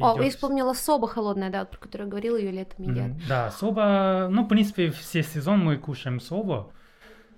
О, 0.00 0.20
я 0.22 0.30
вспомнила 0.30 0.72
соба 0.72 1.08
холодная, 1.08 1.50
да, 1.50 1.64
про 1.64 1.78
которую 1.78 2.06
я 2.06 2.10
говорила, 2.10 2.36
ее 2.36 2.50
летом 2.50 2.84
едят. 2.84 3.12
Да, 3.28 3.50
соба, 3.50 4.28
ну, 4.30 4.44
в 4.44 4.48
принципе, 4.48 4.90
все 4.90 5.22
сезон 5.22 5.60
мы 5.60 5.76
кушаем 5.76 6.20
собу, 6.20 6.72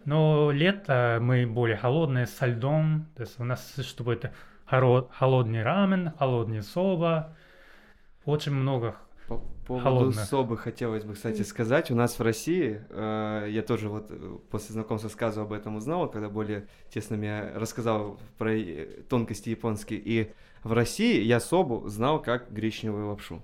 но 0.05 0.51
лето 0.51 1.19
мы 1.21 1.47
более 1.47 1.77
холодные, 1.77 2.27
со 2.27 2.47
льдом, 2.47 3.07
то 3.17 3.23
есть 3.23 3.39
у 3.41 3.45
нас, 3.45 3.75
чтобы 3.83 4.15
это 4.15 4.33
холодный 4.67 5.63
рамен, 5.63 6.13
холодный 6.19 6.63
соба, 6.63 7.35
очень 8.25 8.53
много. 8.53 8.97
По 9.29 9.43
поводу 9.67 9.85
Холодное. 9.85 10.25
собы 10.25 10.57
хотелось 10.57 11.03
бы, 11.03 11.15
кстати, 11.15 11.43
сказать. 11.43 11.91
У 11.91 11.97
нас 11.97 12.17
в 12.17 12.23
России, 12.23 12.81
э, 12.89 13.47
я 13.51 13.63
тоже 13.63 13.89
вот 13.89 14.07
э, 14.11 14.39
после 14.51 14.75
знакомства 14.75 15.09
с 15.09 15.17
Казу 15.17 15.41
об 15.41 15.53
этом 15.53 15.75
узнал, 15.75 16.09
когда 16.09 16.29
более 16.29 16.69
тесно 16.91 17.17
мне 17.17 17.51
рассказал 17.55 18.21
про 18.39 18.55
э, 18.55 19.03
тонкости 19.09 19.51
японские. 19.51 20.01
И 20.05 20.33
в 20.67 20.73
России 20.73 21.23
я 21.23 21.41
собу 21.41 21.89
знал 21.89 22.21
как 22.21 22.53
гречневую 22.53 23.09
лапшу. 23.09 23.43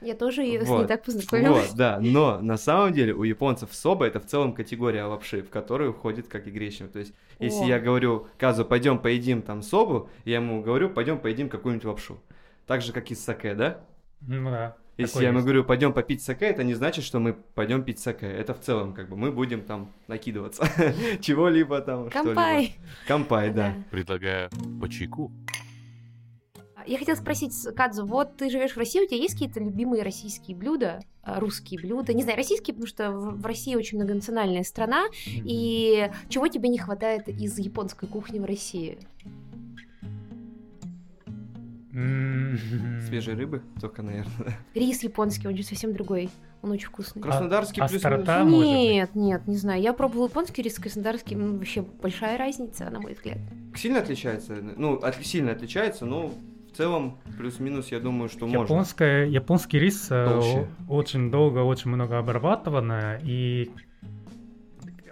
Я 0.00 0.14
тоже 0.14 0.42
ее 0.42 0.60
с 0.62 0.68
ней 0.68 0.78
Вот. 0.78 0.88
так 0.88 1.04
познакомилась. 1.04 1.68
Вот, 1.68 1.76
да, 1.76 2.00
но 2.00 2.40
на 2.40 2.56
самом 2.56 2.92
деле 2.92 3.14
у 3.14 3.22
японцев 3.22 3.72
соба 3.72 4.06
это 4.06 4.18
в 4.18 4.26
целом 4.26 4.52
категория 4.52 5.04
лапши, 5.04 5.42
в 5.42 5.48
которую 5.50 5.92
входит 5.92 6.26
как 6.26 6.48
и 6.48 6.50
гречневая. 6.50 6.92
То 6.92 6.98
есть, 6.98 7.14
если 7.38 7.62
О. 7.62 7.66
я 7.66 7.78
говорю 7.78 8.26
Казу, 8.36 8.64
пойдем 8.64 8.98
поедим 8.98 9.42
там 9.42 9.62
собу, 9.62 10.10
я 10.24 10.36
ему 10.36 10.60
говорю, 10.60 10.90
пойдем 10.90 11.18
поедим 11.18 11.48
какую-нибудь 11.48 11.84
лапшу. 11.84 12.20
Так 12.66 12.82
же, 12.82 12.92
как 12.92 13.12
и 13.12 13.14
саке, 13.14 13.54
да? 13.54 13.80
Ну 14.20 14.50
да. 14.50 14.76
Если 14.98 15.12
такое 15.12 15.22
я 15.22 15.28
ему 15.28 15.38
есть. 15.38 15.46
говорю, 15.46 15.64
пойдем 15.64 15.92
попить 15.92 16.22
саке, 16.22 16.46
это 16.46 16.64
не 16.64 16.74
значит, 16.74 17.04
что 17.04 17.18
мы 17.18 17.32
пойдем 17.32 17.82
пить 17.82 17.98
саке. 17.98 18.26
Это 18.26 18.54
в 18.54 18.60
целом, 18.60 18.92
как 18.92 19.08
бы, 19.08 19.16
мы 19.16 19.30
будем 19.30 19.62
там 19.62 19.92
накидываться 20.08 20.68
чего-либо 21.20 21.80
там. 21.80 22.10
Кампай! 22.10 22.74
Кампай, 23.06 23.50
да. 23.50 23.74
Предлагаю 23.90 24.50
по 24.80 24.88
чайку. 24.88 25.30
Я 26.86 26.98
хотела 26.98 27.16
спросить, 27.16 27.54
Кадзу, 27.76 28.04
вот 28.06 28.36
ты 28.36 28.50
живешь 28.50 28.72
в 28.72 28.76
России, 28.78 29.00
у 29.04 29.06
тебя 29.06 29.18
есть 29.18 29.34
какие-то 29.34 29.60
любимые 29.60 30.02
российские 30.02 30.56
блюда, 30.56 31.00
а, 31.22 31.38
русские 31.40 31.80
блюда? 31.80 32.12
Не 32.14 32.22
знаю, 32.22 32.36
российские, 32.36 32.74
потому 32.74 32.86
что 32.86 33.10
в 33.12 33.44
России 33.46 33.74
очень 33.74 33.98
многонациональная 33.98 34.62
страна, 34.64 35.04
и 35.26 36.10
чего 36.28 36.48
тебе 36.48 36.68
не 36.68 36.78
хватает 36.78 37.28
из 37.28 37.58
японской 37.58 38.06
кухни 38.06 38.38
в 38.38 38.44
России? 38.44 38.98
М, 41.94 42.58
Свежей 43.06 43.34
рыбы 43.34 43.62
только, 43.80 44.02
наверное. 44.02 44.56
Рис 44.74 45.02
японский, 45.02 45.46
он 45.48 45.56
же 45.56 45.62
совсем 45.62 45.92
другой, 45.92 46.30
он 46.62 46.70
очень 46.70 46.86
вкусный. 46.86 47.20
Краснодарский 47.20 47.80
плюс-минус. 47.82 48.04
острота? 48.04 48.44
может 48.44 48.58
быть? 48.58 48.66
Нет, 48.68 49.14
нет, 49.14 49.46
не 49.46 49.56
знаю. 49.56 49.82
Я 49.82 49.92
пробовала 49.92 50.28
японский 50.28 50.62
рис, 50.62 50.78
краснодарский, 50.78 51.36
ну, 51.36 51.58
вообще 51.58 51.82
большая 51.82 52.38
разница, 52.38 52.88
на 52.88 52.98
мой 52.98 53.12
взгляд. 53.14 53.36
Сильно 53.76 53.98
отличается? 53.98 54.54
Ну, 54.76 54.94
от- 54.94 55.22
сильно 55.24 55.52
отличается, 55.52 56.06
но 56.06 56.32
в 56.72 56.76
целом 56.76 57.18
плюс-минус, 57.36 57.88
я 57.88 58.00
думаю, 58.00 58.28
что 58.28 58.46
можно. 58.46 58.62
Японская, 58.62 59.26
японский 59.26 59.78
рис 59.78 60.06
э, 60.10 60.26
Толще. 60.26 60.66
очень 60.88 61.30
долго, 61.30 61.58
очень 61.58 61.90
много 61.90 62.18
обрабатывано, 62.18 63.18
и 63.22 63.70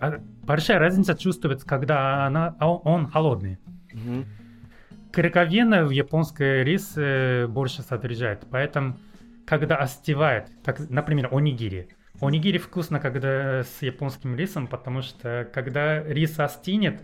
а, 0.01 0.21
большая 0.43 0.79
разница 0.79 1.15
чувствуется, 1.15 1.67
когда 1.67 2.27
она, 2.27 2.57
а 2.59 2.71
он- 2.71 3.07
холодный. 3.07 3.59
Мгм. 3.93 4.25
Клейковина 5.13 5.85
в 5.85 5.91
японской 5.91 6.65
рис 6.65 6.95
э, 6.97 7.47
больше 7.47 7.83
содержит, 7.83 8.47
поэтому 8.51 8.97
когда 9.45 9.77
остывает, 9.77 10.49
как, 10.65 10.89
например, 10.89 11.29
онигири. 11.33 11.89
Онигири 12.21 12.59
вкусно, 12.59 13.01
когда 13.01 13.65
с 13.65 13.83
японским 13.83 14.37
рисом, 14.37 14.67
потому 14.67 15.03
что 15.03 15.49
когда 15.53 16.03
рис 16.05 16.39
остынет, 16.39 17.03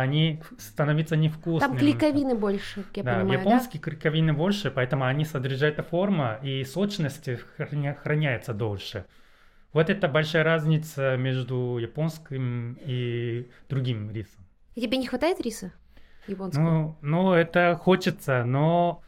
они 0.00 0.42
становятся 0.58 1.16
невкусными. 1.16 1.70
Там 1.70 1.78
клейковины 1.78 2.34
больше, 2.34 2.84
я 2.94 3.02
да, 3.02 3.18
понимаю, 3.20 3.40
японские 3.40 3.80
клейковины 3.82 4.32
больше, 4.32 4.70
поэтому 4.70 5.04
они 5.04 5.24
содержат 5.24 5.86
форма 5.88 6.38
и 6.42 6.64
сочность 6.64 7.28
храня- 7.58 7.94
храняется 7.94 8.54
дольше. 8.54 9.04
Вот 9.72 9.90
это 9.90 10.06
большая 10.08 10.44
разница 10.44 11.16
между 11.16 11.78
японским 11.78 12.78
и 12.80 13.48
другим 13.68 14.10
рисом. 14.10 14.44
да? 14.76 14.82
Тебе 14.82 14.98
не 14.98 15.06
хватает 15.06 15.40
риса 15.40 15.72
японского? 16.28 16.62
Ну, 16.62 16.96
ну 17.02 17.32
это 17.32 17.74
хочется, 17.76 18.44
но 18.44 19.02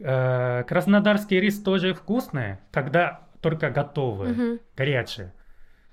э, 0.00 0.64
краснодарский 0.64 1.40
рис 1.40 1.62
тоже 1.62 1.92
вкусный, 1.94 2.56
когда 2.70 3.26
только 3.40 3.70
готовый, 3.70 4.30
Мгм. 4.32 4.60
горячий. 4.76 5.30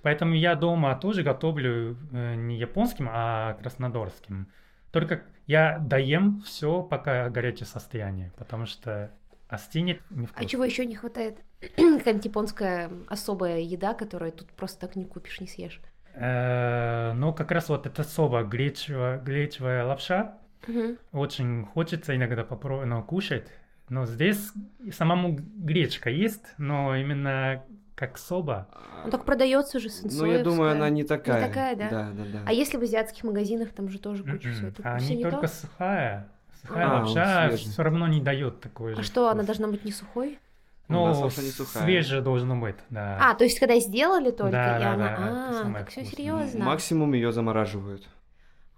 Поэтому 0.05 0.35
я 0.35 0.53
дома 0.53 0.95
тоже 0.95 1.23
готовлю 1.23 1.97
э, 2.11 2.35
не 2.35 2.59
японским, 2.59 3.09
а 3.11 3.55
краснодарским. 3.55 4.49
Только 4.91 5.23
я 5.47 5.79
доем 5.79 6.43
все 6.45 6.83
пока 6.83 7.27
горячее 7.31 7.65
состояние, 7.65 8.31
потому 8.37 8.67
что 8.67 9.09
остынет 9.49 9.99
невкусно. 10.11 10.45
А 10.45 10.47
чего 10.47 10.63
еще 10.63 10.85
не 10.85 10.93
хватает? 10.93 11.39
Какая-нибудь 11.75 12.25
японская 12.25 12.91
особая 13.07 13.61
еда, 13.61 13.95
которую 13.95 14.31
тут 14.31 14.51
просто 14.51 14.81
так 14.81 14.95
не 14.95 15.05
купишь, 15.05 15.41
не 15.41 15.47
съешь. 15.47 15.81
Э, 16.13 17.13
ну, 17.15 17.33
как 17.33 17.49
раз 17.49 17.69
вот 17.69 17.87
это 17.87 18.03
соба, 18.03 18.43
гречевая, 18.43 19.17
гречевая 19.19 19.85
лапша, 19.85 20.37
Мгм. 20.67 20.99
очень 21.13 21.65
хочется 21.65 22.15
иногда 22.15 22.43
попробовать, 22.43 22.89
ну, 22.89 23.01
кушать. 23.03 23.47
Но 23.89 24.05
здесь 24.05 24.53
самому 24.91 25.35
гречка 25.39 26.11
есть, 26.11 26.45
но 26.59 26.95
именно 26.95 27.63
как 27.95 28.17
соба. 28.17 28.67
Он 29.05 29.11
только 29.11 29.25
продается 29.25 29.79
же 29.79 29.89
Ну, 30.03 30.25
я 30.25 30.43
думаю, 30.43 30.71
она 30.71 30.89
не 30.89 31.03
такая. 31.03 31.47
такая, 31.47 31.75
да? 31.75 31.89
Да, 31.89 32.09
да, 32.11 32.23
да. 32.33 32.39
А 32.45 32.51
если 32.53 32.77
в 32.77 32.81
азиатских 32.81 33.23
магазинах, 33.23 33.71
там 33.71 33.89
же 33.89 33.99
тоже 33.99 34.23
куча 34.23 34.51
всего. 34.51 34.67
М-м. 34.67 34.73
Это 34.77 34.93
А 34.93 34.99
не 34.99 35.23
только 35.23 35.47
то? 35.47 35.53
сухая. 35.53 36.27
Сухая 36.61 36.87
А, 36.89 36.99
лапша 37.03 37.55
все 37.55 37.83
равно 37.83 38.07
не 38.07 38.21
дает 38.21 38.59
такой 38.59 38.95
же. 38.95 38.99
А 38.99 39.03
что, 39.03 39.29
она 39.29 39.43
должна 39.43 39.67
быть 39.67 39.85
не 39.85 39.91
сухой? 39.91 40.39
Ну, 40.87 41.25
не 41.25 41.29
свежая 41.31 42.21
должно 42.21 42.55
быть, 42.57 42.75
да. 42.91 43.17
А, 43.19 43.33
то 43.33 43.43
есть, 43.43 43.59
когда 43.59 43.79
сделали 43.79 44.29
только, 44.29 44.51
Да, 44.51 44.77
и 44.77 44.79
да, 44.81 44.93
она... 44.93 45.07
да, 45.07 45.61
А, 45.69 45.73
как 45.73 45.89
все 45.89 46.05
серьезно. 46.05 46.63
Максимум 46.65 47.13
ее 47.13 47.31
замораживают. 47.31 48.07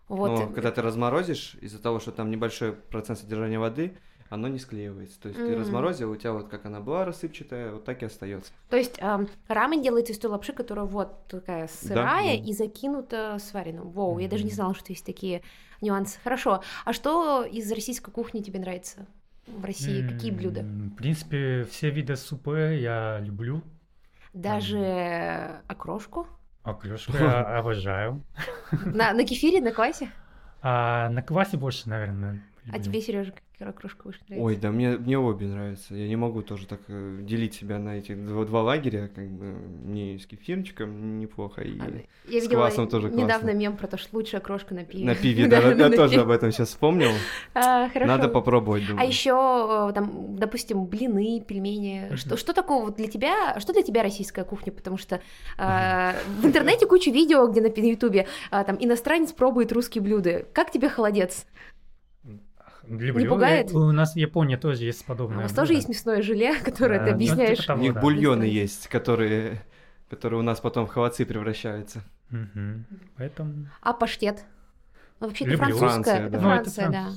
Вот. 0.07 0.27
Но 0.29 0.47
когда 0.47 0.71
ты 0.71 0.81
разморозишь, 0.81 1.57
из-за 1.59 1.81
того, 1.81 1.99
что 1.99 2.11
там 2.13 2.31
небольшой 2.31 2.71
процент 2.71 3.19
содержания 3.19 3.59
воды, 3.59 3.97
оно 4.29 4.47
не 4.47 4.59
склеивается. 4.59 5.19
То 5.19 5.29
есть 5.29 5.39
ты 5.39 5.53
М. 5.53 5.59
разморозил, 5.59 6.11
у 6.11 6.15
тебя 6.15 6.33
вот 6.33 6.49
как 6.49 6.65
она 6.65 6.79
была 6.79 7.05
рассыпчатая, 7.05 7.71
вот 7.71 7.85
так 7.85 8.01
и 8.01 8.05
остается. 8.05 8.51
То 8.69 8.77
есть 8.77 8.97
ам, 9.01 9.27
рамен 9.47 9.81
делается 9.81 10.13
из 10.13 10.19
той 10.19 10.31
лапши, 10.31 10.53
которая 10.53 10.85
вот 10.85 11.27
такая 11.27 11.67
сырая 11.67 12.37
да. 12.37 12.43
и 12.43 12.53
закинута 12.53 13.37
свареным. 13.39 13.89
Воу, 13.89 14.19
я 14.19 14.27
даже 14.27 14.43
не 14.43 14.51
знала, 14.51 14.73
что 14.73 14.91
есть 14.91 15.05
такие 15.05 15.41
нюансы. 15.81 16.19
Хорошо. 16.23 16.61
А 16.85 16.93
что 16.93 17.43
из 17.43 17.71
российской 17.71 18.11
кухни 18.11 18.41
тебе 18.41 18.59
нравится 18.59 19.05
в 19.47 19.63
России? 19.63 20.07
Какие 20.07 20.31
блюда? 20.31 20.61
В 20.61 20.95
принципе, 20.95 21.63
все 21.69 21.89
виды 21.89 22.15
супы 22.15 22.77
я 22.81 23.19
люблю. 23.21 23.61
Даже 24.33 25.61
окрошку? 25.67 26.27
А 26.63 26.73
клюшку 26.73 27.13
я 27.13 27.41
обожаю. 27.59 28.23
На, 28.71 29.13
на 29.13 29.25
кефире, 29.25 29.61
на 29.61 29.71
квасе? 29.71 30.09
А 30.61 31.09
на 31.09 31.21
квасе 31.21 31.55
больше, 31.57 31.87
наверное, 31.87 32.43
А 32.71 32.79
тебе, 32.79 33.01
Сережа, 33.01 33.33
какая 33.53 33.69
окрошка 33.69 34.03
больше 34.03 34.19
нравится? 34.27 34.45
Ой, 34.45 34.55
да 34.55 34.71
мне, 34.71 34.97
мне 34.97 35.17
обе 35.17 35.47
нравятся. 35.47 35.95
Я 35.95 36.07
не 36.07 36.15
могу 36.15 36.41
тоже 36.41 36.67
так 36.67 36.81
э, 36.87 37.19
делить 37.21 37.53
себя 37.53 37.79
на 37.79 37.97
эти 37.97 38.13
два, 38.13 38.45
два 38.45 38.61
лагеря. 38.61 39.09
Как 39.13 39.29
бы 39.29 39.45
мне 39.85 40.19
с 40.19 40.25
кефирчиком 40.25 41.19
неплохо, 41.19 41.61
и 41.61 41.79
А, 41.79 42.29
Я 42.29 42.41
с 42.41 42.47
квасом 42.47 42.87
тоже 42.87 43.09
недавно 43.09 43.27
классно. 43.27 43.51
мем 43.53 43.77
про 43.77 43.87
то, 43.87 43.97
что 43.97 44.15
лучшая 44.15 44.41
окрошка 44.41 44.73
на 44.73 44.83
пиве. 44.83 45.05
на 45.05 45.15
пиве, 45.15 45.47
да, 45.47 45.71
я 45.71 45.89
тоже 45.89 46.21
об 46.21 46.29
этом 46.29 46.51
сейчас 46.51 46.69
вспомнил. 46.69 47.11
А. 47.53 47.89
Надо 47.95 48.27
попробовать, 48.27 48.83
А 48.97 49.05
еще 49.05 49.91
там, 49.93 50.35
допустим, 50.37 50.85
блины, 50.85 51.41
пельмени. 51.45 52.15
Что, 52.15 52.53
такого 52.53 52.85
вот 52.85 52.97
для 52.97 53.07
тебя? 53.07 53.59
Что 53.59 53.73
для 53.73 53.83
тебя 53.83 54.03
российская 54.03 54.43
кухня? 54.43 54.71
Потому 54.73 54.97
что 54.97 55.21
а, 55.57 56.15
в 56.41 56.45
интернете 56.45 56.85
куча 56.85 57.11
видео, 57.11 57.47
где 57.47 57.61
на 57.61 57.67
Ютубе 57.67 58.27
там 58.49 58.77
иностранец 58.79 59.31
пробует 59.31 59.71
русские 59.71 60.01
блюда. 60.01 60.45
Как 60.53 60.71
тебе 60.71 60.89
холодец? 60.89 61.45
Люблю. 62.89 63.29
пугает? 63.29 63.71
Э, 63.71 63.75
У 63.77 63.91
нас 63.91 64.13
в 64.13 64.17
Японии 64.17 64.55
тоже 64.55 64.83
есть 64.85 65.03
А 65.05 65.07
подобное. 65.07 65.39
у 65.39 65.41
вас 65.43 65.53
тоже 65.53 65.73
есть 65.73 65.89
мясное 65.89 66.21
желе, 66.21 66.57
которое 66.63 66.99
Да, 66.99 67.05
ты 67.05 67.09
ну, 67.11 67.15
объясняешь. 67.15 67.59
типа 67.59 67.71
У 67.73 67.77
них 67.77 67.93
да. 67.93 68.01
бульоны 68.01 68.43
есть, 68.43 68.87
которые, 68.87 69.61
которые 70.09 70.39
у 70.39 70.43
нас 70.43 70.59
потом 70.59 70.85
в 70.85 70.89
холодцы 70.89 71.25
превращаются. 71.25 72.01
Мгм. 72.29 72.85
Поэтому... 73.17 73.67
А 73.81 73.93
паштет? 73.93 74.43
Ну, 75.19 75.27
вообще, 75.27 75.45
это 75.45 75.57
французская. 75.57 75.89
Франция, 75.89 76.19
это 76.27 76.29
да. 76.29 76.39
Ну, 76.41 76.49
это 76.49 76.69
Франция, 76.69 76.89
да. 76.89 77.07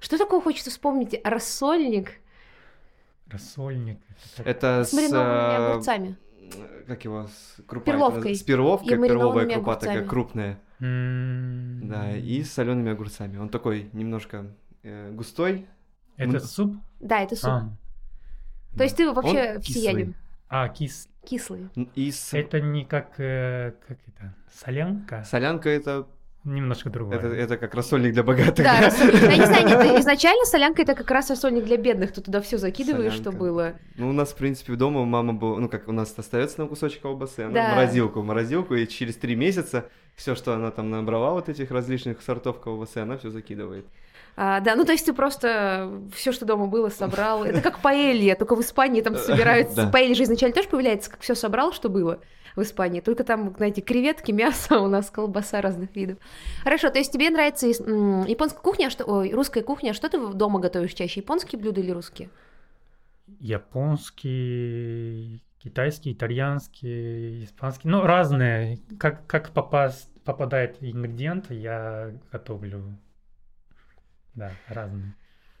Что 0.00 0.18
такое 0.18 0.40
хочется 0.40 0.70
вспомнить? 0.70 1.20
Рассольник 1.24 2.12
Рассольник. 3.28 3.98
это- 4.38 4.48
Это 4.50 4.84
с 4.84 4.92
маринованными 4.92 5.52
э, 5.52 5.70
огурцами. 5.70 6.16
Как 6.86 7.04
его? 7.04 7.28
С 7.28 7.62
крупа. 7.66 7.84
Перловкой. 7.86 8.34
С 8.34 8.42
перловкой, 8.42 8.98
перловая 8.98 9.46
крупа 9.46 9.72
огурцами. 9.72 9.92
такая 9.94 10.08
крупная. 10.08 10.58
М, 10.80 11.88
Да, 11.88 12.16
и 12.16 12.42
с 12.42 12.52
солеными 12.52 12.90
огурцами. 12.92 13.38
Он 13.38 13.48
такой 13.48 13.88
немножко 13.92 14.46
э, 14.82 15.10
густой. 15.12 15.66
Это 16.16 16.36
м- 16.36 16.40
суп? 16.40 16.76
Да, 17.00 17.20
это 17.22 17.36
суп. 17.36 17.50
А, 17.50 17.70
То 18.76 18.82
есть 18.84 18.96
ты 18.96 19.10
вообще 19.10 19.54
Он 19.56 19.60
всеяден. 19.62 20.14
а 20.48 20.68
кис. 20.68 21.08
Кислый. 21.24 21.68
И 21.94 22.10
с... 22.10 22.32
Это 22.34 22.60
не 22.60 22.84
как, 22.84 23.18
э, 23.18 23.72
как 23.86 23.98
это, 24.06 24.34
солянка? 24.52 25.22
Солянка 25.24 25.68
это, 25.68 26.06
Немножко 26.44 26.88
другое. 26.88 27.18
это, 27.18 27.26
это 27.28 27.56
как 27.58 27.74
рассольник 27.74 28.14
для 28.14 28.22
богатых. 28.22 28.64
Да, 28.64 28.80
рассольник. 28.80 29.20
Я 29.20 29.36
не 29.36 29.44
знаю, 29.46 29.66
нет, 29.68 29.80
изначально 30.00 30.46
солянка 30.46 30.80
это 30.80 30.94
как 30.94 31.10
раз 31.10 31.28
рассольник 31.28 31.64
для 31.66 31.76
бедных. 31.76 32.12
Ты 32.12 32.22
туда 32.22 32.40
все 32.40 32.56
закидываешь, 32.56 33.12
что 33.12 33.24
Солянка. 33.24 33.38
было. 33.38 33.72
Ну, 33.96 34.08
у 34.08 34.12
нас, 34.12 34.30
в 34.32 34.36
принципе, 34.36 34.74
дома 34.76 35.04
мама 35.04 35.34
была, 35.34 35.58
ну, 35.60 35.68
как 35.68 35.86
у 35.88 35.92
нас 35.92 36.14
остается 36.16 36.56
там 36.56 36.68
кусочек 36.68 37.02
колбасы, 37.02 37.40
она 37.40 37.52
Да. 37.52 37.66
в 37.72 37.76
морозилку, 37.76 38.20
в 38.22 38.24
морозилку, 38.24 38.74
и 38.74 38.86
через 38.86 39.16
три 39.16 39.36
месяца 39.36 39.90
все, 40.16 40.34
что 40.34 40.54
она 40.54 40.70
там 40.70 40.88
набрала 40.90 41.32
вот 41.32 41.50
этих 41.50 41.70
различных 41.70 42.22
сортов 42.22 42.58
колбасы, 42.60 42.98
она 42.98 43.18
все 43.18 43.28
закидывает. 43.28 43.84
А, 44.36 44.60
да, 44.60 44.74
ну 44.74 44.84
то 44.84 44.92
есть 44.92 45.06
ты 45.06 45.12
просто 45.12 46.00
все, 46.14 46.32
что 46.32 46.46
дома 46.46 46.66
было, 46.66 46.88
собрал. 46.88 47.44
Это 47.44 47.60
как 47.60 47.80
паэлья, 47.80 48.36
только 48.36 48.56
в 48.56 48.60
Испании 48.60 49.02
там 49.02 49.16
собираются. 49.16 49.84
Да. 49.84 49.90
Паэлья 49.90 50.14
же 50.14 50.22
изначально 50.22 50.54
тоже 50.54 50.68
появляется, 50.68 51.10
как 51.10 51.20
все 51.20 51.34
собрал, 51.34 51.72
что 51.72 51.88
было 51.88 52.20
в 52.56 52.62
Испании. 52.62 53.00
Только 53.00 53.24
там, 53.24 53.54
знаете, 53.56 53.80
креветки, 53.80 54.32
мясо, 54.32 54.76
а 54.76 54.80
у 54.80 54.88
нас 54.88 55.10
колбаса 55.10 55.60
разных 55.60 55.94
видов. 55.94 56.18
Хорошо, 56.62 56.90
то 56.90 56.98
есть 56.98 57.12
тебе 57.12 57.30
нравится 57.30 57.66
японская 57.66 58.62
кухня, 58.62 58.86
а 58.86 58.90
что, 58.90 59.04
ой, 59.04 59.32
русская 59.32 59.62
кухня. 59.62 59.92
Что 59.92 60.08
ты 60.08 60.18
дома 60.18 60.60
готовишь 60.60 60.94
чаще, 60.94 61.20
японские 61.20 61.60
блюда 61.60 61.80
или 61.80 61.90
русские? 61.90 62.30
Японский, 63.38 65.42
китайский, 65.62 66.12
итальянский, 66.12 67.44
испанский. 67.44 67.88
Ну, 67.88 68.02
разные. 68.02 68.78
Как, 68.98 69.26
как 69.26 69.50
попасть, 69.50 70.10
попадает 70.24 70.76
ингредиент, 70.80 71.50
я 71.50 72.12
готовлю. 72.32 72.98
Да, 74.40 74.52
разные. 74.68 75.14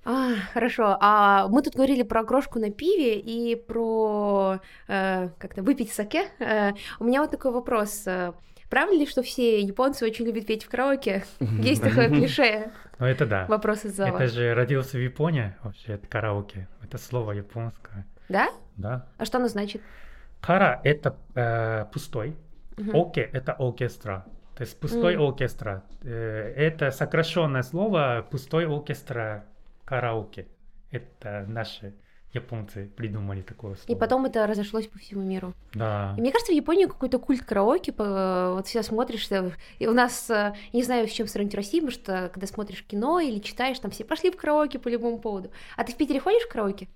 А, 0.06 0.32
хорошо. 0.54 0.96
А 1.00 1.48
мы 1.48 1.60
тут 1.62 1.74
говорили 1.74 2.02
про 2.02 2.24
крошку 2.24 2.58
на 2.58 2.70
пиве 2.70 3.18
и 3.18 3.54
про 3.54 4.60
э, 4.88 5.28
как-то 5.38 5.62
выпить 5.62 5.92
саке. 5.92 6.28
Э, 6.38 6.72
у 6.98 7.04
меня 7.04 7.20
вот 7.20 7.30
такой 7.30 7.52
вопрос. 7.52 8.06
Э, 8.06 8.32
Правда 8.70 8.94
ли, 8.94 9.04
что 9.04 9.22
все 9.22 9.60
японцы 9.60 10.06
очень 10.06 10.24
любят 10.24 10.46
петь 10.46 10.64
в 10.64 10.70
караоке? 10.70 11.24
Есть 11.40 11.82
такое 11.82 12.08
клише. 12.08 12.70
Ну, 12.98 13.06
это 13.06 13.26
да. 13.26 13.46
Вопрос 13.48 13.84
из 13.84 13.96
зала. 13.96 14.16
Это 14.16 14.28
же 14.28 14.54
родился 14.54 14.96
в 14.96 15.00
Японии, 15.00 15.54
вообще, 15.62 15.94
это 15.94 16.06
караоке. 16.06 16.68
Это 16.82 16.96
слово 16.96 17.32
японское. 17.32 18.06
Да? 18.28 18.48
Да. 18.76 19.06
А 19.18 19.24
что 19.24 19.38
оно 19.38 19.48
значит? 19.48 19.82
Кара— 20.40 20.80
это 20.84 21.16
э, 21.34 21.84
пустой. 21.92 22.36
Оке— 22.94 23.28
это 23.32 23.52
оркестра. 23.52 24.24
То 24.60 24.64
есть 24.64 24.78
пустой 24.78 25.14
М. 25.14 25.22
оркестра. 25.22 25.84
Э, 26.02 26.52
Это 26.54 26.90
сокращенное 26.90 27.62
слово 27.62 28.26
пустой 28.30 28.66
оркестра 28.66 29.46
караоке. 29.86 30.48
Это 30.90 31.46
наши 31.48 31.94
японцы 32.34 32.90
придумали 32.94 33.40
такое 33.40 33.76
слово. 33.76 33.96
И 33.96 33.98
потом 33.98 34.26
это 34.26 34.46
разошлось 34.46 34.86
по 34.86 34.98
всему 34.98 35.22
миру. 35.22 35.54
Да. 35.72 36.14
И 36.18 36.20
мне 36.20 36.30
кажется, 36.30 36.52
в 36.52 36.56
Японии 36.56 36.84
какой-то 36.84 37.18
культ 37.18 37.42
караоке. 37.42 37.94
Вот 37.96 38.66
всегда 38.66 38.82
смотришь, 38.82 39.30
и 39.78 39.86
у 39.86 39.94
нас, 39.94 40.28
э, 40.28 40.34
я 40.34 40.54
не 40.74 40.82
знаю, 40.82 41.08
с 41.08 41.10
чем 41.10 41.26
сравнить 41.26 41.54
Россию, 41.54 41.84
потому 41.86 41.98
что 41.98 42.28
когда 42.28 42.46
смотришь 42.46 42.84
кино 42.84 43.18
или 43.18 43.38
читаешь, 43.38 43.78
там 43.78 43.90
все 43.90 44.04
пошли 44.04 44.30
в 44.30 44.36
караоке 44.36 44.78
по 44.78 44.88
любому 44.88 45.20
поводу. 45.20 45.50
А 45.78 45.84
ты 45.84 45.94
в 45.94 45.96
Питере 45.96 46.20
ходишь 46.20 46.42
в 46.42 46.52
караоке? 46.52 46.86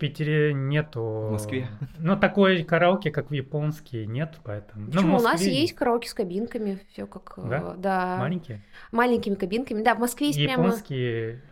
В 0.00 0.02
Питере 0.02 0.54
нету... 0.54 1.02
В 1.02 1.32
Москве? 1.32 1.68
Ну, 1.98 2.16
такой 2.16 2.64
караоке, 2.64 3.10
как 3.10 3.28
в 3.28 3.34
японский, 3.34 4.06
нет, 4.06 4.38
поэтому... 4.42 4.86
Ну, 4.86 4.92
Почему? 4.92 5.18
у 5.18 5.20
нас 5.20 5.42
есть 5.42 5.74
караоке 5.74 6.08
с 6.08 6.14
кабинками, 6.14 6.80
все 6.88 7.06
как... 7.06 7.34
э, 7.36 7.42
Да? 7.46 7.74
да. 7.76 8.16
Маленькие. 8.18 8.62
Маленькими 8.92 9.34
кабинками. 9.34 9.82
Да, 9.82 9.94
в 9.94 9.98
Москве 9.98 10.28
есть 10.28 10.42
прямо... 10.42 10.64
Японские 10.64 11.42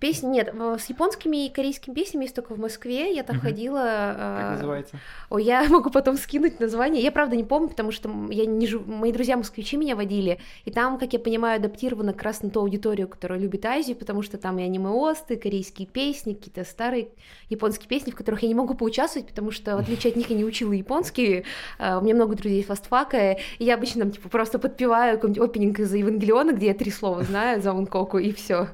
Песни 0.00 0.28
нет, 0.28 0.54
с 0.78 0.86
японскими 0.88 1.46
и 1.46 1.50
корейскими 1.50 1.92
песнями 1.92 2.24
есть 2.24 2.34
только 2.36 2.54
в 2.54 2.58
Москве. 2.58 3.12
Я 3.14 3.24
там 3.24 3.36
Мгм. 3.36 3.44
ходила. 3.44 3.78
Как 3.78 4.46
э, 4.46 4.50
называется? 4.52 4.96
Ой, 5.28 5.42
я 5.44 5.64
могу 5.68 5.90
потом 5.90 6.16
скинуть 6.16 6.60
название. 6.60 7.02
Я 7.02 7.10
правда 7.10 7.34
не 7.34 7.42
помню, 7.42 7.68
потому 7.68 7.90
что 7.90 8.08
я 8.30 8.46
не 8.46 8.66
жив... 8.68 8.86
мои 8.86 9.10
друзья 9.12 9.36
москвичи 9.36 9.76
меня 9.76 9.96
водили, 9.96 10.38
и 10.64 10.70
там, 10.70 10.98
как 10.98 11.12
я 11.12 11.18
понимаю, 11.18 11.56
адаптировано 11.56 12.12
как 12.12 12.22
раз 12.22 12.42
на 12.42 12.50
ту 12.50 12.60
аудиторию, 12.60 13.08
которая 13.08 13.40
любит 13.40 13.66
Азию, 13.66 13.96
потому 13.96 14.22
что 14.22 14.38
там 14.38 14.58
и 14.58 14.62
аниме-осты, 14.62 15.36
корейские 15.36 15.88
песни, 15.88 16.34
какие-то 16.34 16.64
старые 16.64 17.08
японские 17.48 17.88
песни, 17.88 18.12
в 18.12 18.16
которых 18.16 18.42
я 18.42 18.48
не 18.48 18.54
могу 18.54 18.74
поучаствовать, 18.74 19.26
потому 19.28 19.50
что, 19.50 19.76
в 19.76 19.80
отличие 19.80 20.12
от 20.12 20.16
них, 20.16 20.30
я 20.30 20.36
не 20.36 20.44
учила 20.44 20.72
японский. 20.72 21.44
А, 21.78 21.98
У 21.98 22.02
меня 22.02 22.14
много 22.14 22.36
друзей 22.36 22.62
фастфака, 22.62 23.32
и 23.32 23.64
я 23.64 23.74
обычно 23.74 24.02
там, 24.02 24.10
типа, 24.12 24.28
просто 24.28 24.60
подпеваю 24.60 25.16
какой-нибудь 25.16 25.42
опенинг 25.42 25.80
из 25.80 25.92
Евангелиона, 25.92 26.52
где 26.52 26.66
я 26.68 26.74
три 26.74 26.90
слова 26.92 27.24
знаю, 27.24 27.60
за 27.60 27.72
Ункоку, 27.72 28.18
и 28.18 28.30
все. 28.32 28.68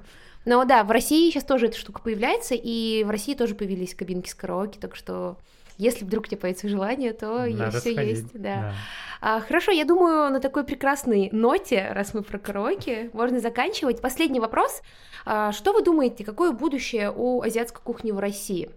Но 0.44 0.64
да, 0.64 0.84
в 0.84 0.90
России 0.90 1.30
сейчас 1.30 1.44
тоже 1.44 1.66
эта 1.66 1.78
штука 1.78 2.02
появляется, 2.02 2.54
и 2.54 3.04
в 3.04 3.10
России 3.10 3.34
тоже 3.34 3.54
появились 3.54 3.94
кабинки 3.94 4.28
с 4.28 4.34
караоке, 4.34 4.78
так 4.78 4.94
что 4.94 5.38
если 5.78 6.04
вдруг 6.04 6.24
у 6.24 6.26
тебя 6.28 6.38
появится 6.38 6.68
желание, 6.68 7.12
то 7.12 7.46
Надо 7.46 7.80
все 7.80 7.92
сходить, 7.92 8.18
есть. 8.18 8.40
Да. 8.40 8.74
А, 9.20 9.40
хорошо, 9.40 9.72
я 9.72 9.84
думаю, 9.84 10.30
на 10.30 10.38
такой 10.38 10.64
прекрасной 10.64 11.30
ноте, 11.32 11.88
раз 11.92 12.14
мы 12.14 12.22
про 12.22 12.38
караоке, 12.38 13.10
можно 13.12 13.40
заканчивать. 13.40 14.00
Последний 14.00 14.38
вопрос. 14.38 14.82
А, 15.24 15.50
что 15.52 15.72
вы 15.72 15.82
думаете, 15.82 16.24
какое 16.24 16.52
будущее 16.52 17.10
у 17.10 17.42
азиатской 17.42 17.82
кухни 17.82 18.12
в 18.12 18.18
России? 18.18 18.70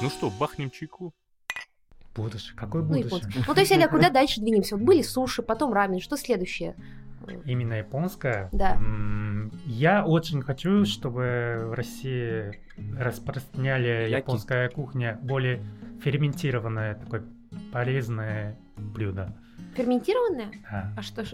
Ну 0.00 0.08
что, 0.08 0.30
бахнем 0.30 0.70
чайку? 0.70 1.12
Будущее. 2.14 2.54
Какое 2.56 2.82
Ну, 2.82 2.88
будущее? 2.88 3.06
японское. 3.06 3.44
Ну, 3.46 3.54
то 3.54 3.60
есть, 3.60 3.72
Аля, 3.72 3.88
куда 3.88 4.10
дальше 4.10 4.40
двинемся? 4.40 4.76
Вот 4.76 4.84
были 4.84 5.02
суши, 5.02 5.42
потом 5.42 5.72
рамен, 5.72 6.00
что 6.00 6.16
следующее? 6.16 6.76
Именно 7.44 7.74
японская? 7.74 8.48
Да. 8.52 8.74
М, 8.76 9.52
Я 9.66 10.04
очень 10.04 10.42
хочу, 10.42 10.84
чтобы 10.84 11.64
в 11.66 11.72
России 11.74 12.52
распространяли 12.98 14.08
Яки. 14.08 14.22
японская 14.22 14.68
кухня 14.68 15.18
более 15.22 15.62
ферментированное, 16.02 16.94
такое 16.94 17.24
полезное 17.72 18.58
блюдо. 18.76 19.36
Ферментированное? 19.76 20.50
Да. 20.70 20.92
А 20.96 21.02
что 21.02 21.24
ж... 21.24 21.32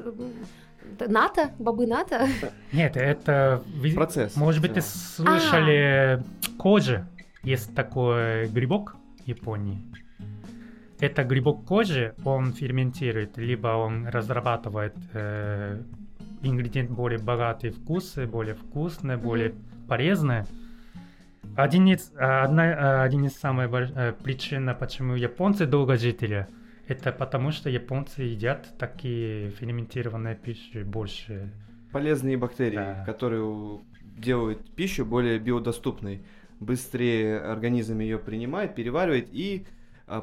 НАТО? 1.06 1.50
Бобы 1.58 1.86
НАТО? 1.86 2.26
Нет, 2.72 2.96
это... 2.96 3.62
Процесс. 3.94 4.36
Может 4.36 4.62
быть, 4.62 4.74
ты 4.74 4.80
А. 4.80 4.82
слышали 4.82 6.22
кожи? 6.58 7.06
Есть 7.42 7.74
такой 7.74 8.48
грибок 8.48 8.96
в 9.24 9.28
Японии. 9.28 9.80
Это 11.00 11.22
грибок 11.22 11.64
кожи, 11.64 12.14
он 12.24 12.52
ферментирует, 12.52 13.36
либо 13.38 13.68
он 13.68 14.08
разрабатывает 14.08 14.94
э, 15.12 15.80
ингредиент 16.42 16.90
более 16.90 17.20
богатый 17.20 17.70
вкусы, 17.70 18.26
более 18.26 18.54
вкусные, 18.54 19.16
более 19.16 19.54
полезные. 19.86 20.44
Один 21.56 21.86
из, 21.86 22.12
а, 22.16 22.44
одна, 22.44 22.62
а, 22.64 23.02
один 23.04 23.24
из 23.24 23.34
самых 23.34 23.72
э, 23.72 24.12
причин, 24.22 24.70
почему 24.78 25.14
японцы 25.14 25.66
долгожители, 25.66 26.46
это 26.88 27.12
потому 27.12 27.52
что 27.52 27.70
японцы 27.70 28.22
едят 28.22 28.76
такие 28.78 29.50
ферментированные 29.50 30.34
пищи 30.34 30.82
больше. 30.82 31.52
Полезные 31.92 32.36
бактерии, 32.36 32.76
Да. 32.76 33.04
которые 33.06 33.80
делают 34.16 34.74
пищу 34.74 35.04
более 35.04 35.38
биодоступной. 35.38 36.22
Быстрее 36.60 37.38
организм 37.38 38.00
ее 38.00 38.18
принимает, 38.18 38.74
переваривает, 38.74 39.28
и 39.32 39.64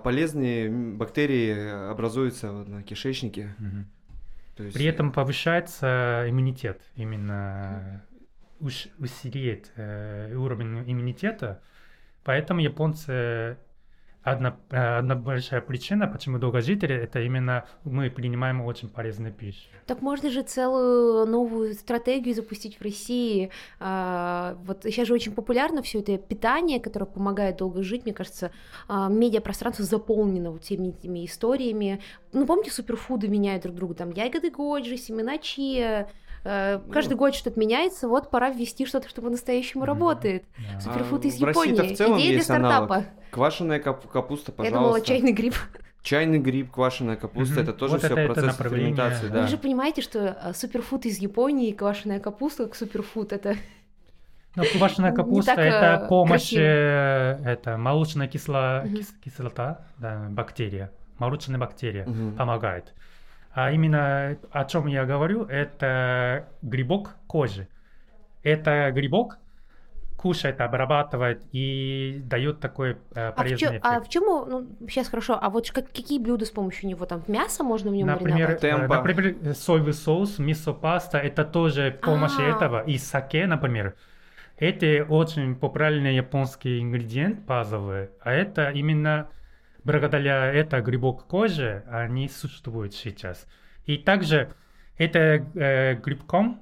полезные 0.03 0.67
м, 0.67 0.97
бактерии 0.97 1.89
образуются 1.91 2.51
вот 2.51 2.67
на 2.67 2.83
кишечнике. 2.83 3.55
То 4.55 4.63
есть, 4.63 4.75
При 4.75 4.85
этом 4.85 5.11
повышается 5.11 6.25
иммунитет, 6.29 6.81
именно 6.95 8.01
уш- 8.61 8.89
усиливает 8.99 9.71
э, 9.75 10.33
уровень 10.35 10.89
иммунитета. 10.89 11.61
Поэтому 12.23 12.61
японцы 12.61 13.57
одна, 14.25 14.57
э, 14.71 14.97
одна 14.97 15.15
большая 15.15 15.61
причина, 15.61 16.07
почему 16.07 16.39
долгожители, 16.39 16.95
это 16.95 17.21
именно 17.21 17.65
мы 17.83 18.09
принимаем 18.09 18.61
очень 18.61 18.89
полезную 18.89 19.31
пищу. 19.31 19.69
Так 19.85 20.01
можно 20.01 20.31
же 20.31 20.41
целую 20.41 21.27
новую 21.27 21.73
стратегию 21.75 22.33
запустить 22.33 22.77
в 22.79 22.81
России. 22.81 23.51
А, 23.79 24.57
вот 24.65 24.81
сейчас 24.83 25.07
же 25.07 25.13
очень 25.13 25.31
популярно 25.31 25.83
все 25.83 25.99
это 25.99 26.17
питание, 26.17 26.79
которое 26.79 27.05
помогает 27.05 27.57
долго 27.57 27.83
жить. 27.83 28.05
Мне 28.05 28.13
кажется, 28.13 28.51
а, 28.87 29.09
медиапространство 29.09 29.85
заполнено 29.85 30.51
вот 30.51 30.63
всеми 30.63 30.89
этими 30.89 31.25
историями. 31.25 32.01
Ну, 32.33 32.47
помните, 32.47 32.71
суперфуды 32.71 33.27
меняют 33.27 33.63
друг 33.63 33.75
друга. 33.75 33.93
Там 33.93 34.11
ягоды 34.11 34.49
годжи, 34.49 34.97
семена 34.97 35.37
чия. 35.37 36.09
Э, 36.45 36.79
Каждый 36.91 37.13
Ну. 37.13 37.17
год 37.17 37.33
что-то 37.35 37.59
меняется, 37.59 38.07
вот 38.07 38.29
пора 38.29 38.51
ввести 38.51 38.85
что-то, 38.85 39.09
что 39.09 39.21
по-настоящему 39.23 39.83
работает. 39.83 40.45
Суперфуд 40.79 41.25
А 41.25 41.27
из 41.27 41.41
России-то 41.41 41.71
Японии. 41.73 41.93
в 41.93 41.97
целом 41.97 42.19
Идея 42.19 42.33
для 42.35 42.43
стартапа. 42.43 43.05
Квашеная 43.31 43.79
кап- 43.79 44.07
капуста, 44.07 44.51
Я 44.51 44.55
пожалуйста. 44.55 44.79
думала, 44.79 45.01
чайный 45.01 45.31
гриб. 45.33 45.55
Чайный 46.03 46.37
гриб, 46.37 46.69
квашеная 46.71 47.15
капуста, 47.15 47.61
это 47.61 47.73
тоже 47.73 47.93
Вот 47.93 48.03
все 48.03 48.13
это- 48.15 48.31
процесс 48.33 48.57
ферментации, 48.57 49.27
да. 49.27 49.41
Вы 49.41 49.47
же 49.47 49.57
понимаете, 49.57 50.03
что 50.03 50.37
а, 50.39 50.53
суперфуд 50.53 51.05
из 51.07 51.17
Японии 51.17 51.69
и 51.69 51.73
квашеная 51.73 52.19
капуста 52.19 52.65
как 52.65 52.75
суперфуд 52.75 53.33
это 53.33 53.55
Но 54.55 54.63
квашеная 54.71 55.11
капуста 55.15 55.53
это 55.53 56.03
э, 56.05 56.07
помощь, 56.07 56.51
красиво. 56.51 56.61
э, 56.61 57.39
это 57.43 57.77
молочная 57.77 58.27
кисло- 58.27 58.83
Мгм. 58.85 58.95
кис- 58.97 59.13
кислота, 59.23 59.87
да, 59.97 60.27
бактерия, 60.29 60.91
молочная 61.17 61.57
бактерия 61.59 62.05
помогает. 62.37 62.93
А 63.55 63.71
именно 63.71 64.37
о 64.51 64.65
чем 64.65 64.87
я 64.87 65.05
говорю, 65.05 65.45
это 65.45 66.47
грибок 66.61 67.15
кожи. 67.25 67.67
Это 68.43 68.91
грибок 68.91 69.37
кушает, 70.17 70.59
обрабатывает 70.59 71.41
и 71.53 72.21
дает 72.25 72.59
такой 72.59 72.91
э, 72.91 72.95
А 73.15 73.31
в, 73.31 73.35
полезный 73.35 73.57
чё- 73.57 73.69
эффект. 73.69 73.85
а 73.85 74.01
в 74.01 74.09
чем, 74.09 74.23
ну, 74.49 74.67
сейчас 74.89 75.07
хорошо, 75.07 75.37
а 75.41 75.49
вот 75.49 75.69
как, 75.71 75.87
какие 75.91 76.19
блюда 76.19 76.45
с 76.45 76.51
помощью 76.51 76.89
него, 76.89 77.05
там, 77.05 77.23
мясо 77.27 77.63
можно 77.63 77.91
в 77.91 77.93
нем 77.93 78.07
Например, 78.07 78.49
мариновать? 78.59 78.63
э, 78.63 78.87
например, 78.87 79.35
э, 79.41 79.53
соевый 79.53 79.93
соус, 79.93 80.37
мисо-паста, 80.39 81.17
это 81.19 81.45
тоже 81.45 81.97
помощь 82.01 82.37
А. 82.39 82.43
этого. 82.43 82.81
И 82.83 82.97
саке, 82.97 83.45
например, 83.47 83.95
это 84.57 85.05
очень 85.07 85.55
популярный 85.55 86.15
японский 86.15 86.81
ингредиент 86.81 87.39
базовый, 87.45 88.09
а 88.21 88.31
это 88.33 88.69
именно 88.71 89.29
благодаря 89.85 90.45
это 90.51 90.81
грибок 90.81 91.25
кожи, 91.27 91.83
они 91.89 92.27
существуют 92.27 92.93
сейчас. 92.93 93.47
И 93.85 93.97
также 93.97 94.53
это 94.97 95.19
э, 95.19 95.95
грибком 95.95 96.61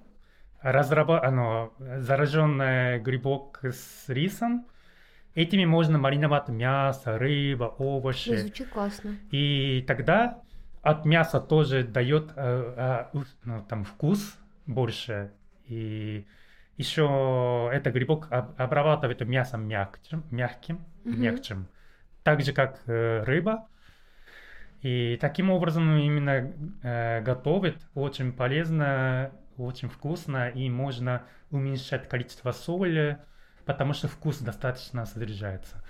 оно, 0.62 1.74
зараженный 1.98 3.00
грибок 3.00 3.60
с 3.64 4.08
рисом, 4.08 4.66
этими 5.36 5.66
можно 5.66 5.98
мариновать 5.98 6.48
мясо, 6.50 7.18
рыба, 7.18 7.66
овощи. 7.78 8.36
звучит 8.36 8.70
классно. 8.70 9.16
И 9.32 9.84
тогда 9.88 10.42
от 10.82 11.06
мяса 11.06 11.40
тоже 11.42 11.84
дает 11.84 12.32
э, 12.36 13.10
э, 13.14 13.20
ну, 13.44 13.66
там 13.68 13.84
вкус 13.84 14.38
больше. 14.68 15.32
И 15.66 16.26
еще 16.78 17.70
это 17.74 17.92
грибок 17.92 18.28
об- 18.32 18.54
обрабатывает 18.60 19.22
мясо 19.22 19.58
мягче, 19.58 20.22
мягким, 20.32 20.80
Мгм. 21.04 21.22
мягчим. 21.22 21.68
Так 22.24 22.42
же, 22.42 22.54
как 22.54 22.80
э, 22.88 23.24
рыба. 23.24 23.68
И 24.82 25.18
таким 25.22 25.50
образом 25.50 25.98
именно 25.98 26.54
э, 26.84 27.22
готовит 27.22 27.78
очень 27.96 28.34
полезно, 28.34 29.32
очень 29.58 29.90
вкусно, 29.90 30.50
и 30.50 30.70
можно 30.70 31.24
уменьшать 31.52 32.10
количество 32.10 32.52
соли, 32.52 33.18
потому 33.66 33.94
что 33.94 34.08
вкус 34.08 34.40
достаточно 34.40 35.06
содержится. 35.06 35.82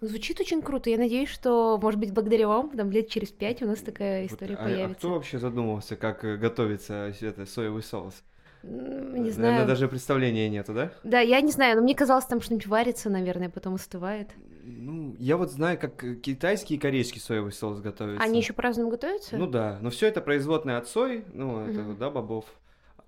Звучит 0.00 0.40
очень 0.40 0.62
круто. 0.62 0.90
Я 0.90 0.98
надеюсь, 0.98 1.28
что, 1.28 1.78
может 1.80 2.00
быть, 2.00 2.12
благодаря 2.12 2.48
вам, 2.48 2.70
там, 2.70 2.90
лет 2.90 3.08
через 3.08 3.28
пять 3.28 3.62
у 3.62 3.66
нас 3.66 3.78
такая 3.80 4.22
Вот, 4.22 4.32
история 4.32 4.56
а- 4.56 4.60
а, 4.60 4.64
появится. 4.64 4.96
кто 4.96 5.10
вообще 5.10 5.38
задумывался, 5.38 5.96
как 5.96 6.24
э, 6.24 6.36
готовится 6.36 7.12
это 7.20 7.46
соевый 7.46 7.82
соус? 7.82 8.22
Не 8.62 8.70
Наверное, 8.70 9.32
знаю. 9.32 9.66
даже 9.66 9.88
представления 9.88 10.48
нету, 10.48 10.72
да? 10.72 10.92
Да, 11.04 11.20
я 11.20 11.40
не 11.40 11.50
знаю, 11.52 11.76
но 11.76 11.82
мне 11.82 11.94
казалось, 11.94 12.24
там 12.24 12.40
что-нибудь 12.40 12.66
варится, 12.66 13.10
наверное, 13.10 13.48
потом 13.48 13.74
остывает. 13.74 14.30
Ну, 14.64 15.16
я 15.18 15.36
вот 15.36 15.50
знаю, 15.50 15.78
как 15.78 16.04
э, 16.04 16.14
китайский 16.14 16.76
и 16.76 16.78
корейский 16.78 17.20
соевый 17.20 17.52
соус 17.52 17.80
готовятся. 17.80 18.22
Они 18.22 18.38
еще 18.38 18.52
по-разному 18.52 18.90
готовятся? 18.90 19.36
Ну 19.36 19.46
да, 19.48 19.78
но 19.80 19.90
все 19.90 20.06
это 20.06 20.20
производное 20.20 20.78
от 20.78 20.88
сои, 20.88 21.24
ну, 21.32 21.66
это, 21.66 21.80
Мгм. 21.80 21.98
да, 21.98 22.10
бобов. 22.10 22.44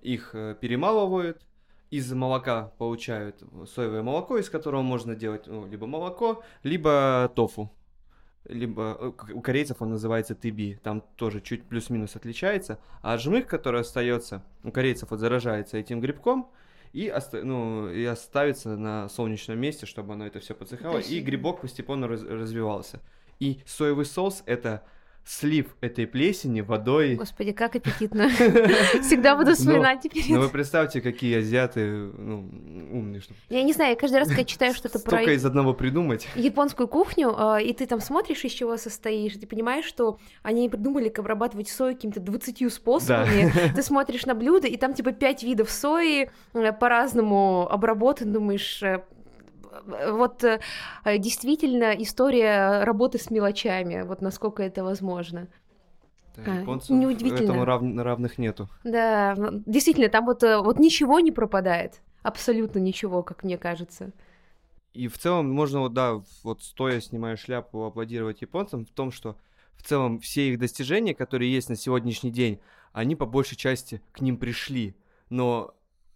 Их 0.03 0.35
э, 0.35 0.57
перемалывают, 0.61 1.41
из 1.91 2.13
молока 2.13 2.73
получают 2.79 3.43
соевое 3.73 4.03
молоко, 4.03 4.37
из 4.37 4.51
которого 4.51 4.83
можно 4.83 5.15
делать 5.15 5.47
ну, 5.47 5.67
либо 5.67 5.87
молоко, 5.87 6.43
либо 6.65 7.31
тофу. 7.37 7.71
Либо 8.47 8.99
э, 9.01 9.33
у 9.33 9.41
корейцев 9.41 9.81
он 9.81 9.91
называется 9.91 10.35
тыби, 10.35 10.79
там 10.83 11.03
тоже 11.17 11.41
чуть 11.41 11.65
плюс-минус 11.65 12.17
отличается. 12.17 12.81
А 13.01 13.17
жмых, 13.17 13.47
который 13.47 13.83
остается, 13.83 14.43
у 14.65 14.73
корейцев 14.73 15.11
вот 15.11 15.21
заражается 15.21 15.79
этим 15.79 16.01
грибком, 16.01 16.51
и, 16.95 17.11
оста- 17.11 17.43
ну, 17.45 17.91
и 17.91 18.05
оставится 18.05 18.77
на 18.77 19.09
солнечном 19.09 19.59
месте, 19.59 19.85
чтобы 19.87 20.13
оно 20.15 20.27
это 20.27 20.39
все 20.41 20.55
подсыхало, 20.55 20.99
и 21.19 21.21
грибок 21.21 21.61
постепенно 21.61 22.09
раз- 22.09 22.23
развивался. 22.23 23.01
И 23.41 23.61
соевый 23.67 24.05
соус 24.07 24.43
это 24.47 24.83
слив 25.25 25.75
этой 25.81 26.07
плесени 26.07 26.61
водой. 26.61 27.15
Господи, 27.15 27.53
как 27.53 27.77
аппетитно. 27.77 28.29
Всегда 29.03 29.37
буду 29.37 29.55
вспоминать 29.55 30.03
теперь. 30.03 30.25
Ну 30.29 30.41
вы 30.41 30.49
представьте, 30.49 31.01
какие 31.01 31.39
азиаты 31.39 31.87
ну, 31.89 32.49
умные. 32.93 33.21
Что... 33.21 33.35
Я 33.49 33.63
не 33.63 33.73
знаю, 33.73 33.91
я 33.91 33.97
каждый 33.97 34.19
раз, 34.19 34.29
когда 34.29 34.45
читаю 34.45 34.75
что-то 34.75 34.99
про... 34.99 35.19
Только 35.19 35.33
из 35.33 35.45
одного 35.45 35.73
придумать. 35.73 36.29
Японскую 36.35 36.89
кухню, 36.89 37.35
а, 37.37 37.61
и 37.61 37.73
ты 37.73 37.87
там 37.87 38.01
смотришь, 38.01 38.45
из 38.45 38.53
чего 38.53 38.77
состоишь, 38.77 39.35
ты 39.35 39.47
понимаешь, 39.47 39.87
что 39.87 40.19
они 40.43 40.69
придумали, 40.69 41.09
как 41.09 41.21
обрабатывать 41.21 41.69
сою 41.69 41.95
какими-то 41.95 42.21
20 42.21 42.73
способами. 42.73 43.53
Да. 43.55 43.75
Ты 43.75 43.83
смотришь 43.83 44.27
на 44.27 44.35
блюдо, 44.35 44.69
и 44.69 44.77
там 44.77 44.93
типа 44.93 45.13
5 45.13 45.43
видов 45.43 45.71
сои 45.71 46.31
э, 46.53 46.73
по-разному 46.73 47.67
обработан, 47.71 48.33
думаешь, 48.33 48.83
э, 48.83 49.05
вот 49.85 50.45
э, 50.45 50.61
действительно 51.19 51.93
история 51.93 52.85
работы 52.85 53.19
с 53.19 53.31
мелочами, 53.31 54.03
вот 54.03 54.21
насколько 54.21 54.63
это 54.63 54.85
возможно. 54.85 55.49
Да, 56.37 56.55
японцев 56.55 56.91
а, 56.91 56.95
неудивительно. 56.95 57.45
этому 57.45 57.65
рав... 57.65 57.83
равных 57.83 58.39
нету. 58.39 58.69
Да, 58.83 59.37
действительно, 59.67 60.09
там 60.09 60.27
вот, 60.27 60.43
э, 60.43 60.59
вот 60.59 60.79
ничего 60.79 61.21
не 61.21 61.31
пропадает. 61.31 62.01
Абсолютно 62.23 62.79
ничего, 62.79 63.23
как 63.23 63.45
мне 63.45 63.57
кажется. 63.57 64.11
И 64.95 65.09
в 65.09 65.19
целом 65.19 65.51
можно 65.51 65.81
вот, 65.81 65.93
да, 65.93 66.21
вот 66.43 66.63
стоя 66.63 67.01
снимая 67.01 67.37
шляпу, 67.37 67.85
аплодировать 67.85 68.43
японцам 68.43 68.85
в 68.85 68.91
том, 68.91 69.11
что 69.11 69.37
в 69.75 69.83
целом 69.83 70.19
все 70.21 70.51
их 70.51 70.59
достижения, 70.59 71.15
которые 71.15 71.53
есть 71.53 71.69
на 71.69 71.77
сегодняшний 71.77 72.31
день, 72.31 72.61
они 72.93 73.17
по 73.17 73.27
большей 73.27 73.57
части 73.57 74.01
к 74.13 74.21
ним 74.21 74.37
пришли. 74.37 74.95
Но 75.31 75.75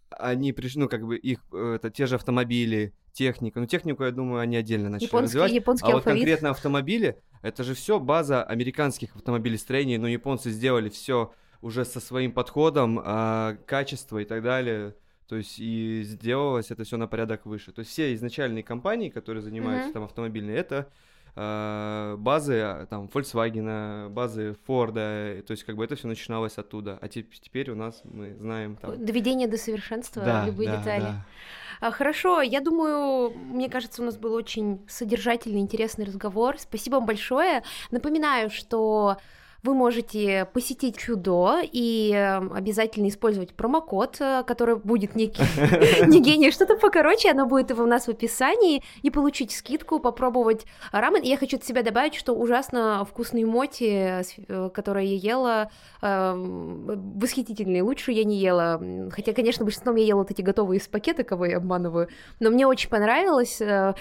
они 0.09 0.53
пришли, 0.53 0.81
ну, 0.81 0.89
как 0.89 1.05
бы 1.05 1.17
их, 1.17 1.41
э, 1.51 1.73
это 1.75 1.89
те 1.89 2.05
же 2.07 2.15
автомобили, 2.15 2.93
техника. 3.11 3.59
Ну, 3.59 3.65
технику, 3.65 4.03
я 4.03 4.11
думаю, 4.11 4.41
они 4.41 4.57
отдельно 4.57 4.89
начали 4.89 5.07
японский, 5.07 5.25
развивать. 5.25 5.51
Японский 5.51 5.91
а 5.91 5.95
вот 5.95 6.03
конкретно 6.03 6.49
автомобили, 6.51 7.21
это 7.41 7.63
же 7.63 7.73
все 7.73 7.99
база 7.99 8.43
американских 8.43 9.15
автомобилестроений, 9.15 9.97
но 9.97 10.07
японцы 10.07 10.51
сделали 10.51 10.89
все 10.89 11.33
уже 11.61 11.85
со 11.85 11.99
своим 11.99 12.31
подходом, 12.31 13.01
а, 13.03 13.57
качество 13.65 14.17
и 14.17 14.25
так 14.25 14.43
далее. 14.43 14.95
То 15.27 15.35
есть 15.35 15.59
и 15.59 16.01
сделалось 16.03 16.71
это 16.71 16.83
все 16.83 16.97
на 16.97 17.07
порядок 17.07 17.45
выше. 17.45 17.71
То 17.71 17.79
есть 17.79 17.91
все 17.91 18.13
изначальные 18.15 18.63
компании, 18.63 19.09
которые 19.09 19.43
занимаются 19.43 19.89
mm-hmm. 19.89 19.93
там 19.93 20.03
автомобильной, 20.03 20.55
это 20.55 20.89
базы 21.35 22.59
а, 22.59 22.85
там 22.89 23.05
Volkswagen, 23.05 24.09
базы 24.09 24.55
Ford, 24.67 24.93
то 24.93 25.51
есть 25.51 25.63
как 25.63 25.75
бы 25.75 25.83
это 25.83 25.95
все 25.95 26.07
начиналось 26.07 26.57
оттуда. 26.57 26.97
А 27.01 27.07
теперь 27.07 27.71
у 27.71 27.75
нас 27.75 28.01
мы 28.03 28.35
знаем 28.35 28.75
там... 28.75 29.03
Доведение 29.03 29.47
до 29.47 29.57
совершенства, 29.57 30.23
да, 30.23 30.45
любые 30.45 30.69
да, 30.69 30.77
детали. 30.77 31.01
Да. 31.01 31.25
А, 31.81 31.91
хорошо, 31.91 32.41
я 32.41 32.59
думаю, 32.59 33.31
мне 33.31 33.69
кажется, 33.69 34.01
у 34.01 34.05
нас 34.05 34.17
был 34.17 34.33
очень 34.33 34.85
содержательный, 34.87 35.61
интересный 35.61 36.05
разговор. 36.05 36.59
Спасибо 36.59 36.95
вам 36.95 37.05
большое. 37.05 37.63
Напоминаю, 37.89 38.49
что 38.49 39.17
вы 39.63 39.73
можете 39.73 40.45
посетить 40.53 40.97
Чудо 40.97 41.59
и 41.61 42.11
эм, 42.13 42.53
обязательно 42.53 43.07
использовать 43.09 43.53
промокод, 43.53 44.17
э, 44.19 44.43
который 44.45 44.77
будет 44.77 45.15
некий, 45.15 45.43
не 46.07 46.21
гений, 46.21 46.51
что-то 46.51 46.77
покороче, 46.77 47.31
оно 47.31 47.45
будет 47.45 47.71
у 47.71 47.85
нас 47.85 48.05
в 48.05 48.09
описании, 48.09 48.83
и 49.01 49.09
получить 49.09 49.51
скидку, 49.51 49.99
попробовать 49.99 50.65
рамен. 50.91 51.21
И 51.21 51.27
я 51.27 51.37
хочу 51.37 51.57
от 51.57 51.63
себя 51.63 51.83
добавить, 51.83 52.15
что 52.15 52.33
ужасно 52.33 53.05
вкусные 53.09 53.45
моти, 53.45 54.23
э, 54.47 54.69
которые 54.73 55.15
я 55.15 55.31
ела, 55.31 55.71
эм, 56.01 57.19
восхитительные. 57.19 57.83
Лучше 57.83 58.11
я 58.11 58.23
не 58.23 58.37
ела. 58.37 58.81
Хотя, 59.11 59.33
конечно, 59.33 59.65
большинством 59.65 59.95
я 59.95 60.05
ела 60.05 60.19
вот 60.19 60.31
эти 60.31 60.41
готовые 60.41 60.79
из 60.79 60.87
пакета, 60.87 61.23
кого 61.23 61.45
я 61.45 61.57
обманываю. 61.57 62.07
Но 62.39 62.49
мне 62.49 62.65
очень 62.65 62.89
понравилось, 62.89 63.59
э, 63.61 63.93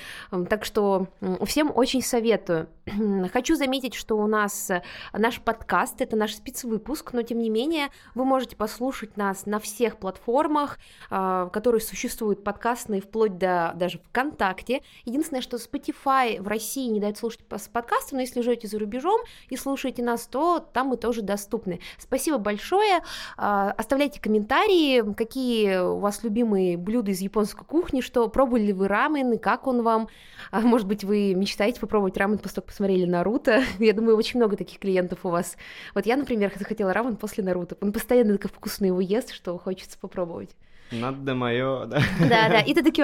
так 0.48 0.64
что 0.64 1.08
всем 1.44 1.72
очень 1.74 2.02
советую. 2.02 2.68
Хочу 3.32 3.56
заметить, 3.56 3.94
что 3.94 4.16
у 4.16 4.26
нас 4.26 4.70
наш 5.12 5.40
подкаст, 5.40 6.00
это 6.00 6.16
наш 6.16 6.34
спецвыпуск, 6.34 7.12
но 7.12 7.22
тем 7.22 7.38
не 7.38 7.50
менее 7.50 7.88
вы 8.14 8.24
можете 8.24 8.56
послушать 8.56 9.16
нас 9.16 9.46
на 9.46 9.58
всех 9.58 9.98
платформах, 9.98 10.78
а, 11.10 11.48
которые 11.48 11.80
существуют 11.80 12.44
подкастные, 12.44 13.00
вплоть 13.00 13.38
до 13.38 13.72
даже 13.74 13.98
ВКонтакте. 13.98 14.82
Единственное, 15.04 15.42
что 15.42 15.56
Spotify 15.56 16.40
в 16.40 16.48
России 16.48 16.88
не 16.88 17.00
дает 17.00 17.18
слушать 17.18 17.40
с 17.50 17.68
подкастом, 17.68 18.16
но 18.18 18.22
если 18.22 18.40
живете 18.40 18.68
за 18.68 18.78
рубежом 18.78 19.20
и 19.48 19.56
слушаете 19.56 20.02
нас, 20.02 20.26
то 20.26 20.60
там 20.72 20.88
мы 20.88 20.96
тоже 20.96 21.22
доступны. 21.22 21.80
Спасибо 21.98 22.38
большое. 22.38 23.00
А, 23.36 23.70
оставляйте 23.72 24.20
комментарии, 24.20 25.12
какие 25.14 25.78
у 25.78 25.98
вас 25.98 26.22
любимые 26.22 26.76
блюда 26.76 27.10
из 27.10 27.20
японской 27.20 27.64
кухни, 27.64 28.00
что 28.00 28.28
пробовали 28.28 28.66
ли 28.66 28.72
вы 28.72 28.88
рамен 28.88 29.32
и 29.32 29.38
как 29.38 29.66
он 29.66 29.82
вам. 29.82 30.08
А, 30.50 30.60
может 30.60 30.86
быть, 30.86 31.04
вы 31.04 31.34
мечтаете 31.34 31.80
попробовать 31.80 32.16
рамен 32.16 32.38
после 32.38 32.62
посмотрели 32.78 33.06
Наруто. 33.06 33.64
Я 33.80 33.92
думаю, 33.92 34.16
очень 34.16 34.38
много 34.38 34.56
таких 34.56 34.78
клиентов 34.78 35.20
у 35.24 35.30
вас 35.30 35.38
вас. 35.38 35.56
Вот 35.94 36.06
я, 36.06 36.16
например, 36.16 36.52
захотела 36.56 36.92
рамен 36.92 37.16
после 37.16 37.44
Наруто. 37.44 37.76
Он 37.80 37.92
постоянно 37.92 38.38
так 38.38 38.52
вкусно 38.52 38.86
его 38.86 39.00
ест, 39.00 39.32
что 39.32 39.58
хочется 39.58 39.98
попробовать. 39.98 40.50
Надо 40.90 41.34
мое, 41.34 41.86
да. 41.86 42.00
Да, 42.20 42.48
да, 42.48 42.60
и 42.60 42.72
ты 42.74 42.82
таки 42.82 43.02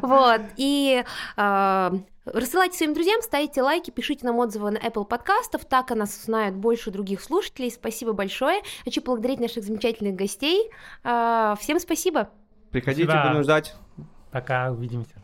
Вот, 0.00 0.40
и 0.56 1.04
э, 1.36 1.90
рассылайте 2.24 2.76
своим 2.76 2.94
друзьям, 2.94 3.22
ставите 3.22 3.62
лайки, 3.62 3.90
пишите 3.90 4.26
нам 4.26 4.38
отзывы 4.38 4.72
на 4.72 4.78
Apple 4.78 5.04
подкастов, 5.04 5.64
так 5.64 5.90
о 5.90 5.94
нас 5.94 6.18
узнают 6.18 6.56
больше 6.56 6.90
других 6.90 7.20
слушателей. 7.20 7.70
Спасибо 7.70 8.14
большое. 8.14 8.62
Хочу 8.84 9.00
благодарить 9.02 9.38
наших 9.38 9.64
замечательных 9.64 10.16
гостей. 10.16 10.70
Э, 11.04 11.54
всем 11.60 11.78
спасибо. 11.78 12.30
Приходите, 12.70 13.06
будем 13.06 13.42
ждать. 13.42 13.74
Пока, 14.32 14.72
увидимся. 14.72 15.21